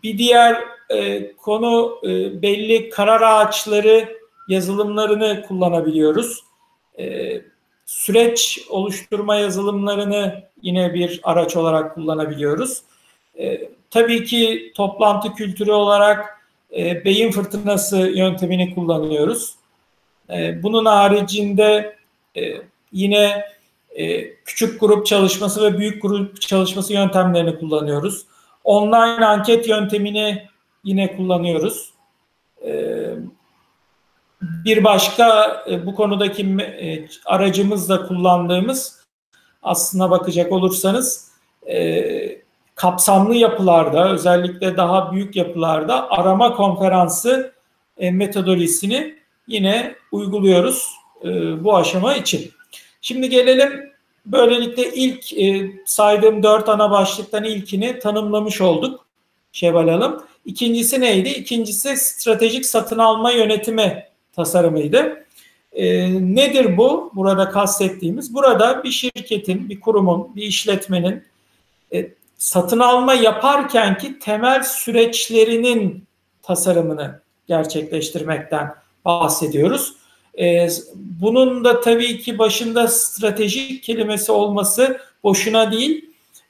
Bir 0.02 0.18
diğer 0.18 0.64
e, 0.90 1.32
konu 1.36 1.98
e, 2.04 2.42
belli 2.42 2.90
karar 2.90 3.20
ağaçları 3.20 4.18
yazılımlarını 4.48 5.44
kullanabiliyoruz. 5.48 6.44
E, 6.98 7.40
süreç 7.86 8.60
oluşturma 8.68 9.36
yazılımlarını 9.36 10.42
yine 10.62 10.94
bir 10.94 11.20
araç 11.22 11.56
olarak 11.56 11.94
kullanabiliyoruz. 11.94 12.82
E, 13.38 13.70
tabii 13.90 14.24
ki 14.24 14.72
toplantı 14.74 15.34
kültürü 15.34 15.70
olarak 15.70 16.38
e, 16.76 17.04
beyin 17.04 17.30
fırtınası 17.30 17.96
yöntemini 17.96 18.74
kullanıyoruz. 18.74 19.54
E, 20.30 20.62
bunun 20.62 20.84
haricinde 20.84 21.96
e, 22.36 22.42
yine 22.92 23.44
e, 23.90 24.34
küçük 24.34 24.80
grup 24.80 25.06
çalışması 25.06 25.62
ve 25.62 25.78
büyük 25.78 26.02
grup 26.02 26.40
çalışması 26.40 26.92
yöntemlerini 26.92 27.58
kullanıyoruz. 27.58 28.26
Online 28.64 29.26
anket 29.26 29.68
yöntemini 29.68 30.48
yine 30.84 31.16
kullanıyoruz. 31.16 31.92
E, 32.66 32.72
bir 34.42 34.84
başka 34.84 35.56
e, 35.70 35.86
bu 35.86 35.94
konudaki 35.94 36.42
e, 36.60 37.08
aracımız 37.26 37.88
kullandığımız 38.08 39.04
aslına 39.62 40.10
bakacak 40.10 40.52
olursanız 40.52 41.30
e, 41.66 42.42
kapsamlı 42.74 43.34
yapılarda 43.34 44.12
özellikle 44.12 44.76
daha 44.76 45.12
büyük 45.12 45.36
yapılarda 45.36 46.10
arama 46.10 46.54
konferansı 46.54 47.52
metodolojisini 48.00 49.14
yine 49.46 49.94
uyguluyoruz 50.12 50.88
bu 51.60 51.76
aşama 51.76 52.14
için. 52.14 52.50
Şimdi 53.00 53.28
gelelim 53.28 53.92
böylelikle 54.26 54.94
ilk 54.94 55.24
saydığım 55.86 56.42
dört 56.42 56.68
ana 56.68 56.90
başlıktan 56.90 57.44
ilkini 57.44 57.98
tanımlamış 57.98 58.60
olduk 58.60 59.07
Şevval 59.52 59.88
Hanım. 59.88 60.22
İkincisi 60.44 61.00
neydi? 61.00 61.28
İkincisi 61.28 61.96
stratejik 61.96 62.66
satın 62.66 62.98
alma 62.98 63.30
yönetimi 63.30 64.04
tasarımıydı. 64.36 65.24
E, 65.72 66.10
nedir 66.34 66.76
bu? 66.76 67.10
Burada 67.14 67.50
kastettiğimiz. 67.50 68.34
Burada 68.34 68.84
bir 68.84 68.90
şirketin, 68.90 69.68
bir 69.68 69.80
kurumun, 69.80 70.36
bir 70.36 70.42
işletmenin 70.42 71.22
e, 71.94 72.08
satın 72.38 72.78
alma 72.78 73.14
yaparken 73.14 73.98
ki 73.98 74.18
temel 74.18 74.62
süreçlerinin 74.62 76.04
tasarımını 76.42 77.20
gerçekleştirmekten 77.46 78.74
bahsediyoruz. 79.04 79.94
Ee, 80.40 80.68
bunun 80.94 81.64
da 81.64 81.80
tabii 81.80 82.20
ki 82.20 82.38
başında 82.38 82.88
stratejik 82.88 83.82
kelimesi 83.82 84.32
olması 84.32 85.00
boşuna 85.24 85.72
değil. 85.72 86.04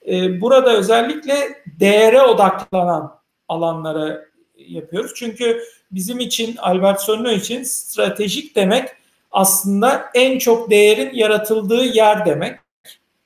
Ee, 0.08 0.40
burada 0.40 0.76
özellikle 0.76 1.57
değere 1.80 2.22
odaklanan 2.22 3.18
alanlara 3.48 4.24
yapıyoruz. 4.56 5.12
Çünkü 5.16 5.60
bizim 5.90 6.20
için 6.20 6.56
Albert 6.56 7.00
Solino 7.00 7.30
için 7.30 7.62
stratejik 7.62 8.56
demek 8.56 8.88
aslında 9.32 10.04
en 10.14 10.38
çok 10.38 10.70
değerin 10.70 11.14
yaratıldığı 11.14 11.84
yer 11.84 12.26
demek. 12.26 12.58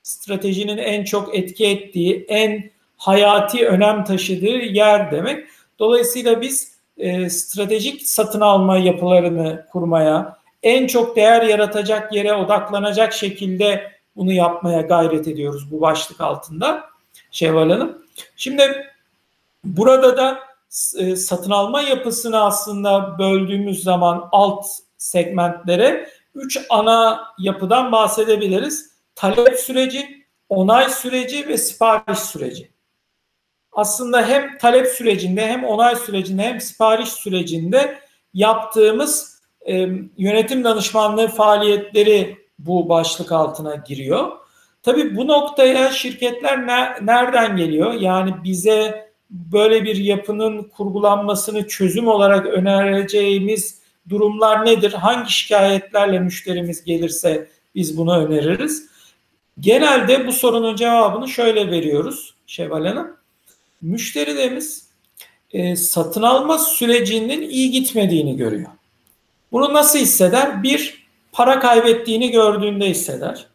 Stratejinin 0.03 0.77
en 0.77 1.03
çok 1.03 1.35
etki 1.35 1.65
ettiği, 1.65 2.25
en 2.27 2.71
hayati 2.97 3.67
önem 3.67 4.03
taşıdığı 4.03 4.57
yer 4.57 5.11
demek. 5.11 5.47
Dolayısıyla 5.79 6.41
biz 6.41 6.73
e, 6.97 7.29
stratejik 7.29 8.07
satın 8.07 8.41
alma 8.41 8.77
yapılarını 8.77 9.65
kurmaya, 9.71 10.37
en 10.63 10.87
çok 10.87 11.15
değer 11.15 11.41
yaratacak 11.41 12.13
yere 12.13 12.33
odaklanacak 12.33 13.13
şekilde 13.13 13.91
bunu 14.15 14.31
yapmaya 14.31 14.81
gayret 14.81 15.27
ediyoruz 15.27 15.71
bu 15.71 15.81
başlık 15.81 16.21
altında 16.21 16.83
Şevval 17.31 17.69
Hanım. 17.69 18.02
Şimdi 18.35 18.87
burada 19.63 20.17
da 20.17 20.39
e, 20.97 21.15
satın 21.15 21.51
alma 21.51 21.81
yapısını 21.81 22.43
aslında 22.43 23.19
böldüğümüz 23.19 23.83
zaman 23.83 24.29
alt 24.31 24.65
segmentlere 24.97 26.09
üç 26.35 26.59
ana 26.69 27.23
yapıdan 27.39 27.91
bahsedebiliriz. 27.91 28.93
Talep 29.15 29.59
süreci, 29.59 30.25
onay 30.49 30.89
süreci 30.89 31.47
ve 31.47 31.57
sipariş 31.57 32.19
süreci 32.19 32.73
aslında 33.73 34.27
hem 34.27 34.57
talep 34.57 34.87
sürecinde 34.87 35.47
hem 35.47 35.63
onay 35.63 35.95
sürecinde 35.95 36.41
hem 36.41 36.61
sipariş 36.61 37.09
sürecinde 37.09 37.99
yaptığımız 38.33 39.41
e, 39.67 39.73
yönetim 40.17 40.63
danışmanlığı 40.63 41.27
faaliyetleri 41.27 42.37
bu 42.59 42.89
başlık 42.89 43.31
altına 43.31 43.75
giriyor. 43.75 44.31
Tabii 44.83 45.15
bu 45.15 45.27
noktaya 45.27 45.91
şirketler 45.91 46.67
ne, 46.67 47.05
nereden 47.05 47.57
geliyor? 47.57 47.93
Yani 47.93 48.33
bize 48.43 49.09
böyle 49.29 49.83
bir 49.83 49.95
yapının 49.95 50.63
kurgulanmasını 50.63 51.67
çözüm 51.67 52.07
olarak 52.07 52.45
önereceğimiz 52.45 53.79
durumlar 54.09 54.65
nedir? 54.65 54.93
Hangi 54.93 55.31
şikayetlerle 55.31 56.19
müşterimiz 56.19 56.83
gelirse 56.83 57.47
biz 57.75 57.97
bunu 57.97 58.25
öneririz. 58.25 58.87
Genelde 59.59 60.27
bu 60.27 60.31
sorunun 60.31 60.75
cevabını 60.75 61.27
şöyle 61.27 61.71
veriyoruz 61.71 62.33
Şevval 62.47 62.85
Hanım 62.85 63.17
müşterilerimiz 63.81 64.87
e, 65.51 65.75
satın 65.75 66.21
alma 66.21 66.57
sürecinin 66.57 67.49
iyi 67.49 67.71
gitmediğini 67.71 68.37
görüyor. 68.37 68.69
Bunu 69.51 69.73
nasıl 69.73 69.99
hisseder? 69.99 70.63
Bir, 70.63 71.07
para 71.31 71.59
kaybettiğini 71.59 72.31
gördüğünde 72.31 72.89
hisseder. 72.89 73.52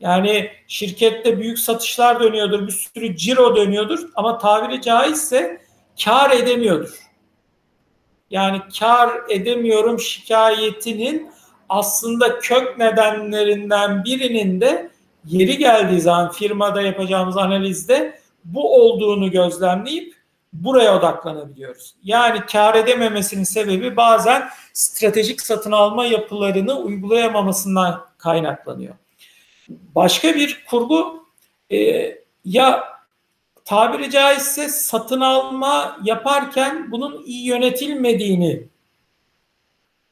Yani 0.00 0.50
şirkette 0.68 1.38
büyük 1.38 1.58
satışlar 1.58 2.20
dönüyordur, 2.20 2.66
bir 2.66 2.72
sürü 2.72 3.16
ciro 3.16 3.56
dönüyordur 3.56 4.08
ama 4.14 4.38
tabiri 4.38 4.82
caizse 4.82 5.60
kar 6.04 6.30
edemiyordur. 6.30 6.98
Yani 8.30 8.60
kar 8.78 9.10
edemiyorum 9.28 10.00
şikayetinin 10.00 11.30
aslında 11.68 12.38
kök 12.38 12.78
nedenlerinden 12.78 14.04
birinin 14.04 14.60
de 14.60 14.90
yeri 15.24 15.58
geldiği 15.58 16.00
zaman 16.00 16.32
firmada 16.32 16.82
yapacağımız 16.82 17.36
analizde 17.36 18.20
bu 18.44 18.76
olduğunu 18.82 19.30
gözlemleyip 19.30 20.14
buraya 20.52 20.98
odaklanabiliyoruz. 20.98 21.94
Yani 22.04 22.40
kar 22.52 22.74
edememesinin 22.74 23.44
sebebi 23.44 23.96
bazen 23.96 24.48
stratejik 24.72 25.40
satın 25.40 25.72
alma 25.72 26.04
yapılarını 26.04 26.78
uygulayamamasından 26.78 28.04
kaynaklanıyor. 28.18 28.94
Başka 29.94 30.34
bir 30.34 30.64
kurgu 30.70 31.24
e, 31.72 31.78
ya 32.44 32.84
tabiri 33.64 34.10
caizse 34.10 34.68
satın 34.68 35.20
alma 35.20 35.98
yaparken 36.04 36.92
bunun 36.92 37.22
iyi 37.24 37.46
yönetilmediğini 37.46 38.62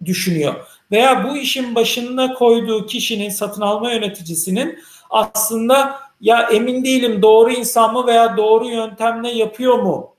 düşünüyor. 0.04 0.54
veya 0.90 1.24
bu 1.24 1.36
işin 1.36 1.74
başına 1.74 2.34
koyduğu 2.34 2.86
kişinin 2.86 3.28
satın 3.28 3.62
alma 3.62 3.92
yöneticisinin 3.92 4.78
aslında 5.10 6.00
ya 6.20 6.42
emin 6.42 6.84
değilim 6.84 7.22
doğru 7.22 7.52
insan 7.52 7.92
mı 7.92 8.06
veya 8.06 8.36
doğru 8.36 8.66
yöntemle 8.66 9.30
yapıyor 9.30 9.78
mu? 9.78 10.14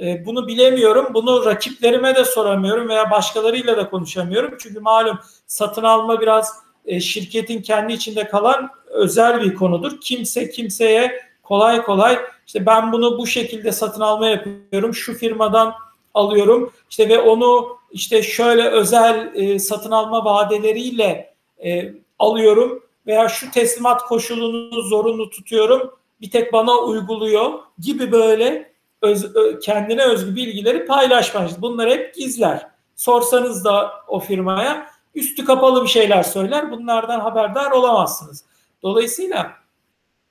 E, 0.00 0.26
bunu 0.26 0.48
bilemiyorum. 0.48 1.08
Bunu 1.14 1.44
rakiplerime 1.44 2.14
de 2.14 2.24
soramıyorum 2.24 2.88
veya 2.88 3.10
başkalarıyla 3.10 3.76
da 3.76 3.90
konuşamıyorum. 3.90 4.54
Çünkü 4.60 4.80
malum 4.80 5.18
satın 5.46 5.82
alma 5.82 6.20
biraz 6.20 6.61
e, 6.86 7.00
şirketin 7.00 7.62
kendi 7.62 7.92
içinde 7.92 8.28
kalan 8.28 8.70
özel 8.86 9.42
bir 9.42 9.54
konudur. 9.54 10.00
Kimse 10.00 10.50
kimseye 10.50 11.20
kolay 11.42 11.82
kolay 11.82 12.18
işte 12.46 12.66
ben 12.66 12.92
bunu 12.92 13.18
bu 13.18 13.26
şekilde 13.26 13.72
satın 13.72 14.00
alma 14.00 14.28
yapıyorum. 14.28 14.94
Şu 14.94 15.14
firmadan 15.14 15.74
alıyorum. 16.14 16.72
İşte 16.90 17.08
ve 17.08 17.18
onu 17.18 17.78
işte 17.90 18.22
şöyle 18.22 18.68
özel 18.68 19.30
e, 19.34 19.58
satın 19.58 19.90
alma 19.90 20.24
vadeleriyle 20.24 21.34
e, 21.64 21.92
alıyorum 22.18 22.82
veya 23.06 23.28
şu 23.28 23.50
teslimat 23.50 24.02
koşulunu 24.02 24.82
zorunlu 24.82 25.30
tutuyorum. 25.30 25.94
Bir 26.20 26.30
tek 26.30 26.52
bana 26.52 26.78
uyguluyor 26.78 27.52
gibi 27.78 28.12
böyle 28.12 28.72
öz, 29.02 29.32
kendine 29.62 30.04
özgü 30.04 30.36
bilgileri 30.36 30.86
paylaşmaz. 30.86 31.62
Bunlar 31.62 31.90
hep 31.90 32.14
gizler. 32.14 32.66
Sorsanız 32.96 33.64
da 33.64 33.92
o 34.08 34.20
firmaya 34.20 34.91
üstü 35.14 35.44
kapalı 35.44 35.82
bir 35.82 35.88
şeyler 35.88 36.22
söyler. 36.22 36.70
Bunlardan 36.70 37.20
haberdar 37.20 37.70
olamazsınız. 37.70 38.44
Dolayısıyla 38.82 39.52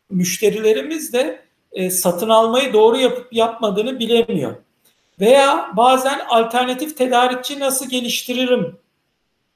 müşterilerimiz 0.10 1.14
de 1.14 1.42
e, 1.72 1.90
satın 1.90 2.30
almayı 2.30 2.74
doğru 2.74 2.98
yapıp 2.98 3.34
yapmadığını 3.34 4.00
bilemiyor. 4.00 4.56
Veya 5.20 5.72
bazen 5.78 6.20
alternatif 6.30 6.98
tedarikçi 6.98 7.60
nasıl 7.60 7.90
geliştiririm 7.90 8.78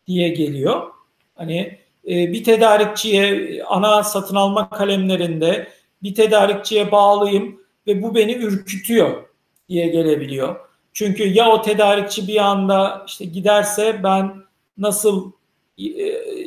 diye 0.07 0.29
geliyor. 0.29 0.91
Hani 1.35 1.79
e, 2.07 2.33
bir 2.33 2.43
tedarikçiye 2.43 3.63
ana 3.63 4.03
satın 4.03 4.35
alma 4.35 4.69
kalemlerinde 4.69 5.67
bir 6.03 6.15
tedarikçiye 6.15 6.91
bağlıyım 6.91 7.61
ve 7.87 8.03
bu 8.03 8.15
beni 8.15 8.33
ürkütüyor 8.33 9.23
diye 9.69 9.87
gelebiliyor. 9.87 10.55
Çünkü 10.93 11.23
ya 11.23 11.49
o 11.49 11.61
tedarikçi 11.61 12.27
bir 12.27 12.37
anda 12.37 13.03
işte 13.07 13.25
giderse 13.25 14.03
ben 14.03 14.44
nasıl 14.77 15.31
e, 15.77 15.83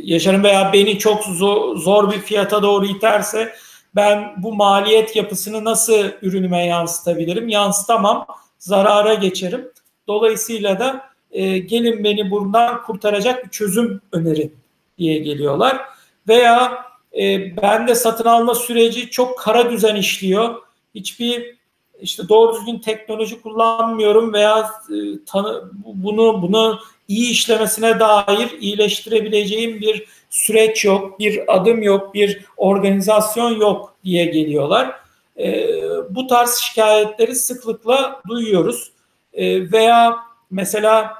yaşarım 0.02 0.42
veya 0.42 0.72
beni 0.72 0.98
çok 0.98 1.24
zor, 1.24 2.12
bir 2.12 2.18
fiyata 2.18 2.62
doğru 2.62 2.86
iterse 2.86 3.52
ben 3.96 4.34
bu 4.42 4.54
maliyet 4.54 5.16
yapısını 5.16 5.64
nasıl 5.64 6.04
ürünüme 6.22 6.66
yansıtabilirim? 6.66 7.48
Yansıtamam, 7.48 8.26
zarara 8.58 9.14
geçerim. 9.14 9.72
Dolayısıyla 10.08 10.78
da 10.78 11.08
e, 11.30 11.58
gelin 11.58 12.04
beni 12.04 12.30
buradan 12.30 12.82
kurtaracak 12.82 13.44
bir 13.44 13.50
çözüm 13.50 14.00
öneri 14.12 14.52
diye 14.98 15.18
geliyorlar. 15.18 15.80
Veya 16.28 16.84
e, 17.18 17.56
bende 17.56 17.94
satın 17.94 18.24
alma 18.24 18.54
süreci 18.54 19.10
çok 19.10 19.38
kara 19.38 19.70
düzen 19.70 19.96
işliyor. 19.96 20.54
Hiçbir 20.94 21.58
işte 22.00 22.28
doğru 22.28 22.56
düzgün 22.56 22.78
teknoloji 22.78 23.42
kullanmıyorum 23.42 24.32
veya 24.32 24.70
e, 24.90 25.24
tanı, 25.26 25.70
bunu 25.84 26.42
bunu 26.42 26.80
iyi 27.08 27.30
işlemesine 27.30 28.00
dair 28.00 28.60
iyileştirebileceğim 28.60 29.80
bir 29.80 30.06
süreç 30.30 30.84
yok, 30.84 31.18
bir 31.18 31.56
adım 31.56 31.82
yok, 31.82 32.14
bir 32.14 32.44
organizasyon 32.56 33.60
yok 33.60 33.94
diye 34.04 34.24
geliyorlar. 34.24 34.94
E, 35.38 35.68
bu 36.10 36.26
tarz 36.26 36.54
şikayetleri 36.54 37.34
sıklıkla 37.34 38.22
duyuyoruz. 38.28 38.92
E, 39.32 39.72
veya 39.72 40.16
mesela 40.50 41.14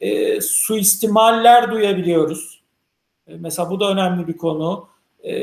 e, 0.00 0.40
suistimaller 0.40 1.70
duyabiliyoruz. 1.70 2.60
E, 3.28 3.32
mesela 3.36 3.70
bu 3.70 3.80
da 3.80 3.90
önemli 3.90 4.28
bir 4.28 4.36
konu. 4.36 4.88
E, 5.22 5.34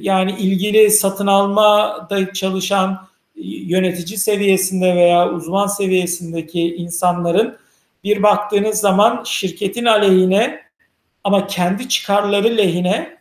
yani 0.00 0.34
ilgili 0.38 0.90
satın 0.90 1.26
almada 1.26 2.32
çalışan 2.32 3.06
yönetici 3.44 4.18
seviyesinde 4.18 4.94
veya 4.94 5.30
uzman 5.30 5.66
seviyesindeki 5.66 6.76
insanların 6.76 7.56
bir 8.04 8.22
baktığınız 8.22 8.80
zaman 8.80 9.22
şirketin 9.24 9.84
aleyhine 9.84 10.60
ama 11.24 11.46
kendi 11.46 11.88
çıkarları 11.88 12.56
lehine 12.56 13.18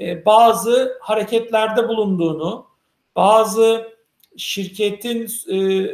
e, 0.00 0.24
bazı 0.24 0.98
hareketlerde 1.00 1.88
bulunduğunu, 1.88 2.66
bazı 3.16 3.94
şirketin 4.36 5.30
e, 5.52 5.86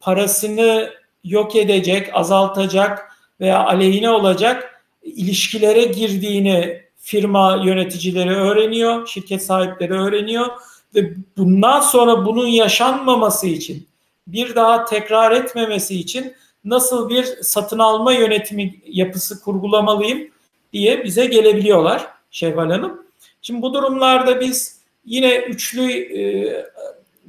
parasını 0.00 0.90
yok 1.24 1.56
edecek, 1.56 2.10
azaltacak 2.12 3.16
veya 3.40 3.64
aleyhine 3.66 4.10
olacak 4.10 4.84
ilişkilere 5.02 5.84
girdiğini 5.84 6.82
firma 6.96 7.62
yöneticileri 7.64 8.30
öğreniyor, 8.30 9.06
şirket 9.06 9.44
sahipleri 9.44 9.92
öğreniyor 9.92 10.46
ve 10.94 11.14
bundan 11.36 11.80
sonra 11.80 12.26
bunun 12.26 12.46
yaşanmaması 12.46 13.46
için 13.46 13.86
bir 14.26 14.54
daha 14.54 14.84
tekrar 14.84 15.32
etmemesi 15.32 16.00
için 16.00 16.34
nasıl 16.64 17.08
bir 17.08 17.24
satın 17.24 17.78
alma 17.78 18.12
yönetimi 18.12 18.74
yapısı 18.86 19.42
kurgulamalıyım 19.42 20.28
diye 20.72 21.04
bize 21.04 21.26
gelebiliyorlar 21.26 22.06
Şevval 22.30 22.70
Hanım. 22.70 23.02
Şimdi 23.42 23.62
bu 23.62 23.74
durumlarda 23.74 24.40
biz 24.40 24.80
yine 25.04 25.36
üçlü 25.36 25.92
e, 25.92 26.20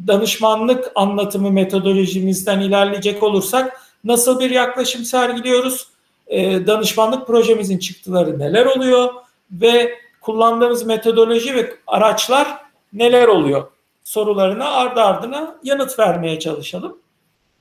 danışmanlık 0.07 0.91
anlatımı 0.95 1.51
metodolojimizden 1.51 2.59
ilerleyecek 2.59 3.23
olursak 3.23 3.81
nasıl 4.03 4.39
bir 4.39 4.49
yaklaşım 4.49 5.03
sergiliyoruz? 5.03 5.87
E, 6.27 6.67
danışmanlık 6.67 7.27
projemizin 7.27 7.77
çıktıları 7.77 8.39
neler 8.39 8.65
oluyor 8.65 9.13
ve 9.51 9.95
kullandığımız 10.21 10.85
metodoloji 10.85 11.55
ve 11.55 11.73
araçlar 11.87 12.57
neler 12.93 13.27
oluyor? 13.27 13.71
Sorularına 14.03 14.71
ardı 14.71 15.01
ardına 15.01 15.59
yanıt 15.63 15.99
vermeye 15.99 16.39
çalışalım. 16.39 16.97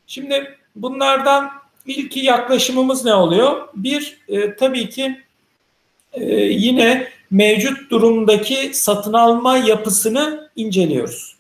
Şimdi 0.07 0.59
bunlardan 0.77 1.62
ilki 1.87 2.21
yaklaşımımız 2.21 3.05
ne 3.05 3.14
oluyor? 3.14 3.68
Bir, 3.75 4.18
e, 4.29 4.57
tabii 4.57 4.88
ki 4.88 5.21
e, 6.12 6.25
yine 6.35 7.09
mevcut 7.31 7.90
durumdaki 7.90 8.71
satın 8.73 9.12
alma 9.12 9.59
yapısını 9.59 10.51
inceliyoruz. 10.57 11.37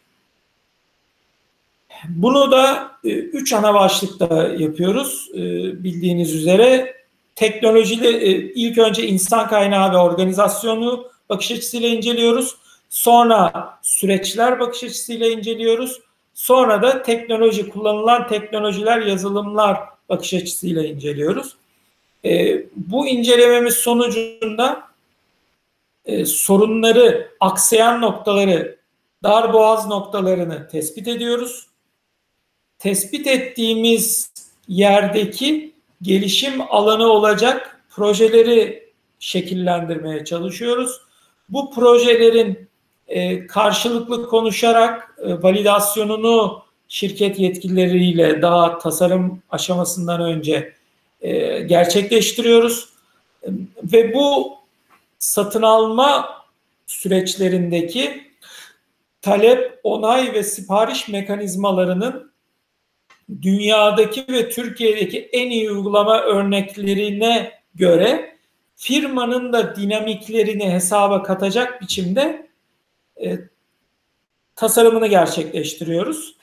Bunu 2.08 2.50
da 2.50 2.92
e, 3.04 3.08
üç 3.08 3.52
ana 3.52 3.74
başlıkta 3.74 4.48
yapıyoruz 4.58 5.28
e, 5.34 5.38
bildiğiniz 5.84 6.34
üzere. 6.34 6.96
Teknolojiyle 7.34 8.08
e, 8.08 8.30
ilk 8.36 8.78
önce 8.78 9.06
insan 9.06 9.48
kaynağı 9.48 9.92
ve 9.92 9.96
organizasyonu 9.96 11.06
bakış 11.28 11.50
açısıyla 11.52 11.88
inceliyoruz. 11.88 12.56
Sonra 12.88 13.52
süreçler 13.82 14.60
bakış 14.60 14.84
açısıyla 14.84 15.26
inceliyoruz. 15.26 16.00
Sonra 16.34 16.82
da 16.82 17.02
teknoloji, 17.02 17.68
kullanılan 17.68 18.28
teknolojiler, 18.28 18.98
yazılımlar 18.98 19.91
bakış 20.12 20.34
açısıyla 20.34 20.84
inceliyoruz. 20.84 21.56
E, 22.24 22.62
bu 22.76 23.08
incelememiz 23.08 23.74
sonucunda 23.74 24.82
e, 26.04 26.24
sorunları, 26.24 27.28
aksayan 27.40 28.00
noktaları, 28.00 28.78
dar 29.22 29.52
boğaz 29.52 29.86
noktalarını 29.86 30.68
tespit 30.68 31.08
ediyoruz. 31.08 31.66
Tespit 32.78 33.26
ettiğimiz 33.26 34.32
yerdeki 34.68 35.72
gelişim 36.02 36.60
alanı 36.70 37.06
olacak 37.06 37.80
projeleri 37.90 38.92
şekillendirmeye 39.18 40.24
çalışıyoruz. 40.24 41.00
Bu 41.48 41.70
projelerin 41.74 42.68
e, 43.08 43.46
karşılıklı 43.46 44.28
konuşarak 44.28 45.16
e, 45.24 45.42
validasyonunu 45.42 46.61
şirket 46.92 47.38
yetkilileriyle 47.38 48.42
daha 48.42 48.78
tasarım 48.78 49.42
aşamasından 49.50 50.20
önce 50.20 50.72
e, 51.20 51.60
gerçekleştiriyoruz. 51.60 52.88
Ve 53.82 54.14
bu 54.14 54.54
satın 55.18 55.62
alma 55.62 56.28
süreçlerindeki 56.86 58.32
talep, 59.22 59.80
onay 59.82 60.32
ve 60.32 60.42
sipariş 60.42 61.08
mekanizmalarının 61.08 62.32
dünyadaki 63.42 64.24
ve 64.28 64.50
Türkiye'deki 64.50 65.28
en 65.32 65.50
iyi 65.50 65.70
uygulama 65.70 66.20
örneklerine 66.20 67.52
göre 67.74 68.36
firmanın 68.76 69.52
da 69.52 69.76
dinamiklerini 69.76 70.70
hesaba 70.70 71.22
katacak 71.22 71.82
biçimde 71.82 72.48
e, 73.24 73.38
tasarımını 74.56 75.06
gerçekleştiriyoruz. 75.06 76.41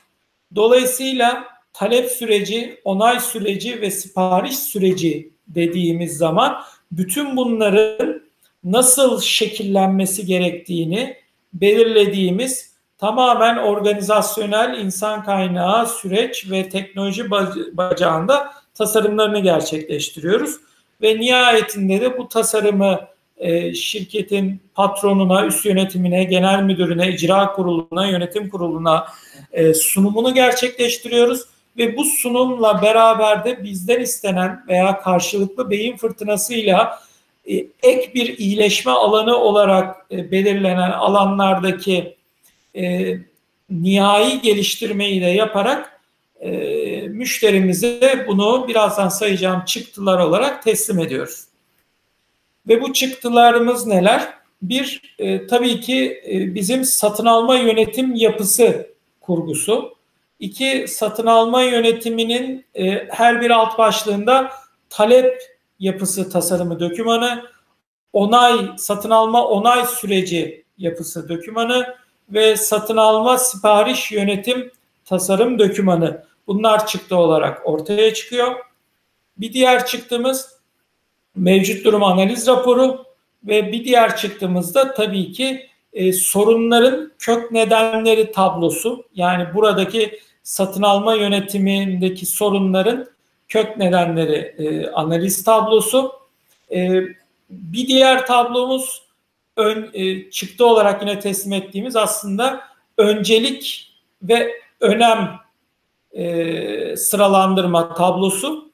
Dolayısıyla 0.56 1.43
talep 1.74 2.12
süreci, 2.12 2.82
onay 2.84 3.20
süreci 3.20 3.82
ve 3.82 3.91
sipariş 3.91 4.60
süreci 4.60 5.34
dediğimiz 5.47 6.18
zaman 6.18 6.62
bütün 6.91 7.38
bunların 7.38 8.22
nasıl 8.64 9.22
şekillenmesi 9.22 10.26
gerektiğini 10.26 11.18
belirlediğimiz 11.54 12.74
tamamen 12.97 13.58
organizasyonel 13.58 14.78
insan 14.80 15.24
kaynağı 15.24 15.88
süreç 15.88 16.52
ve 16.52 16.70
teknoloji 16.70 17.32
bacağında 17.74 18.54
tasarımlarını 18.74 19.39
gerçekleştiriyoruz. 19.39 20.56
Ve 21.02 21.20
nihayetinde 21.20 22.02
de 22.02 22.18
bu 22.18 22.28
tasarımı 22.28 23.00
e, 23.40 23.74
şirketin 23.74 24.62
patronuna, 24.76 25.46
üst 25.46 25.66
yönetimine, 25.66 26.24
genel 26.24 26.64
müdürüne, 26.64 27.10
icra 27.10 27.54
kuruluna, 27.54 28.08
yönetim 28.08 28.50
kuruluna 28.50 29.08
e, 29.52 29.74
sunumunu 29.74 30.34
gerçekleştiriyoruz 30.34 31.46
ve 31.78 31.98
bu 31.98 32.06
sunumla 32.06 32.82
beraber 32.82 33.46
de 33.46 33.64
bizden 33.64 34.00
istenen 34.00 34.64
veya 34.68 35.00
karşılıklı 35.02 35.70
beyin 35.70 35.98
fırtınasıyla 35.98 37.00
e, 37.50 37.56
ek 37.84 38.12
bir 38.14 38.38
iyileşme 38.38 38.92
alanı 38.92 39.38
olarak 39.38 40.12
belirlenen 40.12 40.92
alanlardaki 40.92 42.16
e, 42.76 43.16
nihai 43.70 44.42
geliştirmeyi 44.42 45.22
de 45.22 45.26
yaparak 45.26 46.00
müşterimize 47.10 48.26
bunu 48.28 48.68
birazdan 48.68 49.10
sayacağım 49.10 49.66
çıktılar 49.66 50.20
olarak 50.20 50.64
teslim 50.64 51.00
ediyoruz. 51.00 51.49
Ve 52.68 52.82
bu 52.82 52.93
çıktılarımız 52.93 53.88
neler? 53.88 54.34
Bir, 54.62 55.16
e, 55.20 55.47
tabii 55.47 55.80
ki 55.80 56.24
e, 56.28 56.55
bizim 56.55 56.84
satın 56.84 57.26
alma 57.26 57.55
yönetim 57.55 58.16
yapısı 58.16 58.93
kurgusu. 59.22 59.95
İki, 60.39 60.86
satın 60.88 61.26
alma 61.26 61.64
yönetiminin 61.64 62.66
e, 62.76 63.07
her 63.10 63.41
bir 63.41 63.49
alt 63.49 63.78
başlığında 63.78 64.51
talep 64.89 65.41
yapısı 65.80 66.30
tasarımı 66.30 66.80
dokümanı, 66.80 67.43
onay, 68.14 68.70
satın 68.78 69.10
alma 69.10 69.47
onay 69.47 69.86
süreci 69.86 70.66
yapısı 70.78 71.30
dokümanı 71.30 71.95
ve 72.30 72.57
satın 72.57 72.97
alma 72.97 73.38
sipariş 73.38 74.12
yönetim 74.12 74.72
tasarım 75.05 75.60
dokümanı. 75.60 76.24
Bunlar 76.47 76.88
çıktı 76.88 77.16
olarak 77.16 77.62
ortaya 77.68 78.14
çıkıyor. 78.14 78.55
Bir 79.38 79.53
diğer 79.53 79.86
çıktığımız 79.86 80.59
mevcut 81.36 81.86
durum 81.86 82.04
analiz 82.04 82.48
raporu 82.48 83.06
ve 83.44 83.72
bir 83.72 83.86
diğer 83.86 84.18
çıktığımızda 84.18 84.94
tabii 84.94 85.32
ki 85.32 85.70
e, 85.94 86.14
sorunların 86.14 87.12
kök 87.20 87.52
nedenleri 87.52 88.32
tablosu. 88.32 89.04
Yani 89.16 89.54
buradaki 89.54 90.20
satın 90.44 90.82
alma 90.84 91.16
yönetimindeki 91.16 92.26
sorunların 92.26 93.08
kök 93.48 93.78
nedenleri 93.78 94.36
e, 94.36 94.90
analiz 94.90 95.44
tablosu. 95.44 96.12
E, 96.72 97.02
bir 97.50 97.88
diğer 97.88 98.28
tablomuz 98.28 99.04
ön, 99.58 99.90
e, 99.94 100.30
çıktı 100.30 100.66
olarak 100.66 101.02
yine 101.02 101.20
teslim 101.20 101.54
ettiğimiz 101.54 101.96
aslında 101.96 102.62
öncelik 102.98 103.92
ve 104.24 104.52
önem 104.80 105.40
e, 106.12 106.96
sıralandırma 106.98 107.94
tablosu. 107.94 108.68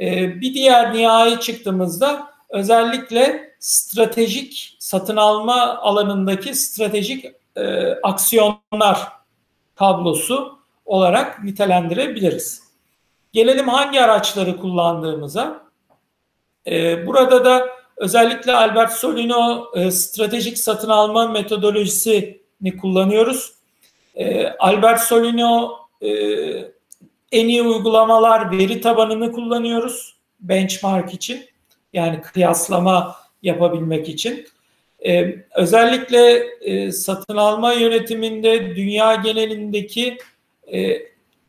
E, 0.00 0.40
bir 0.40 0.54
diğer 0.54 0.94
nihai 0.94 1.40
çıktığımızda 1.40 2.30
özellikle 2.50 3.54
stratejik 3.58 4.76
satın 4.78 5.16
alma 5.16 5.76
alanındaki 5.76 6.54
stratejik 6.54 7.24
e, 7.56 7.92
aksiyonlar 8.02 9.08
tablosu 9.76 10.58
olarak 10.86 11.44
nitelendirebiliriz. 11.44 12.62
Gelelim 13.32 13.68
hangi 13.68 14.00
araçları 14.00 14.56
kullandığımıza. 14.56 15.66
Ee, 16.66 17.06
burada 17.06 17.44
da 17.44 17.66
özellikle 17.96 18.52
Albert 18.52 18.92
Solino 18.92 19.66
e, 19.74 19.90
stratejik 19.90 20.58
satın 20.58 20.88
alma 20.88 21.28
metodolojisini 21.28 22.76
kullanıyoruz. 22.80 23.52
Ee, 24.14 24.48
Albert 24.48 25.00
Solino 25.00 25.78
e, 26.02 26.10
en 27.32 27.48
iyi 27.48 27.62
uygulamalar 27.62 28.50
veri 28.50 28.80
tabanını 28.80 29.32
kullanıyoruz 29.32 30.16
benchmark 30.40 31.14
için. 31.14 31.44
Yani 31.92 32.20
kıyaslama 32.20 33.16
yapabilmek 33.42 34.08
için. 34.08 34.46
Ee, 35.06 35.44
özellikle 35.54 36.46
e, 36.60 36.92
satın 36.92 37.36
alma 37.36 37.72
yönetiminde 37.72 38.76
dünya 38.76 39.14
genelindeki 39.14 40.18
e, 40.66 40.80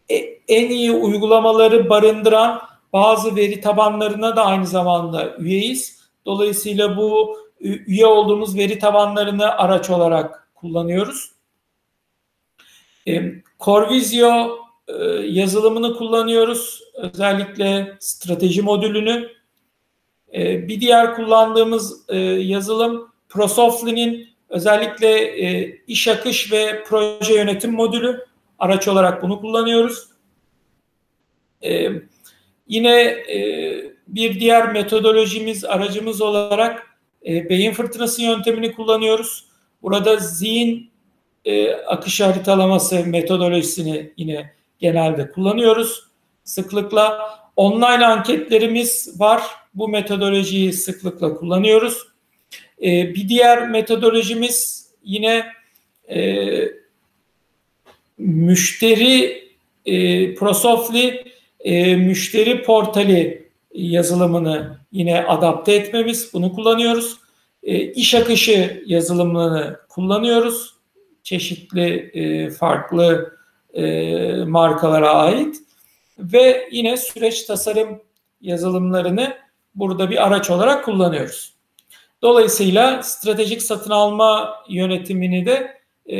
e, 0.09 0.15
en 0.47 0.69
iyi 0.69 0.91
uygulamaları 0.91 1.89
barındıran 1.89 2.61
bazı 2.93 3.35
veri 3.35 3.61
tabanlarına 3.61 4.35
da 4.35 4.45
aynı 4.45 4.67
zamanda 4.67 5.37
üyeyiz. 5.37 5.99
Dolayısıyla 6.25 6.97
bu 6.97 7.37
üye 7.61 8.05
olduğumuz 8.05 8.57
veri 8.57 8.79
tabanlarını 8.79 9.57
araç 9.57 9.89
olarak 9.89 10.49
kullanıyoruz. 10.55 11.31
E, 13.07 13.21
Corvisio 13.59 14.47
e, 14.47 14.66
yazılımını 15.25 15.97
kullanıyoruz. 15.97 16.83
Özellikle 16.93 17.97
strateji 17.99 18.61
modülünü. 18.61 19.29
Bir 20.33 20.81
diğer 20.81 21.15
kullandığımız 21.15 22.05
yazılım 22.37 23.11
Prosofli'nin 23.29 24.27
özellikle 24.49 25.31
iş 25.87 26.07
akış 26.07 26.51
ve 26.51 26.83
proje 26.83 27.33
yönetim 27.33 27.73
modülü. 27.73 28.25
Araç 28.59 28.87
olarak 28.87 29.23
bunu 29.23 29.41
kullanıyoruz. 29.41 30.07
Ee, 31.63 31.89
yine 32.67 33.01
e, 33.01 33.37
bir 34.07 34.39
diğer 34.39 34.71
metodolojimiz, 34.71 35.65
aracımız 35.65 36.21
olarak 36.21 36.97
e, 37.25 37.49
beyin 37.49 37.71
fırtınası 37.71 38.21
yöntemini 38.21 38.75
kullanıyoruz. 38.75 39.45
Burada 39.81 40.17
zihin 40.17 40.91
e, 41.45 41.71
akış 41.73 42.21
haritalaması 42.21 43.05
metodolojisini 43.05 44.13
yine 44.17 44.53
genelde 44.79 45.31
kullanıyoruz. 45.31 46.03
Sıklıkla 46.43 47.19
online 47.55 48.05
anketlerimiz 48.05 49.19
var. 49.19 49.43
Bu 49.73 49.87
metodolojiyi 49.87 50.73
sıklıkla 50.73 51.35
kullanıyoruz. 51.35 52.07
E, 52.81 53.15
bir 53.15 53.29
diğer 53.29 53.69
metodolojimiz 53.69 54.87
yine 55.03 55.45
e, 56.09 56.47
müşteri 58.17 59.47
e, 59.85 60.35
Prosofli 60.35 61.23
e, 61.59 61.95
müşteri 61.95 62.63
portali 62.63 63.49
yazılımını 63.73 64.79
yine 64.91 65.25
adapte 65.25 65.73
etmemiz. 65.73 66.33
Bunu 66.33 66.53
kullanıyoruz. 66.53 67.17
E, 67.63 67.91
iş 67.91 68.15
akışı 68.15 68.83
yazılımını 68.85 69.79
kullanıyoruz. 69.89 70.73
Çeşitli 71.23 72.11
e, 72.13 72.49
farklı 72.49 73.36
e, 73.77 74.45
markalara 74.45 75.13
ait. 75.13 75.55
Ve 76.19 76.69
yine 76.71 76.97
süreç 76.97 77.43
tasarım 77.43 78.01
yazılımlarını 78.41 79.37
burada 79.75 80.09
bir 80.09 80.27
araç 80.27 80.49
olarak 80.49 80.85
kullanıyoruz. 80.85 81.53
Dolayısıyla 82.21 83.03
stratejik 83.03 83.61
satın 83.61 83.91
alma 83.91 84.55
yönetimini 84.69 85.45
de 85.45 85.77
e, 86.09 86.17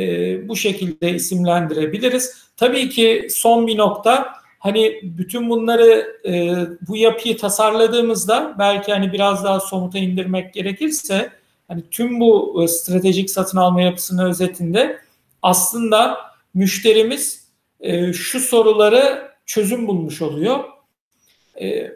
bu 0.48 0.56
şekilde 0.56 1.14
isimlendirebiliriz. 1.14 2.48
Tabii 2.56 2.88
ki 2.88 3.28
son 3.30 3.66
bir 3.66 3.78
nokta 3.78 4.32
hani 4.58 5.00
bütün 5.02 5.50
bunları 5.50 6.16
e, 6.26 6.54
bu 6.88 6.96
yapıyı 6.96 7.36
tasarladığımızda 7.36 8.54
belki 8.58 8.92
hani 8.92 9.12
biraz 9.12 9.44
daha 9.44 9.60
somuta 9.60 9.98
indirmek 9.98 10.54
gerekirse 10.54 11.30
hani 11.68 11.82
tüm 11.90 12.20
bu 12.20 12.62
e, 12.62 12.68
stratejik 12.68 13.30
satın 13.30 13.58
alma 13.58 13.82
yapısının 13.82 14.28
özetinde 14.28 14.98
aslında 15.42 16.18
müşterimiz 16.54 17.47
e, 17.80 18.12
şu 18.12 18.40
soruları 18.40 19.32
çözüm 19.46 19.86
bulmuş 19.86 20.22
oluyor. 20.22 20.64
E, 21.60 21.92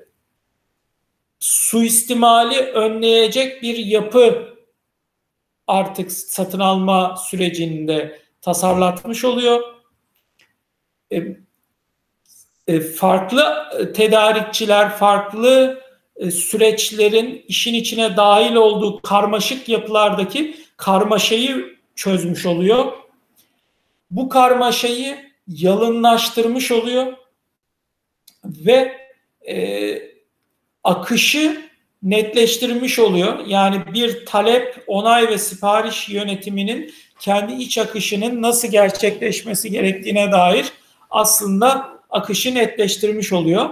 suistimali 1.39 2.59
önleyecek 2.59 3.63
bir 3.63 3.77
yapı 3.77 4.55
artık 5.67 6.13
satın 6.13 6.61
alma 6.61 7.17
sürecinde 7.17 8.21
tasarlatmış 8.41 9.25
oluyor. 9.25 9.61
E, 11.13 11.23
e, 12.67 12.81
farklı 12.81 13.69
tedarikçiler, 13.95 14.91
farklı 14.91 15.83
e, 16.17 16.31
süreçlerin 16.31 17.45
işin 17.49 17.75
içine 17.75 18.17
dahil 18.17 18.55
olduğu 18.55 19.03
karmaşık 19.03 19.69
yapılardaki 19.69 20.57
karmaşayı 20.77 21.79
çözmüş 21.95 22.47
oluyor. 22.47 22.93
Bu 24.11 24.29
karmaşayı 24.29 25.32
yalınlaştırmış 25.57 26.73
oluyor 26.73 27.13
ve 28.45 28.93
e, 29.49 30.13
akışı 30.85 31.73
netleştirmiş 32.03 32.99
oluyor. 32.99 33.47
Yani 33.47 33.83
bir 33.95 34.27
talep, 34.27 34.85
onay 34.87 35.29
ve 35.29 35.39
sipariş 35.39 36.09
yönetiminin 36.09 36.95
kendi 37.19 37.63
iç 37.63 37.79
akışının 37.79 38.43
nasıl 38.43 38.69
gerçekleşmesi 38.69 39.71
gerektiğine 39.71 40.33
dair 40.33 40.73
aslında 41.11 41.99
akışı 42.11 42.55
netleştirmiş 42.55 43.33
oluyor. 43.33 43.71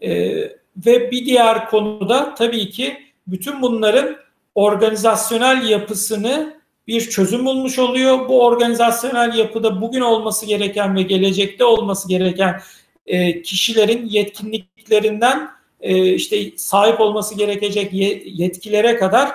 Ee, 0.00 0.56
ve 0.76 1.10
bir 1.10 1.26
diğer 1.26 1.70
konuda 1.70 2.34
tabii 2.34 2.70
ki 2.70 2.96
bütün 3.26 3.62
bunların 3.62 4.16
organizasyonel 4.54 5.68
yapısını 5.68 6.60
bir 6.86 7.00
çözüm 7.00 7.46
bulmuş 7.46 7.78
oluyor. 7.78 8.28
Bu 8.28 8.44
organizasyonel 8.44 9.34
yapıda 9.38 9.80
bugün 9.80 10.00
olması 10.00 10.46
gereken 10.46 10.96
ve 10.96 11.02
gelecekte 11.02 11.64
olması 11.64 12.08
gereken 12.08 12.60
e, 13.06 13.42
kişilerin 13.42 14.06
yetkinliklerinden 14.06 15.48
e, 15.80 16.14
işte 16.14 16.56
sahip 16.56 17.00
olması 17.00 17.34
gerekecek 17.34 17.92
yetkilere 18.26 18.96
kadar 18.96 19.30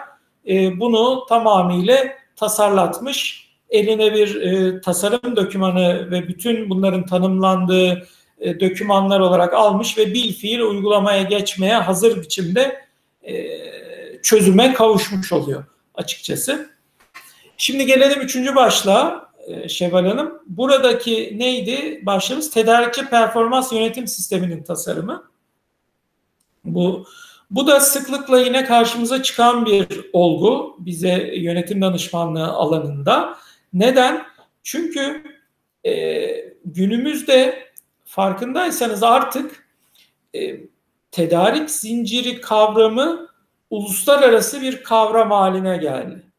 e, 0.47 0.79
bunu 0.79 1.25
tamamıyla 1.29 2.07
tasarlatmış. 2.35 3.51
Eline 3.69 4.13
bir 4.13 4.35
e, 4.41 4.81
tasarım 4.81 5.35
dokümanı 5.35 6.11
ve 6.11 6.27
bütün 6.27 6.69
bunların 6.69 7.05
tanımlandığı 7.05 8.07
e, 8.39 8.59
dokümanlar 8.59 9.19
olarak 9.19 9.53
almış 9.53 9.97
ve 9.97 10.13
bil 10.13 10.33
fiil 10.33 10.59
uygulamaya 10.59 11.23
geçmeye 11.23 11.75
hazır 11.75 12.21
biçimde 12.21 12.81
e, 13.23 13.33
çözüme 14.23 14.73
kavuşmuş 14.73 15.33
oluyor 15.33 15.63
açıkçası. 15.95 16.69
Şimdi 17.61 17.85
gelelim 17.85 18.21
üçüncü 18.21 18.55
başlığa 18.55 19.31
e, 19.47 19.69
Şevval 19.69 20.05
Hanım. 20.05 20.41
Buradaki 20.47 21.35
neydi? 21.39 22.01
Başlığımız 22.05 22.51
tedarikçi 22.51 23.05
performans 23.05 23.73
yönetim 23.73 24.07
sisteminin 24.07 24.63
tasarımı. 24.63 25.31
Bu 26.65 27.05
bu 27.51 27.67
da 27.67 27.79
sıklıkla 27.79 28.39
yine 28.39 28.65
karşımıza 28.65 29.23
çıkan 29.23 29.65
bir 29.65 29.87
olgu 30.13 30.75
bize 30.79 31.31
yönetim 31.35 31.81
danışmanlığı 31.81 32.47
alanında. 32.47 33.37
Neden? 33.73 34.25
Çünkü 34.63 35.23
e, 35.85 36.25
günümüzde 36.65 37.67
farkındaysanız 38.05 39.03
artık 39.03 39.67
e, 40.35 40.57
tedarik 41.11 41.71
zinciri 41.71 42.41
kavramı 42.41 43.27
uluslararası 43.69 44.61
bir 44.61 44.83
kavram 44.83 45.31
haline 45.31 45.77
geldi. 45.77 46.30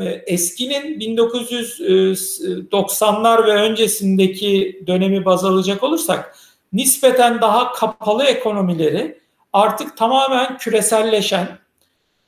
E, 0.00 0.04
eskinin 0.26 1.00
1990'lar 1.00 3.46
ve 3.46 3.52
öncesindeki 3.52 4.82
dönemi 4.86 5.24
baz 5.24 5.44
alacak 5.44 5.82
olursak 5.82 6.36
nispeten 6.72 7.40
daha 7.40 7.72
kapalı 7.72 8.24
ekonomileri 8.24 9.18
artık 9.52 9.96
tamamen 9.96 10.58
küreselleşen, 10.58 11.48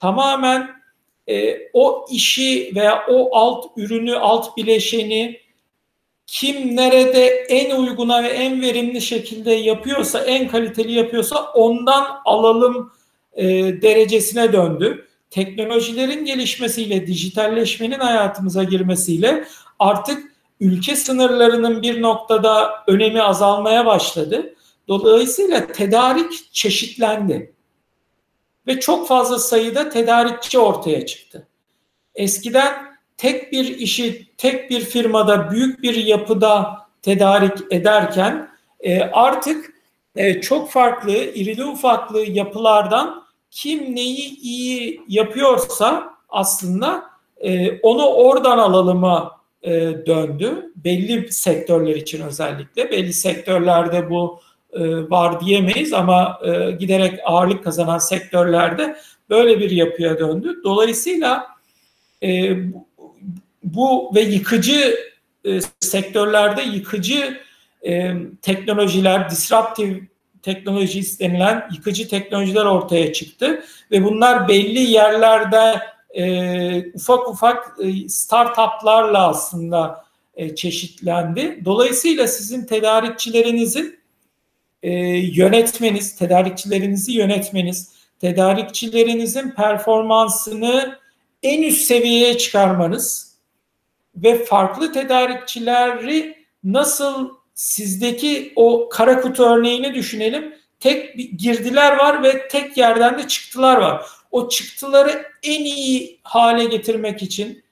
tamamen 0.01 0.71
e, 1.29 1.59
o 1.73 2.07
işi 2.11 2.73
veya 2.75 3.07
o 3.09 3.37
alt 3.37 3.67
ürünü, 3.77 4.17
alt 4.17 4.57
bileşeni 4.57 5.41
kim 6.27 6.77
nerede 6.77 7.27
en 7.29 7.77
uyguna 7.77 8.23
ve 8.23 8.29
en 8.29 8.63
verimli 8.63 9.01
şekilde 9.01 9.53
yapıyorsa, 9.53 10.25
en 10.25 10.49
kaliteli 10.49 10.93
yapıyorsa 10.93 11.53
ondan 11.55 12.21
alalım 12.25 12.93
e, 13.33 13.45
derecesine 13.83 14.53
döndü. 14.53 15.09
Teknolojilerin 15.35 16.25
gelişmesiyle, 16.25 17.07
dijitalleşmenin 17.07 17.99
hayatımıza 17.99 18.65
girmesiyle 18.65 19.45
artık 19.79 20.33
ülke 20.61 20.97
sınırlarının 20.97 21.83
bir 21.83 22.03
noktada 22.03 22.85
önemi 22.87 23.23
azalmaya 23.23 23.87
başladı. 23.87 24.55
Dolayısıyla 24.89 25.67
tedarik 25.67 26.53
çeşitlendi. 26.53 27.53
Ve 28.67 28.81
çok 28.81 29.09
fazla 29.09 29.39
sayıda 29.39 29.89
tedarikçi 29.89 30.59
ortaya 30.59 31.07
çıktı. 31.07 31.49
Eskiden 32.15 32.75
tek 33.17 33.53
bir 33.53 33.79
işi 33.79 34.29
tek 34.37 34.71
bir 34.71 34.81
firmada 34.81 35.51
büyük 35.51 35.83
bir 35.83 35.95
yapıda 35.95 36.79
tedarik 37.03 37.59
ederken 37.71 38.49
e, 38.81 39.03
artık 39.03 39.75
e, 40.17 40.41
çok 40.41 40.71
farklı 40.71 41.13
irili 41.13 41.65
ufaklı 41.65 42.21
yapılardan 42.21 43.24
kim 43.55 43.97
neyi 43.97 44.41
iyi 44.41 45.01
yapıyorsa 45.09 46.15
aslında 46.29 47.05
e, 47.39 47.81
onu 47.81 48.07
oradan 48.07 48.59
alalıma 48.59 49.41
e, 49.63 49.71
döndü. 50.07 50.73
Belli 50.77 51.33
sektörler 51.33 51.97
için 51.97 52.23
özellikle 52.23 52.91
belli 52.91 53.13
sektörlerde 53.13 54.11
bu 54.11 54.41
e, 54.73 55.11
var 55.11 55.41
diyemeyiz 55.41 55.93
ama 55.93 56.41
e, 56.45 56.71
giderek 56.71 57.21
ağırlık 57.25 57.65
kazanan 57.65 57.99
sektörlerde 57.99 58.97
böyle 59.31 59.61
bir 59.61 59.71
yapıya 59.71 60.19
döndü. 60.19 60.61
Dolayısıyla 60.65 61.47
e, 62.23 62.57
bu 63.63 64.15
ve 64.15 64.21
yıkıcı 64.21 64.99
sektörlerde 65.81 66.63
yıkıcı 66.63 67.41
teknolojiler, 68.43 69.31
disruptive 69.31 70.01
teknoloji 70.45 71.19
denilen 71.21 71.69
yıkıcı 71.75 72.09
teknolojiler 72.09 72.65
ortaya 72.65 73.13
çıktı 73.13 73.65
ve 73.91 74.05
bunlar 74.05 74.49
belli 74.49 74.81
yerlerde 74.81 75.81
ufak 76.95 77.29
ufak 77.29 77.77
startuplarla 78.09 79.29
aslında 79.29 80.05
çeşitlendi. 80.57 81.61
Dolayısıyla 81.65 82.27
sizin 82.27 82.65
tedarikçilerinizin 82.65 83.99
e, 84.83 84.93
yönetmeniz, 85.17 86.17
tedarikçilerinizi 86.17 87.13
yönetmeniz, 87.13 87.93
tedarikçilerinizin 88.21 89.51
performansını 89.51 90.99
en 91.43 91.63
üst 91.63 91.81
seviyeye 91.81 92.39
çıkarmanız 92.39 93.35
ve 94.17 94.45
farklı 94.45 94.93
tedarikçileri 94.93 96.37
nasıl 96.65 97.31
sizdeki 97.55 98.53
o 98.57 98.89
kara 98.89 99.21
kutu 99.21 99.43
örneğini 99.45 99.95
düşünelim. 99.95 100.55
Tek 100.81 101.15
girdiler 101.39 101.97
var 101.97 102.23
ve 102.23 102.49
tek 102.49 102.77
yerden 102.77 103.19
de 103.19 103.29
çıktılar 103.29 103.77
var. 103.77 104.07
O 104.31 104.49
çıktıları 104.49 105.25
en 105.43 105.65
iyi 105.65 106.21
hale 106.23 106.65
getirmek 106.65 107.23
için 107.23 107.65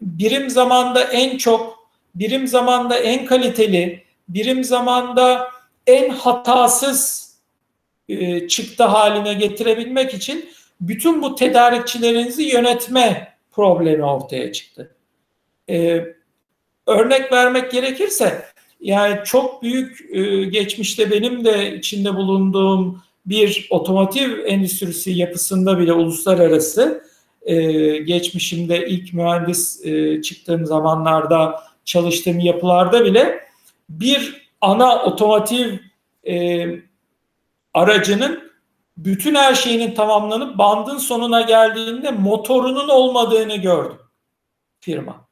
birim 0.00 0.50
zamanda 0.50 1.02
en 1.04 1.36
çok, 1.36 1.88
birim 2.14 2.46
zamanda 2.46 2.98
en 2.98 3.26
kaliteli, 3.26 4.04
birim 4.28 4.64
zamanda 4.64 5.50
en 5.86 6.08
hatasız 6.10 7.34
e, 8.08 8.48
çıktı 8.48 8.84
haline 8.84 9.34
getirebilmek 9.34 10.14
için 10.14 10.48
bütün 10.80 11.22
bu 11.22 11.34
tedarikçilerinizi 11.34 12.42
yönetme 12.42 13.36
problemi 13.52 14.04
ortaya 14.04 14.52
çıktı. 14.52 14.96
E, 15.70 16.04
örnek 16.86 17.32
vermek 17.32 17.72
gerekirse 17.72 18.44
yani 18.80 19.20
çok 19.24 19.62
büyük 19.62 20.14
e, 20.14 20.44
geçmişte 20.44 21.10
benim 21.10 21.44
de 21.44 21.76
içinde 21.76 22.14
bulunduğum 22.14 23.02
bir 23.26 23.66
otomotiv 23.70 24.38
endüstrisi 24.46 25.10
yapısında 25.10 25.78
bile 25.78 25.92
uluslararası 25.92 27.04
e, 27.42 27.56
geçmişimde 27.98 28.86
ilk 28.88 29.14
mühendis 29.14 29.86
e, 29.86 30.22
çıktığım 30.22 30.66
zamanlarda 30.66 31.60
çalıştığım 31.84 32.40
yapılarda 32.40 33.04
bile 33.04 33.40
bir 33.88 34.50
ana 34.60 35.04
otomotiv 35.04 35.76
aracının 37.74 38.52
bütün 38.96 39.34
her 39.34 39.54
şeyinin 39.54 39.94
tamamlanıp 39.94 40.58
bandın 40.58 40.98
sonuna 40.98 41.40
geldiğinde 41.40 42.10
motorunun 42.10 42.88
olmadığını 42.88 43.56
gördüm 43.56 43.98
firma. 44.80 45.28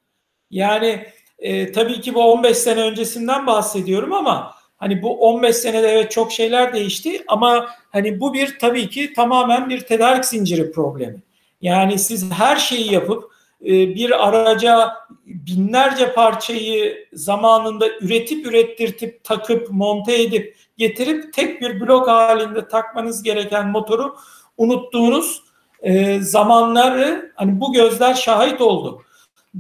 Yani 0.50 1.06
e, 1.42 1.72
tabii 1.72 2.00
ki 2.00 2.14
bu 2.14 2.32
15 2.32 2.56
sene 2.56 2.80
öncesinden 2.80 3.46
bahsediyorum 3.46 4.12
ama 4.12 4.54
hani 4.78 5.02
bu 5.02 5.20
15 5.20 5.56
senede 5.56 5.88
evet 5.88 6.10
çok 6.10 6.32
şeyler 6.32 6.72
değişti 6.72 7.24
ama 7.28 7.66
hani 7.90 8.20
bu 8.20 8.34
bir 8.34 8.58
tabii 8.58 8.88
ki 8.88 9.12
tamamen 9.12 9.70
bir 9.70 9.80
tedarik 9.80 10.24
zinciri 10.24 10.72
problemi. 10.72 11.22
Yani 11.60 11.98
siz 11.98 12.30
her 12.32 12.56
şeyi 12.56 12.92
yapıp 12.92 13.32
e, 13.64 13.70
bir 13.70 14.28
araca 14.28 14.92
binlerce 15.26 16.12
parçayı 16.12 17.08
zamanında 17.12 17.88
üretip 18.00 18.46
ürettirtip 18.46 19.24
takıp 19.24 19.70
monte 19.70 20.22
edip 20.22 20.56
getirip 20.76 21.32
tek 21.32 21.60
bir 21.60 21.80
blok 21.80 22.08
halinde 22.08 22.68
takmanız 22.68 23.22
gereken 23.22 23.68
motoru 23.68 24.16
unuttuğunuz 24.56 25.42
e, 25.82 26.20
zamanları 26.20 27.32
hani 27.34 27.60
bu 27.60 27.72
gözler 27.72 28.14
şahit 28.14 28.60
oldu. 28.60 29.02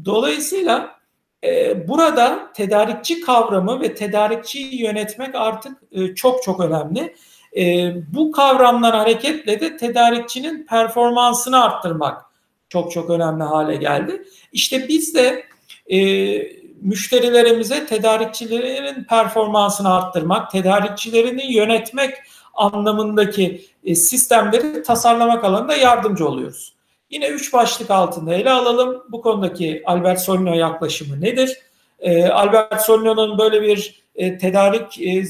Dolayısıyla 0.04 1.01
burada 1.88 2.52
tedarikçi 2.52 3.20
kavramı 3.20 3.80
ve 3.80 3.94
tedarikçiyi 3.94 4.82
yönetmek 4.82 5.34
artık 5.34 5.82
e, 5.92 6.14
çok 6.14 6.42
çok 6.42 6.60
önemli. 6.60 7.16
E, 7.56 7.94
bu 8.14 8.32
kavramdan 8.32 8.92
hareketle 8.92 9.60
de 9.60 9.76
tedarikçinin 9.76 10.66
performansını 10.66 11.64
arttırmak 11.64 12.32
çok 12.72 12.92
çok 12.92 13.10
önemli 13.10 13.42
hale 13.42 13.76
geldi. 13.76 14.24
İşte 14.52 14.88
biz 14.88 15.14
de 15.14 15.44
e, 15.86 15.98
müşterilerimize 16.80 17.86
tedarikçilerin 17.86 19.04
performansını 19.04 19.94
arttırmak, 19.94 20.50
tedarikçilerini 20.50 21.54
yönetmek 21.54 22.14
anlamındaki 22.54 23.66
e, 23.84 23.94
sistemleri 23.94 24.82
tasarlamak 24.82 25.44
alanında 25.44 25.76
yardımcı 25.76 26.28
oluyoruz. 26.28 26.74
Yine 27.12 27.28
üç 27.28 27.52
başlık 27.52 27.90
altında 27.90 28.34
ele 28.34 28.50
alalım. 28.50 29.02
Bu 29.08 29.22
konudaki 29.22 29.82
Albert 29.84 30.20
Solino 30.20 30.54
yaklaşımı 30.54 31.20
nedir? 31.20 31.58
E, 31.98 32.26
Albert 32.26 32.82
Solino'nun 32.82 33.38
böyle 33.38 33.62
bir 33.62 34.02
e, 34.14 34.38
tedarik 34.38 35.00
e, 35.00 35.24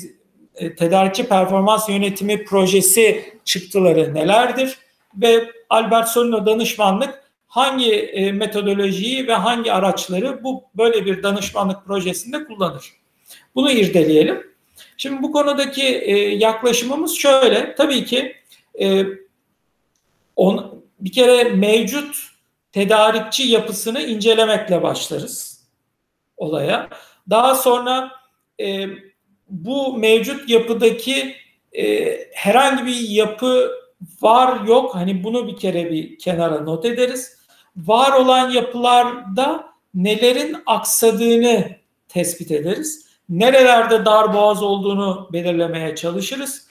e 0.55 0.75
tedarikçi 0.75 1.29
performans 1.29 1.89
yönetimi 1.89 2.45
projesi 2.45 3.35
çıktıları 3.45 4.15
nelerdir? 4.15 4.79
Ve 5.17 5.51
Albert 5.71 6.09
Solino 6.09 6.47
danışmanlık 6.47 7.23
hangi 7.49 7.93
e, 7.93 8.33
metodolojiyi 8.33 9.27
ve 9.27 9.35
hangi 9.35 9.73
araçları 9.73 10.45
bu 10.45 10.65
böyle 10.77 11.07
bir 11.07 11.23
danışmanlık 11.23 11.85
projesinde 11.87 12.45
kullanır. 12.45 12.93
Bunu 13.55 13.71
irdeleyelim. 13.71 14.47
Şimdi 14.97 15.23
bu 15.23 15.33
konudaki 15.33 15.83
e, 15.83 16.17
yaklaşımımız 16.17 17.15
şöyle. 17.15 17.75
Tabii 17.75 18.05
ki 18.05 18.37
e, 18.81 19.05
on, 20.37 20.82
bir 21.05 21.13
kere 21.13 21.45
mevcut 21.45 22.17
tedarikçi 22.73 23.43
yapısını 23.43 24.03
incelemekle 24.03 24.83
başlarız 24.83 25.65
olaya. 26.37 26.89
Daha 27.31 27.55
sonra 27.55 28.13
e, 28.61 28.87
bu 29.49 29.99
mevcut 29.99 30.49
yapıdaki 30.51 31.37
e, 31.73 32.19
herhangi 32.33 32.87
bir 32.87 33.09
yapı 33.09 33.71
var 34.23 34.65
yok 34.67 34.95
hani 34.95 35.25
bunu 35.25 35.49
bir 35.49 35.57
kere 35.57 35.91
bir 35.91 36.19
kenara 36.19 36.61
not 36.61 36.85
ederiz. 36.85 37.39
Var 37.77 38.13
olan 38.13 38.51
yapılarda 38.51 39.73
nelerin 39.95 40.57
aksadığını 40.67 41.77
tespit 42.09 42.51
ederiz. 42.51 43.07
Nerelerde 43.29 44.05
dar 44.05 44.35
boğaz 44.35 44.63
olduğunu 44.63 45.29
belirlemeye 45.33 45.95
çalışırız. 45.97 46.67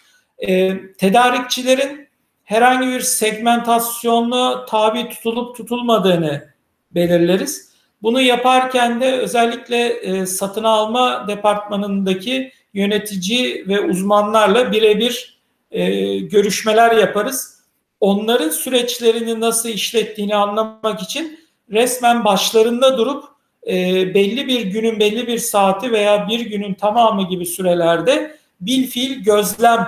E, 0.48 0.78
tedarikçilerin 0.98 2.08
herhangi 2.52 2.88
bir 2.88 3.02
segmentasyonla 3.02 4.66
tabi 4.66 5.10
tutulup 5.10 5.56
tutulmadığını 5.56 6.48
belirleriz. 6.92 7.72
Bunu 8.02 8.22
yaparken 8.22 9.02
de 9.02 9.12
özellikle 9.12 9.88
e, 9.88 10.26
satın 10.26 10.64
alma 10.64 11.28
departmanındaki 11.28 12.52
yönetici 12.74 13.68
ve 13.68 13.80
uzmanlarla 13.82 14.72
birebir 14.72 15.42
e, 15.72 16.18
görüşmeler 16.20 16.96
yaparız. 16.96 17.62
Onların 18.00 18.50
süreçlerini 18.50 19.40
nasıl 19.40 19.70
işlettiğini 19.70 20.36
anlamak 20.36 21.02
için 21.02 21.40
resmen 21.72 22.26
başlarında 22.26 22.98
durup 22.98 23.24
e, 23.68 23.74
belli 24.14 24.48
bir 24.48 24.62
günün 24.62 25.00
belli 25.00 25.28
bir 25.28 25.38
saati 25.38 25.92
veya 25.92 26.28
bir 26.28 26.40
günün 26.40 26.74
tamamı 26.74 27.30
gibi 27.30 27.46
sürelerde 27.46 28.38
bil 28.62 28.88
fiil 28.88 29.24
gözlem 29.24 29.88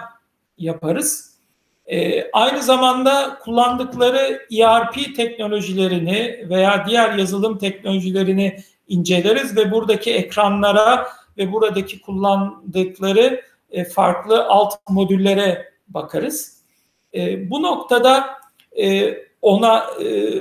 yaparız. 0.57 1.32
E, 1.85 2.31
aynı 2.31 2.63
zamanda 2.63 3.39
kullandıkları 3.39 4.47
ERP 4.51 5.15
teknolojilerini 5.15 6.45
veya 6.49 6.85
diğer 6.87 7.13
yazılım 7.17 7.57
teknolojilerini 7.57 8.57
inceleriz 8.87 9.57
ve 9.57 9.71
buradaki 9.71 10.13
ekranlara 10.13 11.07
ve 11.37 11.51
buradaki 11.51 12.01
kullandıkları 12.01 13.41
e, 13.71 13.85
farklı 13.85 14.45
alt 14.45 14.73
modüllere 14.89 15.73
bakarız. 15.87 16.63
E, 17.13 17.49
bu 17.49 17.61
noktada 17.61 18.29
e, 18.81 19.17
ona 19.41 19.85
e, 20.01 20.33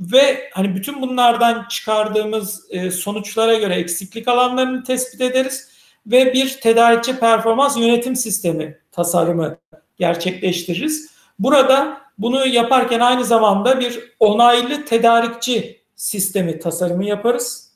ve 0.00 0.50
hani 0.52 0.74
bütün 0.74 1.02
bunlardan 1.02 1.66
çıkardığımız 1.68 2.66
e, 2.70 2.90
sonuçlara 2.90 3.54
göre 3.54 3.74
eksiklik 3.74 4.28
alanlarını 4.28 4.84
tespit 4.84 5.20
ederiz 5.20 5.68
ve 6.06 6.32
bir 6.32 6.60
tedarikçi 6.60 7.18
performans 7.18 7.76
yönetim 7.76 8.16
sistemi 8.16 8.78
tasarımı 8.92 9.58
gerçekleştiririz. 10.00 11.10
Burada 11.38 12.00
bunu 12.18 12.46
yaparken 12.46 13.00
aynı 13.00 13.24
zamanda 13.24 13.80
bir 13.80 14.14
onaylı 14.20 14.84
tedarikçi 14.84 15.80
sistemi 15.96 16.58
tasarımı 16.58 17.04
yaparız. 17.04 17.72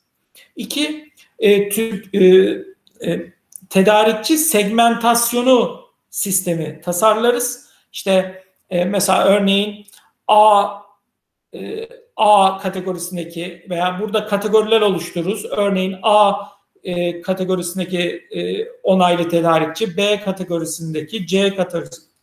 İki, 0.55 1.11
e, 1.39 1.69
tüp, 1.69 2.15
e, 2.15 2.25
e, 3.09 3.31
tedarikçi 3.69 4.37
segmentasyonu 4.37 5.81
sistemi 6.09 6.81
tasarlarız. 6.81 7.69
İşte 7.93 8.43
e, 8.69 8.85
mesela 8.85 9.25
örneğin 9.25 9.85
A 10.27 10.67
e, 11.53 11.89
A 12.15 12.57
kategorisindeki 12.57 13.65
veya 13.69 13.99
burada 14.01 14.27
kategoriler 14.27 14.81
oluştururuz. 14.81 15.45
Örneğin 15.45 15.95
A 16.03 16.33
e, 16.83 17.21
kategorisindeki 17.21 18.27
e, 18.31 18.65
onaylı 18.83 19.29
tedarikçi, 19.29 19.97
B 19.97 20.21
kategorisindeki, 20.21 21.27
C 21.27 21.55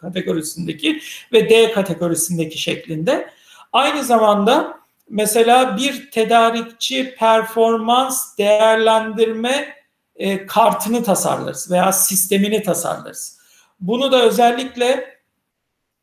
kategorisindeki 0.02 1.00
ve 1.32 1.50
D 1.50 1.72
kategorisindeki 1.72 2.58
şeklinde. 2.58 3.30
Aynı 3.72 4.04
zamanda 4.04 4.78
mesela 5.10 5.76
bir 5.76 6.10
tedarikçi 6.10 7.14
performans 7.18 8.38
değerlendirme 8.38 9.76
e, 10.16 10.46
kartını 10.46 11.02
tasarlarız 11.02 11.70
veya 11.70 11.92
sistemini 11.92 12.62
tasarlarız. 12.62 13.38
Bunu 13.80 14.12
da 14.12 14.22
özellikle 14.22 15.18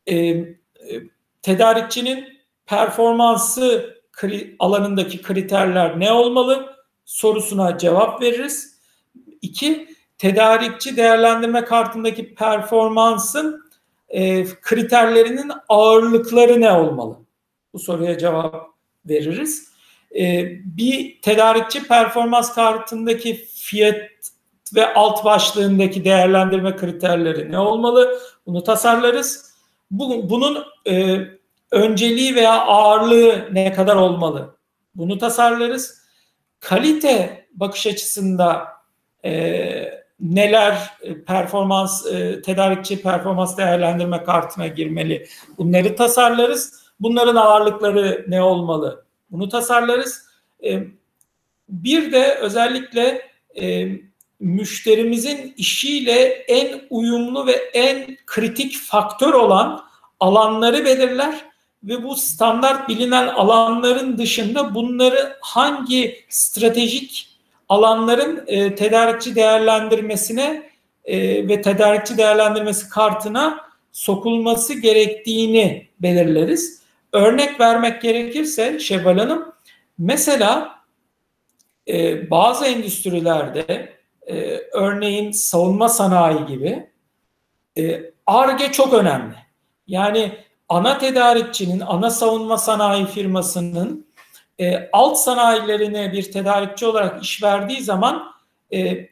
e, 0.07 0.15
e, 0.17 0.47
tedarikçinin 1.41 2.39
performansı 2.65 3.95
kri, 4.11 4.55
alanındaki 4.59 5.21
kriterler 5.21 5.99
ne 5.99 6.11
olmalı 6.11 6.75
sorusuna 7.05 7.77
cevap 7.77 8.21
veririz. 8.21 8.79
İki, 9.41 9.95
tedarikçi 10.17 10.97
değerlendirme 10.97 11.65
kartındaki 11.65 12.35
performansın 12.35 13.68
e, 14.09 14.45
kriterlerinin 14.61 15.51
ağırlıkları 15.69 16.61
ne 16.61 16.71
olmalı? 16.71 17.17
Bu 17.73 17.79
soruya 17.79 18.17
cevap 18.17 18.55
veririz. 19.05 19.69
E, 20.15 20.45
bir 20.77 21.21
tedarikçi 21.21 21.87
performans 21.87 22.55
kartındaki 22.55 23.35
fiyat 23.35 23.95
ve 24.75 24.93
alt 24.93 25.25
başlığındaki 25.25 26.05
değerlendirme 26.05 26.75
kriterleri 26.75 27.51
ne 27.51 27.59
olmalı? 27.59 28.19
Bunu 28.45 28.63
tasarlarız. 28.63 29.53
Bu, 29.91 30.29
bunun 30.29 30.63
e, 30.87 31.19
önceliği 31.71 32.35
veya 32.35 32.61
ağırlığı 32.61 33.49
ne 33.51 33.73
kadar 33.73 33.95
olmalı? 33.95 34.55
Bunu 34.95 35.17
tasarlarız. 35.17 35.99
Kalite 36.59 37.47
bakış 37.53 37.87
açısında 37.87 38.67
e, 39.25 39.98
neler 40.19 40.89
e, 41.01 41.23
performans 41.23 42.05
e, 42.05 42.41
tedarikçi 42.41 43.01
performans 43.01 43.57
değerlendirme 43.57 44.23
kartına 44.23 44.67
girmeli? 44.67 45.27
Bunları 45.57 45.95
tasarlarız. 45.95 46.83
Bunların 46.99 47.35
ağırlıkları 47.35 48.25
ne 48.27 48.41
olmalı? 48.41 49.05
Bunu 49.31 49.49
tasarlarız. 49.49 50.25
E, 50.63 50.83
bir 51.69 52.11
de 52.11 52.35
özellikle 52.35 53.29
müşterimizin 54.39 55.53
işiyle 55.57 56.23
en 56.27 56.81
uyumlu 56.89 57.47
ve 57.47 57.51
en 57.51 58.17
kritik 58.25 58.77
faktör 58.77 59.33
olan 59.33 59.85
alanları 60.19 60.85
belirler 60.85 61.45
ve 61.83 62.03
bu 62.03 62.15
standart 62.15 62.89
bilinen 62.89 63.27
alanların 63.27 64.17
dışında 64.17 64.75
bunları 64.75 65.37
hangi 65.41 66.25
stratejik 66.29 67.28
alanların 67.69 68.43
e, 68.47 68.75
tedarikçi 68.75 69.35
değerlendirmesine 69.35 70.69
e, 71.05 71.47
ve 71.47 71.61
tedarikçi 71.61 72.17
değerlendirmesi 72.17 72.89
kartına 72.89 73.69
sokulması 73.91 74.73
gerektiğini 74.73 75.87
belirleriz. 75.99 76.81
Örnek 77.13 77.59
vermek 77.59 78.01
gerekirse 78.01 78.79
Şevval 78.79 79.17
Hanım, 79.17 79.53
mesela 79.97 80.79
e, 81.87 82.29
bazı 82.31 82.65
endüstrilerde 82.65 83.93
e, 84.27 84.57
örneğin 84.73 85.31
savunma 85.31 85.89
sanayi 85.89 86.45
gibi 86.45 86.89
ARGE 88.25 88.65
e, 88.65 88.71
çok 88.71 88.93
önemli. 88.93 89.35
Yani 89.87 90.37
ana 90.69 90.97
tedarikçinin, 90.97 91.79
ana 91.79 92.09
savunma 92.09 92.57
sanayi 92.57 93.05
firmasının 93.05 94.07
e, 94.59 94.89
alt 94.93 95.17
sanayilerine 95.17 96.13
bir 96.13 96.31
tedarikçi 96.31 96.85
olarak 96.85 97.23
iş 97.23 97.43
verdiği 97.43 97.81
zaman 97.81 98.31
e, 98.73 99.09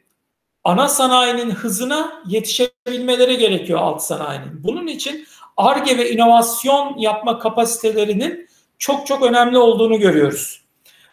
ana 0.64 0.88
sanayinin 0.88 1.50
hızına 1.50 2.22
yetişebilmeleri 2.26 3.38
gerekiyor 3.38 3.78
alt 3.78 4.02
sanayinin. 4.02 4.64
Bunun 4.64 4.86
için 4.86 5.26
ARGE 5.56 5.98
ve 5.98 6.10
inovasyon 6.10 6.98
yapma 6.98 7.38
kapasitelerinin 7.38 8.48
çok 8.78 9.06
çok 9.06 9.22
önemli 9.22 9.58
olduğunu 9.58 9.98
görüyoruz. 9.98 10.62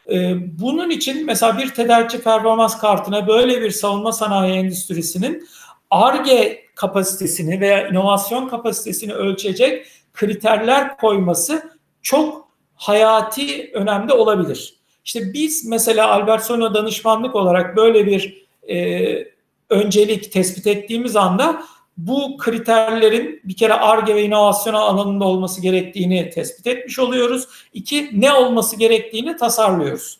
E, 0.10 0.36
bunun 0.60 0.90
için 0.90 1.26
mesela 1.26 1.58
bir 1.58 1.74
tedarikçi 1.74 2.24
performans 2.24 2.78
kartına 2.78 3.28
böyle 3.28 3.62
bir 3.62 3.72
savunma 3.72 4.12
sanayi 4.12 4.54
endüstrisinin 4.54 5.48
ARGE 5.92 6.66
kapasitesini 6.76 7.60
veya 7.60 7.88
inovasyon 7.88 8.48
kapasitesini 8.48 9.14
ölçecek 9.14 9.88
kriterler 10.14 10.98
koyması 10.98 11.72
çok 12.02 12.45
hayati 12.76 13.72
önemli 13.74 14.14
olabilir. 14.14 14.76
İşte 15.06 15.34
biz 15.34 15.66
mesela 15.66 16.12
Albertson'a 16.12 16.74
danışmanlık 16.74 17.36
olarak 17.36 17.76
böyle 17.76 18.06
bir 18.06 18.46
e, 18.70 19.28
öncelik 19.70 20.32
tespit 20.32 20.68
ettiğimiz 20.68 21.16
anda 21.16 21.64
bu 21.98 22.38
kriterlerin 22.38 23.42
bir 23.44 23.56
kere 23.56 23.74
ARGE 23.74 24.16
ve 24.16 24.24
inovasyon 24.24 24.74
alanında 24.74 25.26
olması 25.26 25.62
gerektiğini 25.62 26.30
tespit 26.30 26.68
etmiş 26.68 27.00
oluyoruz. 27.00 27.48
İki, 27.74 28.10
ne 28.14 28.34
olması 28.34 28.76
gerektiğini 28.76 29.38
tasarlıyoruz. 29.38 30.20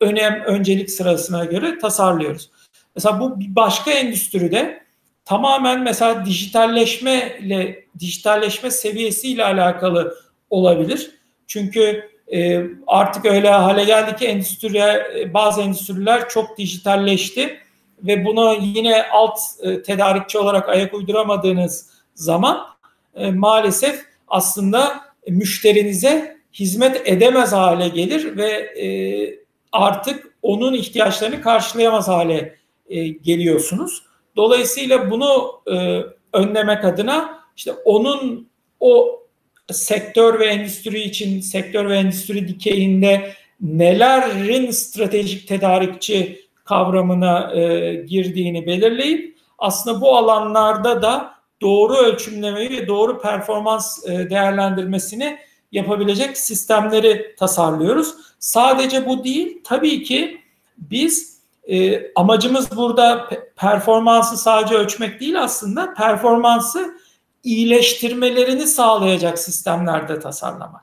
Önem, 0.00 0.42
öncelik 0.46 0.90
sırasına 0.90 1.44
göre 1.44 1.78
tasarlıyoruz. 1.78 2.50
Mesela 2.96 3.20
bu 3.20 3.40
bir 3.40 3.56
başka 3.56 3.90
endüstride 3.90 4.82
tamamen 5.24 5.82
mesela 5.82 6.24
dijitalleşme 6.24 7.38
ile 7.42 7.84
dijitalleşme 7.98 8.70
seviyesiyle 8.70 9.44
alakalı 9.44 10.14
olabilir. 10.50 11.17
Çünkü 11.48 12.10
e, 12.32 12.62
artık 12.86 13.24
öyle 13.24 13.48
hale 13.48 13.84
geldi 13.84 14.16
ki 14.16 14.26
endüstriye 14.26 15.06
bazı 15.34 15.60
endüstriler 15.62 16.28
çok 16.28 16.58
dijitalleşti 16.58 17.58
ve 18.02 18.24
bunu 18.24 18.58
yine 18.60 19.02
alt 19.12 19.38
e, 19.62 19.82
tedarikçi 19.82 20.38
olarak 20.38 20.68
ayak 20.68 20.94
uyduramadığınız 20.94 21.90
zaman 22.14 22.66
e, 23.14 23.30
maalesef 23.30 24.04
aslında 24.28 25.00
müşterinize 25.28 26.38
hizmet 26.52 27.02
edemez 27.04 27.52
hale 27.52 27.88
gelir 27.88 28.36
ve 28.36 28.50
e, 28.82 28.88
artık 29.72 30.34
onun 30.42 30.74
ihtiyaçlarını 30.74 31.40
karşılayamaz 31.40 32.08
hale 32.08 32.56
e, 32.88 33.08
geliyorsunuz. 33.08 34.02
Dolayısıyla 34.36 35.10
bunu 35.10 35.60
e, 35.72 36.02
önlemek 36.32 36.84
adına 36.84 37.38
işte 37.56 37.72
onun 37.72 38.48
o 38.80 39.22
sektör 39.72 40.40
ve 40.40 40.46
endüstri 40.46 41.00
için 41.00 41.40
sektör 41.40 41.88
ve 41.88 41.96
endüstri 41.96 42.48
dikeyinde 42.48 43.32
nelerin 43.60 44.70
stratejik 44.70 45.48
tedarikçi 45.48 46.48
kavramına 46.64 47.54
e, 47.54 47.94
girdiğini 47.94 48.66
belirleyip 48.66 49.38
aslında 49.58 50.00
bu 50.00 50.16
alanlarda 50.16 51.02
da 51.02 51.34
doğru 51.60 51.96
ölçümlemeyi 51.96 52.70
ve 52.70 52.86
doğru 52.86 53.20
performans 53.20 54.08
e, 54.08 54.30
değerlendirmesini 54.30 55.38
yapabilecek 55.72 56.38
sistemleri 56.38 57.34
tasarlıyoruz. 57.38 58.14
Sadece 58.38 59.06
bu 59.06 59.24
değil, 59.24 59.60
tabii 59.64 60.02
ki 60.02 60.40
biz 60.78 61.38
e, 61.68 62.02
amacımız 62.14 62.76
burada 62.76 63.28
performansı 63.56 64.36
sadece 64.36 64.74
ölçmek 64.74 65.20
değil 65.20 65.42
aslında 65.42 65.94
performansı 65.94 66.97
iyileştirmelerini 67.44 68.66
sağlayacak 68.66 69.38
sistemlerde 69.38 70.20
tasarlamak. 70.20 70.82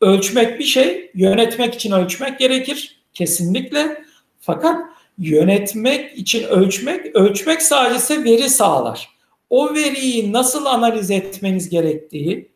Ölçmek 0.00 0.58
bir 0.58 0.64
şey, 0.64 1.10
yönetmek 1.14 1.74
için 1.74 1.92
ölçmek 1.92 2.38
gerekir 2.38 3.00
kesinlikle. 3.14 4.04
Fakat 4.40 4.80
yönetmek 5.18 6.18
için 6.18 6.44
ölçmek, 6.44 7.16
ölçmek 7.16 7.62
sadece 7.62 8.24
veri 8.24 8.50
sağlar. 8.50 9.08
O 9.50 9.74
veriyi 9.74 10.32
nasıl 10.32 10.66
analiz 10.66 11.10
etmeniz 11.10 11.68
gerektiği 11.68 12.50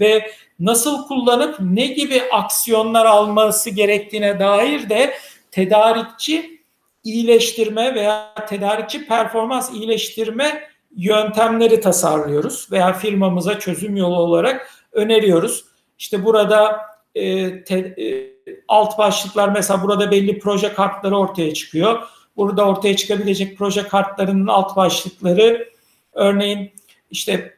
ve 0.00 0.30
nasıl 0.60 1.06
kullanıp 1.06 1.56
ne 1.60 1.86
gibi 1.86 2.22
aksiyonlar 2.32 3.06
alması 3.06 3.70
gerektiğine 3.70 4.40
dair 4.40 4.88
de 4.88 5.14
tedarikçi 5.50 6.62
iyileştirme 7.04 7.94
veya 7.94 8.34
tedarikçi 8.48 9.06
performans 9.06 9.72
iyileştirme 9.72 10.71
yöntemleri 10.96 11.80
tasarlıyoruz 11.80 12.68
veya 12.72 12.92
firmamıza 12.92 13.58
çözüm 13.58 13.96
yolu 13.96 14.16
olarak 14.16 14.70
öneriyoruz. 14.92 15.64
İşte 15.98 16.24
burada 16.24 16.80
e, 17.14 17.64
te, 17.64 17.78
e, 17.78 18.32
alt 18.68 18.98
başlıklar 18.98 19.48
mesela 19.48 19.82
burada 19.82 20.10
belli 20.10 20.38
proje 20.38 20.72
kartları 20.72 21.18
ortaya 21.18 21.54
çıkıyor. 21.54 22.02
Burada 22.36 22.68
ortaya 22.68 22.96
çıkabilecek 22.96 23.58
proje 23.58 23.88
kartlarının 23.88 24.46
alt 24.46 24.76
başlıkları 24.76 25.68
örneğin 26.12 26.72
işte 27.10 27.56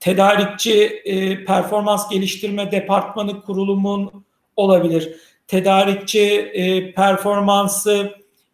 tedarikçi 0.00 1.02
e, 1.04 1.44
performans 1.44 2.10
geliştirme 2.10 2.70
departmanı 2.72 3.42
kurulumun 3.42 4.24
olabilir. 4.56 5.16
Tedarikçi 5.48 6.30
e, 6.54 6.92
performansı 6.92 8.12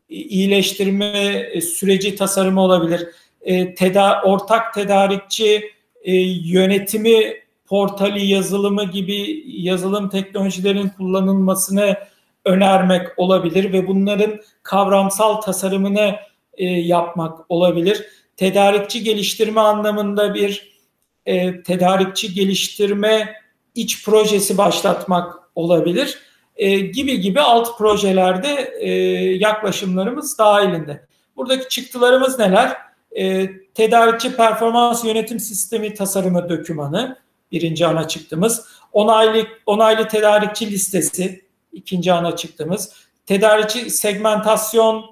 iyileştirme 0.09 1.07
e, 1.53 1.61
süreci 1.61 2.17
tasarımı 2.17 2.61
olabilir. 2.61 3.09
E, 3.43 3.75
teda 3.75 4.23
ortak 4.23 4.75
tedarikçi 4.75 5.73
e, 6.03 6.17
yönetimi 6.45 7.35
portali 7.67 8.27
yazılımı 8.27 8.85
gibi 8.85 9.45
yazılım 9.47 10.09
teknolojilerin 10.09 10.89
kullanılmasını 10.89 11.97
önermek 12.45 13.19
olabilir 13.19 13.73
ve 13.73 13.87
bunların 13.87 14.41
kavramsal 14.63 15.41
tasarımını 15.41 16.17
e, 16.55 16.65
yapmak 16.65 17.39
olabilir. 17.49 18.05
Tedarikçi 18.37 19.05
geliştirme 19.05 19.61
anlamında 19.61 20.35
bir 20.35 20.79
e, 21.27 21.63
tedarikçi 21.63 22.35
geliştirme 22.35 23.35
iç 23.75 24.05
projesi 24.05 24.59
başlatmak 24.59 25.35
olabilir 25.55 26.19
e, 26.57 26.79
gibi 26.79 27.21
gibi 27.21 27.41
alt 27.41 27.79
projelerde 27.79 28.75
e, 28.81 28.91
yaklaşımlarımız 29.35 30.39
dahilinde. 30.39 31.07
Buradaki 31.37 31.69
çıktılarımız 31.69 32.39
neler? 32.39 32.77
E, 33.19 33.51
tedarikçi 33.75 34.37
performans 34.37 35.05
yönetim 35.05 35.41
sistemi 35.41 35.95
tasarımı 35.95 36.49
dokümanı 36.49 37.19
birinci 37.53 37.87
ana 37.87 38.09
çıktığımız. 38.09 38.69
Onaylı, 38.93 39.47
onaylı 39.67 40.09
tedarikçi 40.09 40.71
listesi 40.71 41.45
ikinci 41.73 42.13
ana 42.13 42.37
çıktığımız. 42.37 42.93
Tedarikçi 43.27 43.91
segmentasyon 43.91 45.05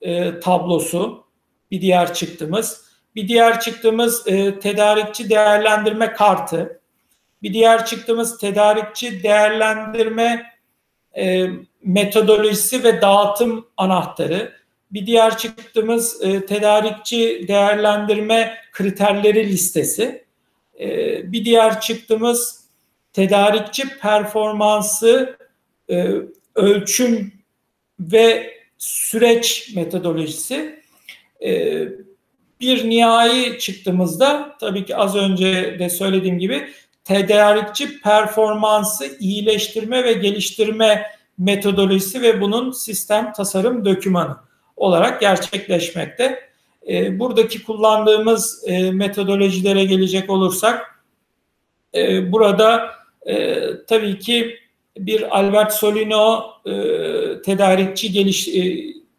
e, 0.00 0.40
tablosu 0.40 1.24
bir 1.70 1.80
diğer 1.80 2.14
çıktığımız. 2.14 2.88
Bir 3.14 3.28
diğer 3.28 3.60
çıktığımız 3.60 4.28
e, 4.28 4.58
tedarikçi 4.58 5.30
değerlendirme 5.30 6.12
kartı. 6.12 6.80
Bir 7.42 7.54
diğer 7.54 7.86
çıktığımız 7.86 8.38
tedarikçi 8.38 9.22
değerlendirme 9.22 10.52
e, 11.16 11.46
metodolojisi 11.82 12.84
ve 12.84 13.00
dağıtım 13.00 13.68
anahtarı. 13.76 14.57
Bir 14.90 15.06
diğer 15.06 15.38
çıktığımız 15.38 16.22
e, 16.22 16.46
tedarikçi 16.46 17.44
değerlendirme 17.48 18.56
kriterleri 18.72 19.48
listesi. 19.48 20.24
E, 20.80 20.88
bir 21.32 21.44
diğer 21.44 21.80
çıktığımız 21.80 22.64
tedarikçi 23.12 23.98
performansı 23.98 25.36
e, 25.90 26.12
ölçüm 26.54 27.32
ve 28.00 28.54
süreç 28.78 29.72
metodolojisi. 29.76 30.82
E, 31.44 31.82
bir 32.60 32.90
nihai 32.90 33.58
çıktığımızda 33.58 34.56
tabii 34.60 34.84
ki 34.84 34.96
az 34.96 35.16
önce 35.16 35.76
de 35.78 35.90
söylediğim 35.90 36.38
gibi 36.38 36.68
tedarikçi 37.04 38.00
performansı 38.00 39.16
iyileştirme 39.20 40.04
ve 40.04 40.12
geliştirme 40.12 41.02
metodolojisi 41.38 42.22
ve 42.22 42.40
bunun 42.40 42.70
sistem 42.70 43.32
tasarım 43.32 43.84
dokümanı 43.84 44.47
olarak 44.78 45.20
gerçekleşmekte. 45.20 46.48
E, 46.88 47.18
buradaki 47.18 47.62
kullandığımız 47.62 48.64
e, 48.66 48.90
metodolojilere 48.90 49.84
gelecek 49.84 50.30
olursak 50.30 51.04
e, 51.94 52.32
burada 52.32 52.98
tabii 53.88 54.18
ki 54.18 54.58
bir 54.98 55.38
Albert 55.38 55.72
Solino 55.72 56.44
e, 56.66 56.72
tedarikçi 57.42 58.12
geliş 58.12 58.48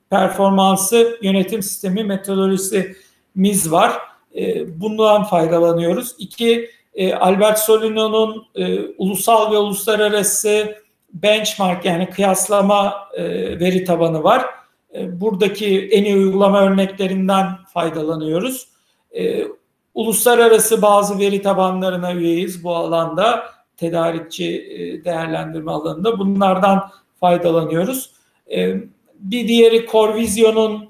performansı 0.09 1.19
yönetim 1.21 1.63
sistemi 1.63 2.03
metodolojimiz 2.03 3.71
var. 3.71 3.93
Bundan 4.67 5.23
faydalanıyoruz. 5.23 6.15
İki 6.17 6.69
Albert 7.19 7.59
Solino'nun 7.59 8.45
ulusal 8.97 9.51
ve 9.51 9.57
uluslararası 9.57 10.75
benchmark 11.13 11.85
yani 11.85 12.09
kıyaslama 12.09 13.09
e, 13.13 13.23
veri 13.59 13.83
tabanı 13.83 14.23
var. 14.23 14.45
E, 14.95 15.21
buradaki 15.21 15.89
en 15.91 16.03
iyi 16.03 16.15
uygulama 16.15 16.61
örneklerinden 16.61 17.47
faydalanıyoruz. 17.73 18.67
E, 19.11 19.43
uluslararası 19.93 20.81
bazı 20.81 21.19
veri 21.19 21.41
tabanlarına 21.41 22.13
üyeyiz 22.13 22.63
bu 22.63 22.75
alanda 22.75 23.43
tedarikçi 23.77 24.45
e, 24.45 25.03
değerlendirme 25.03 25.71
alanında 25.71 26.19
bunlardan 26.19 26.89
faydalanıyoruz. 27.19 28.19
Bir 29.19 29.47
diğeri 29.47 29.85
Corvision'un 29.91 30.89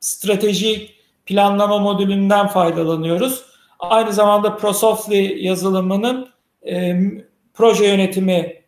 stratejik 0.00 0.94
planlama 1.26 1.78
modülünden 1.78 2.46
faydalanıyoruz. 2.46 3.44
Aynı 3.78 4.12
zamanda 4.12 4.56
ProSoftly 4.56 5.44
yazılımının 5.46 6.28
proje 7.54 7.86
yönetimi 7.86 8.62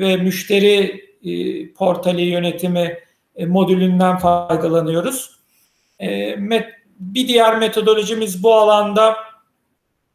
ve 0.00 0.16
müşteri 0.16 1.09
e, 1.24 1.72
portali 1.72 2.22
yönetimi 2.22 2.98
e, 3.36 3.46
modülünden 3.46 4.18
faydalanıyoruz. 4.18 5.30
E, 5.98 6.36
met, 6.36 6.66
bir 6.98 7.28
diğer 7.28 7.58
metodolojimiz 7.58 8.42
bu 8.42 8.54
alanda 8.54 9.16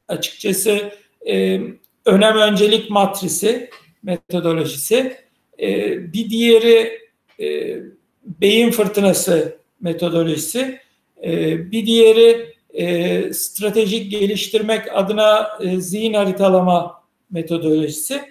açıkçası 0.08 0.92
e, 1.28 1.62
önem 2.06 2.38
öncelik 2.38 2.90
matrisi 2.90 3.70
metodolojisi. 4.04 5.18
E, 5.60 5.98
bir 6.14 6.30
diğeri 6.30 7.00
e, 7.40 7.78
beyin 8.24 8.72
fırtınası 8.72 9.58
metodolojisi. 9.82 10.80
E, 11.24 11.58
bir 11.72 11.86
diğeri 11.86 12.56
e, 12.74 13.34
stratejik 13.34 14.12
geliştirmek 14.12 14.98
adına 14.98 15.50
e, 15.62 15.80
zihin 15.80 16.14
haritalama 16.14 17.04
metodolojisi. 17.32 18.22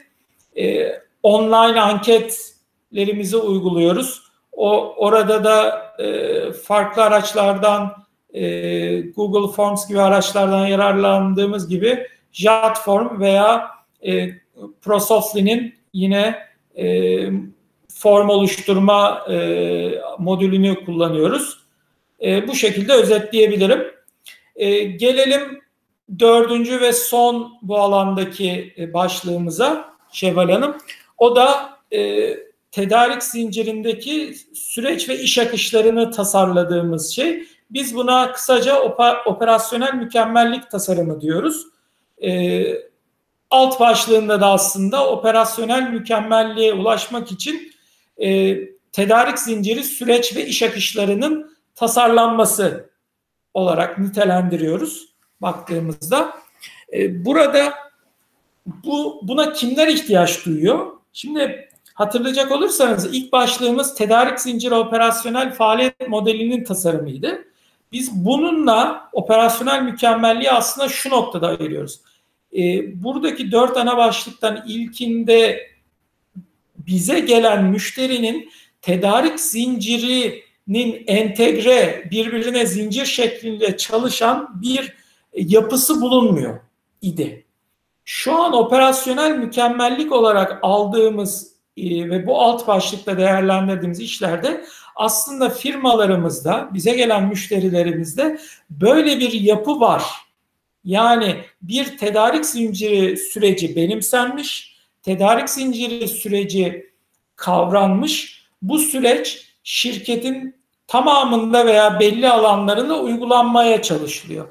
E, 0.57 0.93
online 1.23 1.81
anketlerimizi 2.95 3.37
uyguluyoruz. 3.37 4.23
O 4.53 4.95
orada 4.97 5.45
da 5.45 5.85
e, 5.99 6.53
farklı 6.53 7.03
araçlardan 7.03 7.93
e, 8.33 9.01
Google 9.01 9.53
Forms 9.53 9.89
gibi 9.89 10.01
araçlardan 10.01 10.67
yararlandığımız 10.67 11.69
gibi 11.69 12.07
JotForm 12.33 13.21
veya 13.21 13.71
e, 14.07 14.31
ProSoftly'nin 14.83 15.75
yine 15.93 16.39
e, 16.77 16.87
form 17.89 18.29
oluşturma 18.29 19.27
e, 19.31 19.37
modülünü 20.19 20.85
kullanıyoruz. 20.85 21.59
E, 22.23 22.49
bu 22.49 22.55
şekilde 22.55 22.93
özetleyebilirim. 22.93 23.85
E, 24.57 24.83
gelelim 24.83 25.61
dördüncü 26.19 26.81
ve 26.81 26.93
son 26.93 27.59
bu 27.63 27.79
alandaki 27.79 28.75
e, 28.79 28.93
başlığımıza 28.93 29.95
Şevval 30.13 30.51
Hanım. 30.51 30.77
O 31.19 31.37
da 31.37 31.79
e, 31.93 32.31
tedarik 32.75 33.23
zincirindeki 33.23 34.35
süreç 34.55 35.09
ve 35.09 35.19
iş 35.19 35.39
akışlarını 35.39 36.11
tasarladığımız 36.11 37.15
şey. 37.15 37.45
Biz 37.71 37.95
buna 37.95 38.33
kısaca 38.33 38.81
operasyonel 39.27 39.95
mükemmellik 39.95 40.71
tasarımı 40.71 41.21
diyoruz. 41.21 41.67
E, 42.23 42.65
alt 43.51 43.81
başlığında 43.81 44.41
da 44.41 44.47
aslında 44.47 45.09
operasyonel 45.09 45.91
mükemmelliğe 45.91 46.75
ulaşmak 46.75 47.33
için 47.33 47.73
e, 48.19 48.59
tedarik 48.93 49.39
zinciri 49.39 49.85
süreç 49.85 50.37
ve 50.37 50.47
iş 50.47 50.63
akışlarının 50.63 51.57
tasarlanması 51.75 52.91
olarak 53.55 53.99
nitelendiriyoruz 53.99 55.09
baktığımızda. 55.43 56.37
E, 56.93 57.25
burada 57.25 57.75
bu 58.67 59.21
buna 59.23 59.53
kimler 59.53 59.89
ihtiyaç 59.89 60.47
duyuyor? 60.47 60.93
Şimdi 61.13 61.69
hatırlayacak 61.95 62.53
olursanız 62.53 63.15
ilk 63.15 63.33
başlığımız 63.33 63.95
tedarik 63.95 64.41
zinciri 64.41 64.75
operasyonel 64.75 65.53
faaliyet 65.53 66.09
modelinin 66.09 66.65
tasarımıydı. 66.65 67.45
Biz 67.93 68.25
bununla 68.25 69.09
operasyonel 69.13 69.83
mükemmelliği 69.83 70.51
aslında 70.51 70.89
şu 70.89 71.11
noktada 71.11 71.47
ayırıyoruz. 71.49 72.01
E, 72.57 72.63
buradaki 73.03 73.53
dört 73.53 73.77
ana 73.77 73.97
başlıktan 73.97 74.65
ilkinde 74.69 75.71
bize 76.77 77.21
gelen 77.21 77.65
müşterinin 77.65 78.51
tedarik 78.83 79.41
zincirinin 79.41 81.05
entegre 81.07 82.09
birbirine 82.11 82.67
zincir 82.67 83.07
şeklinde 83.07 83.77
çalışan 83.77 84.63
bir 84.63 84.97
yapısı 85.35 86.01
bulunmuyor 86.01 86.61
idi. 87.03 87.45
Şu 88.05 88.43
an 88.43 88.53
operasyonel 88.53 89.39
mükemmellik 89.39 90.13
olarak 90.13 90.59
aldığımız 90.63 91.54
e, 91.77 92.11
ve 92.11 92.27
bu 92.27 92.41
alt 92.41 92.69
başlıkta 92.69 93.19
değerlendirdiğimiz 93.19 94.01
işlerde 94.01 94.65
aslında 94.97 95.51
firmalarımızda, 95.51 96.71
bize 96.75 96.93
gelen 96.93 97.29
müşterilerimizde 97.29 98.39
böyle 98.71 99.19
bir 99.19 99.33
yapı 99.33 99.81
var. 99.81 100.05
Yani 100.85 101.37
bir 101.63 101.99
tedarik 101.99 102.47
zinciri 102.47 103.17
süreci 103.17 103.77
benimsenmiş, 103.77 104.77
tedarik 105.03 105.51
zinciri 105.51 106.09
süreci 106.09 106.93
kavranmış. 107.37 108.45
Bu 108.63 108.79
süreç 108.79 109.49
şirketin 109.63 110.57
tamamında 110.87 111.67
veya 111.67 112.01
belli 112.01 112.29
alanlarında 112.29 113.01
uygulanmaya 113.01 113.83
çalışılıyor. 113.83 114.49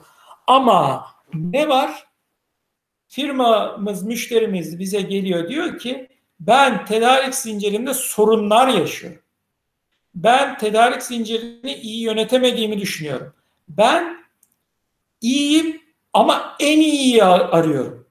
Ama 0.48 1.06
ne 1.34 1.70
var? 1.70 2.08
Firmamız, 3.08 4.04
müşterimiz 4.04 4.80
bize 4.80 5.02
geliyor 5.02 5.50
diyor 5.50 5.80
ki 5.80 6.13
ben 6.40 6.86
tedarik 6.86 7.36
zincirinde 7.36 7.94
sorunlar 7.94 8.68
yaşıyorum. 8.68 9.22
Ben 10.16 10.58
tedarik 10.58 11.04
zincirini 11.04 11.74
iyi 11.74 12.02
yönetemediğimi 12.04 12.80
düşünüyorum. 12.80 13.34
Ben 13.70 14.18
iyiyim 15.22 15.82
ama 16.14 16.56
en 16.60 16.80
iyiyi 16.80 17.24
arıyorum. 17.24 18.08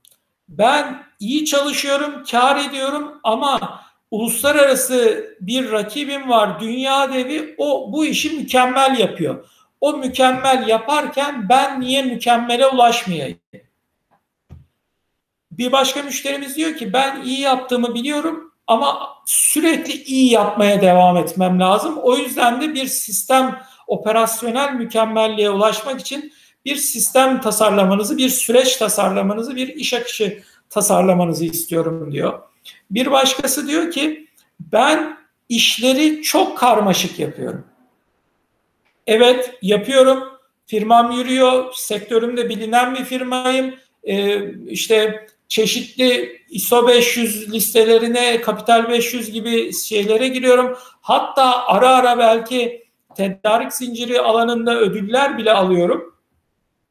Ben 0.48 1.04
iyi 1.20 1.44
çalışıyorum, 1.44 2.24
kar 2.30 2.68
ediyorum 2.68 3.20
ama 3.22 3.82
uluslararası 4.10 5.26
bir 5.40 5.72
rakibim 5.72 6.28
var, 6.28 6.60
dünya 6.60 7.12
devi 7.12 7.54
o 7.58 7.92
bu 7.92 8.04
işi 8.04 8.30
mükemmel 8.30 8.98
yapıyor. 8.98 9.48
O 9.80 9.92
mükemmel 9.96 10.68
yaparken 10.68 11.48
ben 11.48 11.80
niye 11.80 12.02
mükemmele 12.02 12.66
ulaşmayayım? 12.66 13.38
Bir 15.58 15.72
başka 15.72 16.02
müşterimiz 16.02 16.56
diyor 16.56 16.76
ki 16.76 16.92
ben 16.92 17.22
iyi 17.22 17.40
yaptığımı 17.40 17.94
biliyorum 17.94 18.52
ama 18.66 19.08
sürekli 19.26 19.92
iyi 19.92 20.30
yapmaya 20.30 20.80
devam 20.80 21.16
etmem 21.16 21.60
lazım. 21.60 21.98
O 22.02 22.16
yüzden 22.16 22.60
de 22.60 22.74
bir 22.74 22.86
sistem 22.86 23.62
operasyonel 23.86 24.74
mükemmelliğe 24.74 25.50
ulaşmak 25.50 26.00
için 26.00 26.32
bir 26.64 26.76
sistem 26.76 27.40
tasarlamanızı, 27.40 28.18
bir 28.18 28.28
süreç 28.28 28.76
tasarlamanızı, 28.76 29.56
bir 29.56 29.68
iş 29.68 29.94
akışı 29.94 30.42
tasarlamanızı 30.70 31.44
istiyorum 31.44 32.12
diyor. 32.12 32.42
Bir 32.90 33.10
başkası 33.10 33.68
diyor 33.68 33.90
ki 33.90 34.28
ben 34.60 35.18
işleri 35.48 36.22
çok 36.22 36.58
karmaşık 36.58 37.18
yapıyorum. 37.18 37.64
Evet 39.06 39.58
yapıyorum. 39.62 40.24
Firmam 40.66 41.12
yürüyor. 41.12 41.72
Sektörümde 41.74 42.48
bilinen 42.48 42.94
bir 42.94 43.04
firmayım. 43.04 43.74
Ee, 44.04 44.52
işte 44.66 45.26
çeşitli 45.52 46.42
ISO 46.50 46.88
500 46.88 47.52
listelerine, 47.52 48.40
Kapital 48.40 48.88
500 48.88 49.32
gibi 49.32 49.72
şeylere 49.72 50.28
giriyorum. 50.28 50.76
Hatta 51.00 51.66
ara 51.66 51.88
ara 51.88 52.18
belki 52.18 52.86
tedarik 53.14 53.72
zinciri 53.72 54.20
alanında 54.20 54.78
ödüller 54.78 55.38
bile 55.38 55.52
alıyorum. 55.52 56.14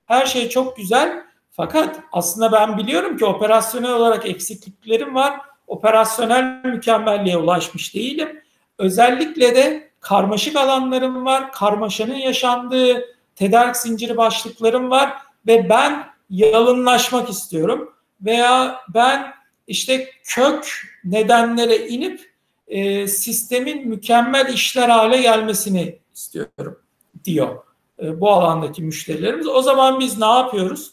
Her 0.06 0.26
şey 0.26 0.50
çok 0.50 0.78
güzel. 0.78 1.24
Fakat 1.52 2.00
aslında 2.12 2.52
ben 2.52 2.78
biliyorum 2.78 3.18
ki 3.18 3.26
operasyonel 3.26 3.92
olarak 3.92 4.26
eksikliklerim 4.26 5.16
var. 5.16 5.40
Operasyonel 5.68 6.62
mükemmelliğe 6.66 7.38
ulaşmış 7.38 7.96
değilim. 7.96 8.42
Özellikle 8.78 9.56
de 9.56 9.90
karmaşık 10.00 10.56
alanlarım 10.56 11.26
var. 11.26 11.52
Karmaşanın 11.52 12.16
yaşandığı 12.16 13.06
tedarik 13.36 13.78
zinciri 13.78 14.18
başlıklarım 14.18 14.90
var 14.90 15.14
ve 15.48 15.70
ben 15.70 16.06
yalınlaşmak 16.30 17.30
istiyorum 17.30 17.94
veya 18.26 18.82
ben 18.94 19.34
işte 19.68 20.10
kök 20.24 20.82
nedenlere 21.04 21.88
inip 21.88 22.32
e, 22.68 23.08
sistemin 23.08 23.88
mükemmel 23.88 24.54
işler 24.54 24.90
hale 24.90 25.22
gelmesini 25.22 26.00
istiyorum 26.14 26.80
diyor 27.26 27.56
e, 28.04 28.22
bu 28.22 28.32
alandaki 28.32 28.84
müşterilerimiz. 28.84 29.48
O 29.48 29.62
zaman 29.62 30.00
biz 30.00 30.18
ne 30.18 30.26
yapıyoruz? 30.26 30.92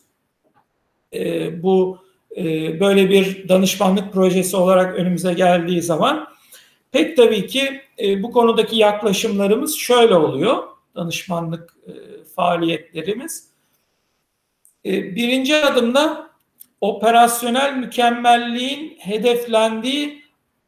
E, 1.14 1.62
bu 1.62 1.98
e, 2.36 2.44
böyle 2.80 3.10
bir 3.10 3.48
danışmanlık 3.48 4.12
projesi 4.12 4.56
olarak 4.56 4.94
önümüze 4.94 5.32
geldiği 5.32 5.82
zaman 5.82 6.28
pek 6.92 7.16
tabii 7.16 7.46
ki 7.46 7.80
e, 7.98 8.22
bu 8.22 8.30
konudaki 8.32 8.76
yaklaşımlarımız 8.76 9.76
şöyle 9.76 10.14
oluyor. 10.14 10.62
Danışmanlık 10.96 11.76
e, 11.86 11.92
faaliyetlerimiz. 12.36 13.48
E, 14.84 15.16
birinci 15.16 15.56
adımda 15.56 16.27
operasyonel 16.80 17.76
mükemmelliğin 17.76 18.96
hedeflendiği 18.98 20.22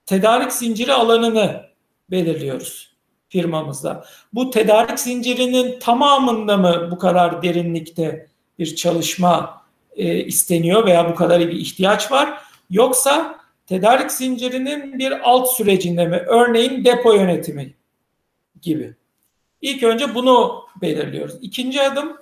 tedarik 0.07 0.53
zinciri 0.53 0.93
alanını 0.93 1.63
belirliyoruz 2.11 2.91
firmamızda. 3.29 4.05
Bu 4.33 4.51
tedarik 4.51 4.99
zincirinin 4.99 5.79
tamamında 5.79 6.57
mı 6.57 6.89
bu 6.91 6.99
kadar 6.99 7.43
derinlikte 7.43 8.29
bir 8.59 8.77
çalışma 8.77 9.63
e, 9.97 10.25
isteniyor 10.25 10.87
veya 10.87 11.11
bu 11.11 11.15
kadar 11.15 11.41
bir 11.41 11.53
ihtiyaç 11.53 12.13
var? 12.13 12.43
Yoksa 12.71 13.41
tedarik 13.67 14.13
zincirinin 14.13 14.99
bir 14.99 15.31
alt 15.31 15.57
sürecinde 15.57 16.07
mi? 16.07 16.17
Örneğin 16.17 16.85
depo 16.85 17.13
yönetimi 17.13 17.75
gibi. 18.63 18.95
İlk 19.63 19.83
önce 19.83 20.15
bunu 20.15 20.65
belirliyoruz. 20.83 21.35
İkinci 21.43 21.83
adım 21.83 22.17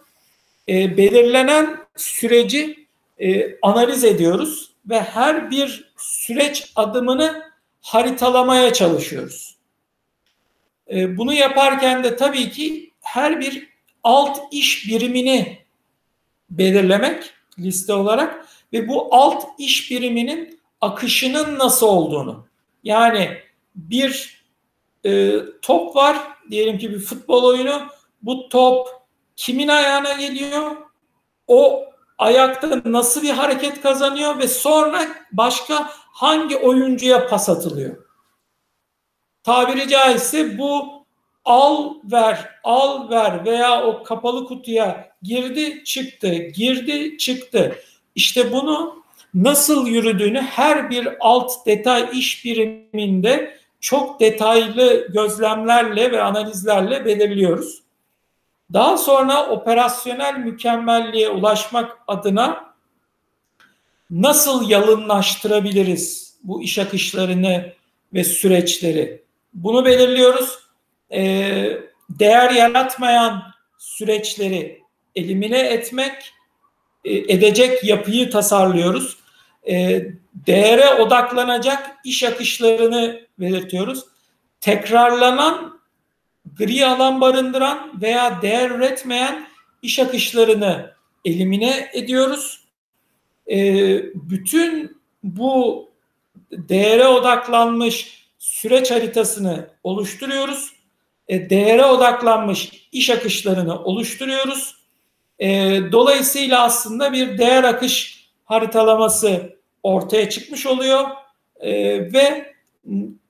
e, 0.68 0.96
belirlenen 0.96 1.78
süreci 1.96 2.87
e, 3.18 3.58
analiz 3.62 4.04
ediyoruz 4.04 4.70
ve 4.86 5.00
her 5.00 5.50
bir 5.50 5.92
süreç 5.96 6.72
adımını 6.76 7.42
haritalamaya 7.80 8.72
çalışıyoruz. 8.72 9.56
E, 10.90 11.16
bunu 11.16 11.32
yaparken 11.32 12.04
de 12.04 12.16
tabii 12.16 12.50
ki 12.50 12.92
her 13.00 13.40
bir 13.40 13.68
alt 14.04 14.38
iş 14.50 14.88
birimini 14.88 15.58
belirlemek 16.50 17.32
liste 17.58 17.92
olarak 17.92 18.46
ve 18.72 18.88
bu 18.88 19.14
alt 19.14 19.44
iş 19.58 19.90
biriminin 19.90 20.60
akışının 20.80 21.58
nasıl 21.58 21.86
olduğunu 21.86 22.46
yani 22.84 23.38
bir 23.74 24.42
e, 25.04 25.32
top 25.62 25.96
var 25.96 26.18
diyelim 26.50 26.78
ki 26.78 26.90
bir 26.90 27.00
futbol 27.00 27.44
oyunu 27.44 27.88
bu 28.22 28.48
top 28.48 28.88
kimin 29.36 29.68
ayağına 29.68 30.12
geliyor 30.12 30.76
o 31.46 31.84
ayakta 32.18 32.82
nasıl 32.84 33.22
bir 33.22 33.30
hareket 33.30 33.82
kazanıyor 33.82 34.38
ve 34.38 34.48
sonra 34.48 35.00
başka 35.32 35.90
hangi 36.12 36.56
oyuncuya 36.56 37.26
pas 37.26 37.48
atılıyor? 37.48 37.96
Tabiri 39.42 39.88
caizse 39.88 40.58
bu 40.58 40.98
al 41.44 41.94
ver, 42.04 42.48
al 42.64 43.10
ver 43.10 43.44
veya 43.44 43.86
o 43.86 44.02
kapalı 44.02 44.46
kutuya 44.46 45.08
girdi 45.22 45.84
çıktı, 45.84 46.34
girdi 46.34 47.18
çıktı. 47.18 47.78
İşte 48.14 48.52
bunu 48.52 49.02
nasıl 49.34 49.86
yürüdüğünü 49.86 50.40
her 50.40 50.90
bir 50.90 51.08
alt 51.20 51.66
detay 51.66 52.08
iş 52.12 52.44
biriminde 52.44 53.58
çok 53.80 54.20
detaylı 54.20 55.06
gözlemlerle 55.12 56.12
ve 56.12 56.22
analizlerle 56.22 57.04
belirliyoruz. 57.04 57.82
Daha 58.72 58.96
sonra 58.96 59.46
operasyonel 59.46 60.38
mükemmelliğe 60.38 61.28
ulaşmak 61.28 61.98
adına 62.06 62.74
nasıl 64.10 64.70
yalınlaştırabiliriz 64.70 66.38
bu 66.44 66.62
iş 66.62 66.78
akışlarını 66.78 67.72
ve 68.14 68.24
süreçleri? 68.24 69.22
Bunu 69.54 69.84
belirliyoruz. 69.84 70.58
Ee, 71.12 71.80
değer 72.10 72.50
yaratmayan 72.50 73.42
süreçleri 73.78 74.82
elimine 75.16 75.58
etmek, 75.58 76.32
e, 77.04 77.14
edecek 77.14 77.84
yapıyı 77.84 78.30
tasarlıyoruz. 78.30 79.18
E, 79.68 80.06
değere 80.34 80.94
odaklanacak 80.94 81.96
iş 82.04 82.24
akışlarını 82.24 83.20
belirtiyoruz. 83.38 84.04
Tekrarlanan, 84.60 85.77
gri 86.58 86.86
alan 86.86 87.20
barındıran 87.20 88.00
veya 88.02 88.42
değer 88.42 88.70
üretmeyen 88.70 89.48
iş 89.82 89.98
akışlarını 89.98 90.94
elimine 91.24 91.90
ediyoruz. 91.92 92.60
E, 93.50 93.56
bütün 94.14 94.98
bu 95.22 95.88
değere 96.52 97.06
odaklanmış 97.06 98.26
süreç 98.38 98.90
haritasını 98.90 99.70
oluşturuyoruz. 99.82 100.72
E, 101.28 101.50
değere 101.50 101.84
odaklanmış 101.84 102.88
iş 102.92 103.10
akışlarını 103.10 103.84
oluşturuyoruz. 103.84 104.76
E, 105.38 105.48
dolayısıyla 105.92 106.62
aslında 106.62 107.12
bir 107.12 107.38
değer 107.38 107.64
akış 107.64 108.28
haritalaması 108.44 109.56
ortaya 109.82 110.30
çıkmış 110.30 110.66
oluyor 110.66 111.04
e, 111.60 111.72
ve 112.12 112.54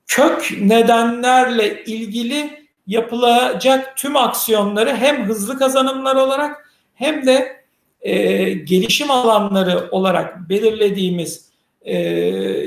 kök 0.07 0.57
nedenlerle 0.61 1.83
ilgili 1.83 2.58
yapılacak 2.89 3.97
tüm 3.97 4.15
aksiyonları 4.15 4.95
hem 4.95 5.25
hızlı 5.25 5.59
kazanımlar 5.59 6.15
olarak 6.15 6.69
hem 6.93 7.25
de 7.25 7.63
e, 8.01 8.53
gelişim 8.53 9.11
alanları 9.11 9.87
olarak 9.91 10.49
belirlediğimiz 10.49 11.49
e, 11.81 11.97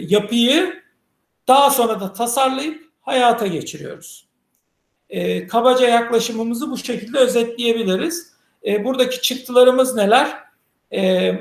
yapıyı 0.08 0.82
daha 1.48 1.70
sonra 1.70 2.00
da 2.00 2.12
tasarlayıp 2.12 2.90
hayata 3.00 3.46
geçiriyoruz. 3.46 4.26
E, 5.10 5.46
kabaca 5.46 5.88
yaklaşımımızı 5.88 6.70
bu 6.70 6.78
şekilde 6.78 7.18
özetleyebiliriz. 7.18 8.32
E, 8.66 8.84
buradaki 8.84 9.20
çıktılarımız 9.20 9.94
neler? 9.94 10.38
E, 10.92 11.32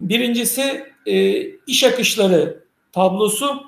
birincisi 0.00 0.92
e, 1.06 1.40
iş 1.66 1.84
akışları 1.84 2.64
tablosu 2.92 3.62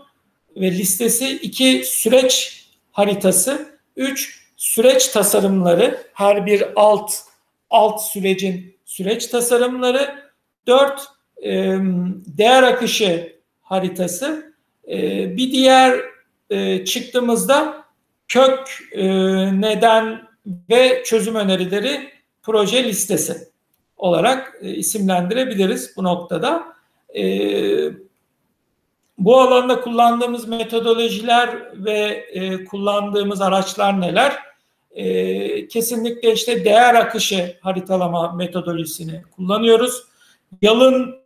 ve 0.57 0.71
listesi, 0.71 1.31
iki 1.31 1.83
süreç 1.87 2.65
haritası, 2.93 3.80
üç 4.01 4.41
süreç 4.57 5.09
tasarımları, 5.09 6.07
her 6.13 6.47
bir 6.47 6.65
alt 6.77 7.13
alt 7.71 8.03
sürecin 8.03 8.77
süreç 8.85 9.27
tasarımları, 9.27 10.23
dört 10.67 11.01
e, 11.43 11.53
değer 12.27 12.63
akışı 12.63 13.37
haritası, 13.63 14.55
e, 14.89 14.97
bir 15.37 15.53
diğer 15.53 16.01
e, 16.51 16.85
çıktığımızda 16.85 17.85
kök 18.29 18.79
e, 18.93 19.07
neden 19.61 20.21
ve 20.71 21.03
çözüm 21.05 21.35
önerileri 21.35 22.11
proje 22.43 22.85
listesi 22.85 23.49
olarak 23.97 24.59
e, 24.63 24.75
isimlendirebiliriz 24.75 25.97
bu 25.97 26.05
noktada. 26.05 26.65
E, 27.15 27.25
bu 29.21 29.41
alanda 29.41 29.81
kullandığımız 29.81 30.49
metodolojiler 30.49 31.49
ve 31.75 32.27
e, 32.33 32.65
kullandığımız 32.65 33.41
araçlar 33.41 34.01
neler? 34.01 34.39
E, 34.91 35.69
kesinlikle 35.69 36.33
işte 36.33 36.65
değer 36.65 36.95
akışı 36.95 37.57
haritalama 37.61 38.33
metodolojisini 38.33 39.23
kullanıyoruz. 39.37 40.03
Yalın 40.63 41.17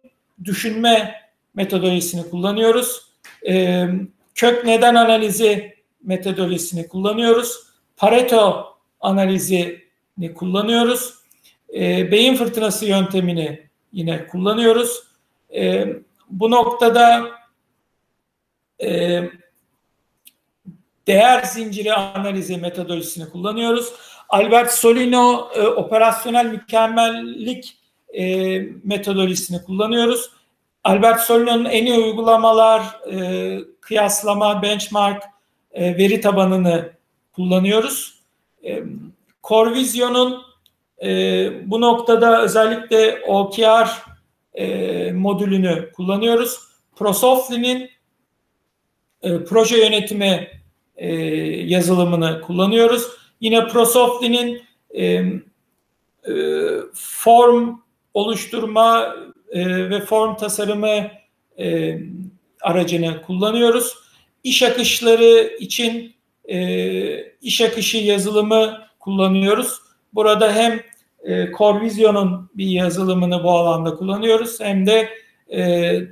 düşünme 0.44 1.14
metodolojisini 1.54 2.30
kullanıyoruz. 2.30 3.02
E, 3.48 3.86
kök 4.34 4.64
neden 4.64 4.94
analizi 4.94 5.74
metodolojisini 6.02 6.88
kullanıyoruz. 6.88 7.60
Pareto 7.96 8.66
analizini 9.00 10.34
kullanıyoruz. 10.34 11.14
E, 11.74 12.10
beyin 12.10 12.36
fırtınası 12.36 12.86
yöntemini 12.86 13.68
yine 13.92 14.26
kullanıyoruz. 14.26 15.02
E, 15.54 15.86
bu 16.30 16.50
noktada 16.50 17.30
e, 18.84 19.30
değer 21.06 21.42
zinciri 21.42 21.94
analizi 21.94 22.56
metodolojisini 22.56 23.30
kullanıyoruz. 23.30 23.92
Albert 24.28 24.70
Solino 24.70 25.50
e, 25.54 25.62
operasyonel 25.62 26.46
mükemmellik 26.46 27.78
e, 28.12 28.58
metodolojisini 28.84 29.62
kullanıyoruz. 29.62 30.30
Albert 30.84 31.20
Solino'nun 31.20 31.64
en 31.64 31.86
iyi 31.86 31.98
uygulamalar, 31.98 32.82
e, 33.12 33.58
kıyaslama, 33.80 34.62
benchmark, 34.62 35.22
e, 35.72 35.96
veri 35.96 36.20
tabanını 36.20 36.92
kullanıyoruz. 37.32 38.18
E, 38.64 38.82
Corvision'un 39.44 40.42
e, 41.02 41.70
bu 41.70 41.80
noktada 41.80 42.42
özellikle 42.42 43.22
OKR 43.26 43.88
e, 44.54 45.12
modülünü 45.12 45.92
kullanıyoruz. 45.92 46.60
Prosoftly'nin 46.96 47.90
e, 49.24 49.44
proje 49.44 49.76
yönetimi 49.76 50.48
e, 50.96 51.14
yazılımını 51.66 52.40
kullanıyoruz. 52.40 53.08
Yine 53.40 53.68
Prosoftly'nin 53.68 54.62
e, 54.90 55.04
e, 55.04 55.22
form 56.94 57.78
oluşturma 58.14 59.16
e, 59.50 59.90
ve 59.90 60.00
form 60.00 60.36
tasarımı 60.36 61.10
e, 61.58 61.98
aracını 62.62 63.22
kullanıyoruz. 63.22 63.94
İş 64.44 64.62
akışları 64.62 65.56
için 65.60 66.14
e, 66.44 66.58
iş 67.42 67.60
akışı 67.60 67.98
yazılımı 67.98 68.78
kullanıyoruz. 69.00 69.80
Burada 70.14 70.52
hem 70.52 70.80
e, 71.24 71.52
Corvision'un 71.58 72.50
bir 72.54 72.66
yazılımını 72.66 73.44
bu 73.44 73.50
alanda 73.50 73.94
kullanıyoruz 73.94 74.60
hem 74.60 74.86
de 74.86 75.08
e, 75.48 75.60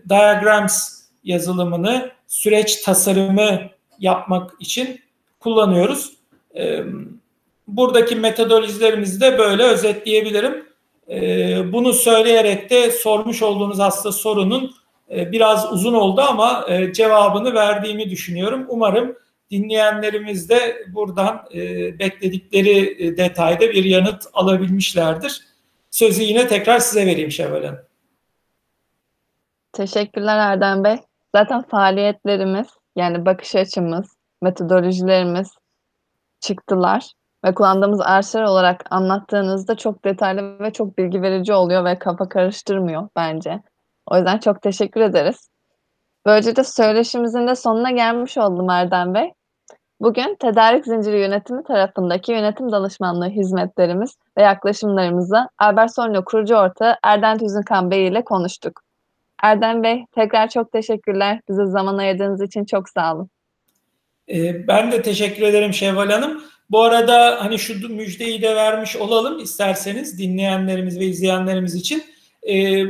Diagrams 0.09 1.03
yazılımını 1.25 2.11
süreç 2.33 2.83
tasarımı 2.83 3.61
yapmak 3.99 4.51
için 4.61 5.01
kullanıyoruz. 5.41 6.13
E, 6.57 6.85
buradaki 7.69 8.17
metodolojilerimizi 8.17 9.21
de 9.21 9.39
böyle 9.39 9.63
özetleyebilirim. 9.63 10.67
E, 11.11 11.73
bunu 11.73 11.93
söyleyerek 11.93 12.71
de 12.71 12.91
sormuş 12.91 13.43
olduğunuz 13.43 13.81
aslında 13.81 14.13
sorunun 14.13 14.75
e, 15.11 15.33
biraz 15.33 15.73
uzun 15.73 15.95
oldu 15.95 16.21
ama 16.21 16.65
e, 16.69 16.93
cevabını 16.93 17.55
verdiğimi 17.55 18.11
düşünüyorum. 18.11 18.67
Umarım 18.69 19.17
dinleyenlerimiz 19.51 20.49
de 20.49 20.87
buradan 20.89 21.45
e, 21.55 21.59
bekledikleri 21.99 23.05
e, 23.05 23.17
detayda 23.17 23.61
bir 23.61 23.85
yanıt 23.85 24.25
alabilmişlerdir. 24.33 25.41
Sözü 25.91 26.23
yine 26.23 26.49
tekrar 26.49 26.79
size 26.79 27.07
vereyim 27.07 27.31
Şevval 27.31 27.65
Hanım. 27.65 27.79
Teşekkürler 29.73 30.39
Erdem 30.39 30.85
Bey. 30.85 30.97
Zaten 31.35 31.63
faaliyetlerimiz, 31.63 32.67
yani 32.97 33.27
bakış 33.27 33.57
açımız, 33.57 34.17
metodolojilerimiz, 34.43 35.55
çıktılar 36.41 37.13
ve 37.45 37.55
kullandığımız 37.55 38.01
araçlar 38.01 38.43
olarak 38.43 38.85
anlattığınızda 38.91 39.77
çok 39.77 40.05
detaylı 40.05 40.59
ve 40.61 40.73
çok 40.73 40.99
bilgi 40.99 41.23
verici 41.23 41.53
oluyor 41.53 41.85
ve 41.85 41.99
kafa 41.99 42.29
karıştırmıyor 42.29 43.09
bence. 43.17 43.63
O 44.07 44.17
yüzden 44.17 44.39
çok 44.39 44.63
teşekkür 44.63 45.01
ederiz. 45.01 45.49
Böylece 46.27 46.65
söyleşimizin 46.65 47.47
de 47.47 47.55
sonuna 47.55 47.91
gelmiş 47.91 48.39
oldum 48.39 48.71
Erdem 48.71 49.15
Bey. 49.15 49.33
Bugün 50.01 50.37
tedarik 50.41 50.85
zinciri 50.85 51.21
yönetimi 51.21 51.65
tarafındaki 51.65 52.33
yönetim 52.33 52.73
danışmanlığı 52.73 53.29
hizmetlerimiz 53.29 54.17
ve 54.39 54.43
yaklaşımlarımızı 54.43 55.49
Albert 55.59 55.95
Solino 55.95 56.25
kurucu 56.25 56.57
ortağı 56.57 56.97
Erdem 57.03 57.39
Tüzünkan 57.39 57.91
Bey 57.91 58.07
ile 58.07 58.25
konuştuk. 58.25 58.81
Erdem 59.43 59.83
Bey 59.83 60.05
tekrar 60.15 60.49
çok 60.49 60.73
teşekkürler. 60.73 61.41
Bize 61.49 61.67
zaman 61.67 61.99
ayırdığınız 61.99 62.43
için 62.43 62.65
çok 62.65 62.89
sağ 62.89 63.15
olun. 63.15 63.31
Ee, 64.29 64.69
ben 64.69 64.93
de 64.93 65.03
teşekkür 65.03 65.43
ederim 65.43 65.75
Şevval 65.75 66.11
Hanım. 66.11 66.43
Bu 66.71 66.83
arada 66.83 67.45
hani 67.45 67.59
şu 67.59 67.89
müjdeyi 67.89 68.43
de 68.43 68.57
vermiş 68.57 68.97
olalım 68.97 69.39
isterseniz 69.39 70.19
dinleyenlerimiz 70.19 71.01
ve 71.01 71.05
izleyenlerimiz 71.05 71.75
için. 71.75 72.05
Ee, 72.49 72.85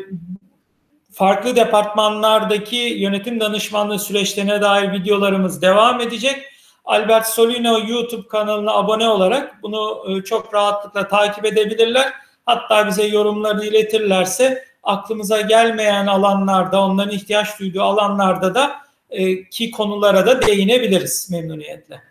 farklı 1.12 1.56
departmanlardaki 1.56 2.76
yönetim 2.76 3.40
danışmanlığı 3.40 3.98
süreçlerine 3.98 4.62
dair 4.62 4.92
videolarımız 4.92 5.62
devam 5.62 6.00
edecek. 6.00 6.36
Albert 6.84 7.26
Solino 7.26 7.78
YouTube 7.88 8.28
kanalına 8.28 8.72
abone 8.72 9.08
olarak 9.08 9.62
bunu 9.62 10.04
e, 10.08 10.24
çok 10.24 10.54
rahatlıkla 10.54 11.08
takip 11.08 11.44
edebilirler. 11.44 12.12
Hatta 12.46 12.86
bize 12.86 13.06
yorumlarını 13.06 13.64
iletirlerse 13.64 14.64
aklımıza 14.82 15.40
gelmeyen 15.40 16.06
alanlarda, 16.06 16.86
onların 16.86 17.14
ihtiyaç 17.14 17.60
duyduğu 17.60 17.82
alanlarda 17.82 18.54
da 18.54 18.72
e, 19.10 19.44
ki 19.44 19.70
konulara 19.70 20.26
da 20.26 20.42
değinebiliriz 20.42 21.30
memnuniyetle. 21.30 22.02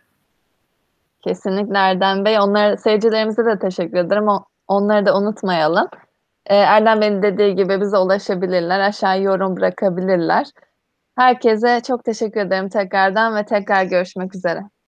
Kesinlikle 1.22 1.78
Erdem 1.78 2.26
Bey. 2.26 2.40
Onlara 2.40 2.78
seyircilerimize 2.78 3.46
de 3.46 3.60
teşekkür 3.60 3.98
ederim. 3.98 4.28
O 4.28 4.46
onları 4.68 5.06
da 5.06 5.18
unutmayalım. 5.18 5.88
Eee, 6.50 6.56
Erdem 6.56 7.02
Bey'in 7.02 7.24
dediği 7.24 7.56
gibi 7.56 7.82
bize 7.82 7.98
ulaşabilirler, 7.98 8.80
aşağıya 8.80 9.22
yorum 9.22 9.58
bırakabilirler. 9.58 10.48
Herkese 11.16 11.82
çok 11.88 12.04
teşekkür 12.04 12.40
ederim 12.40 12.70
tekrardan 12.70 13.36
ve 13.36 13.46
tekrar 13.46 13.84
görüşmek 13.84 14.36
üzere. 14.36 14.62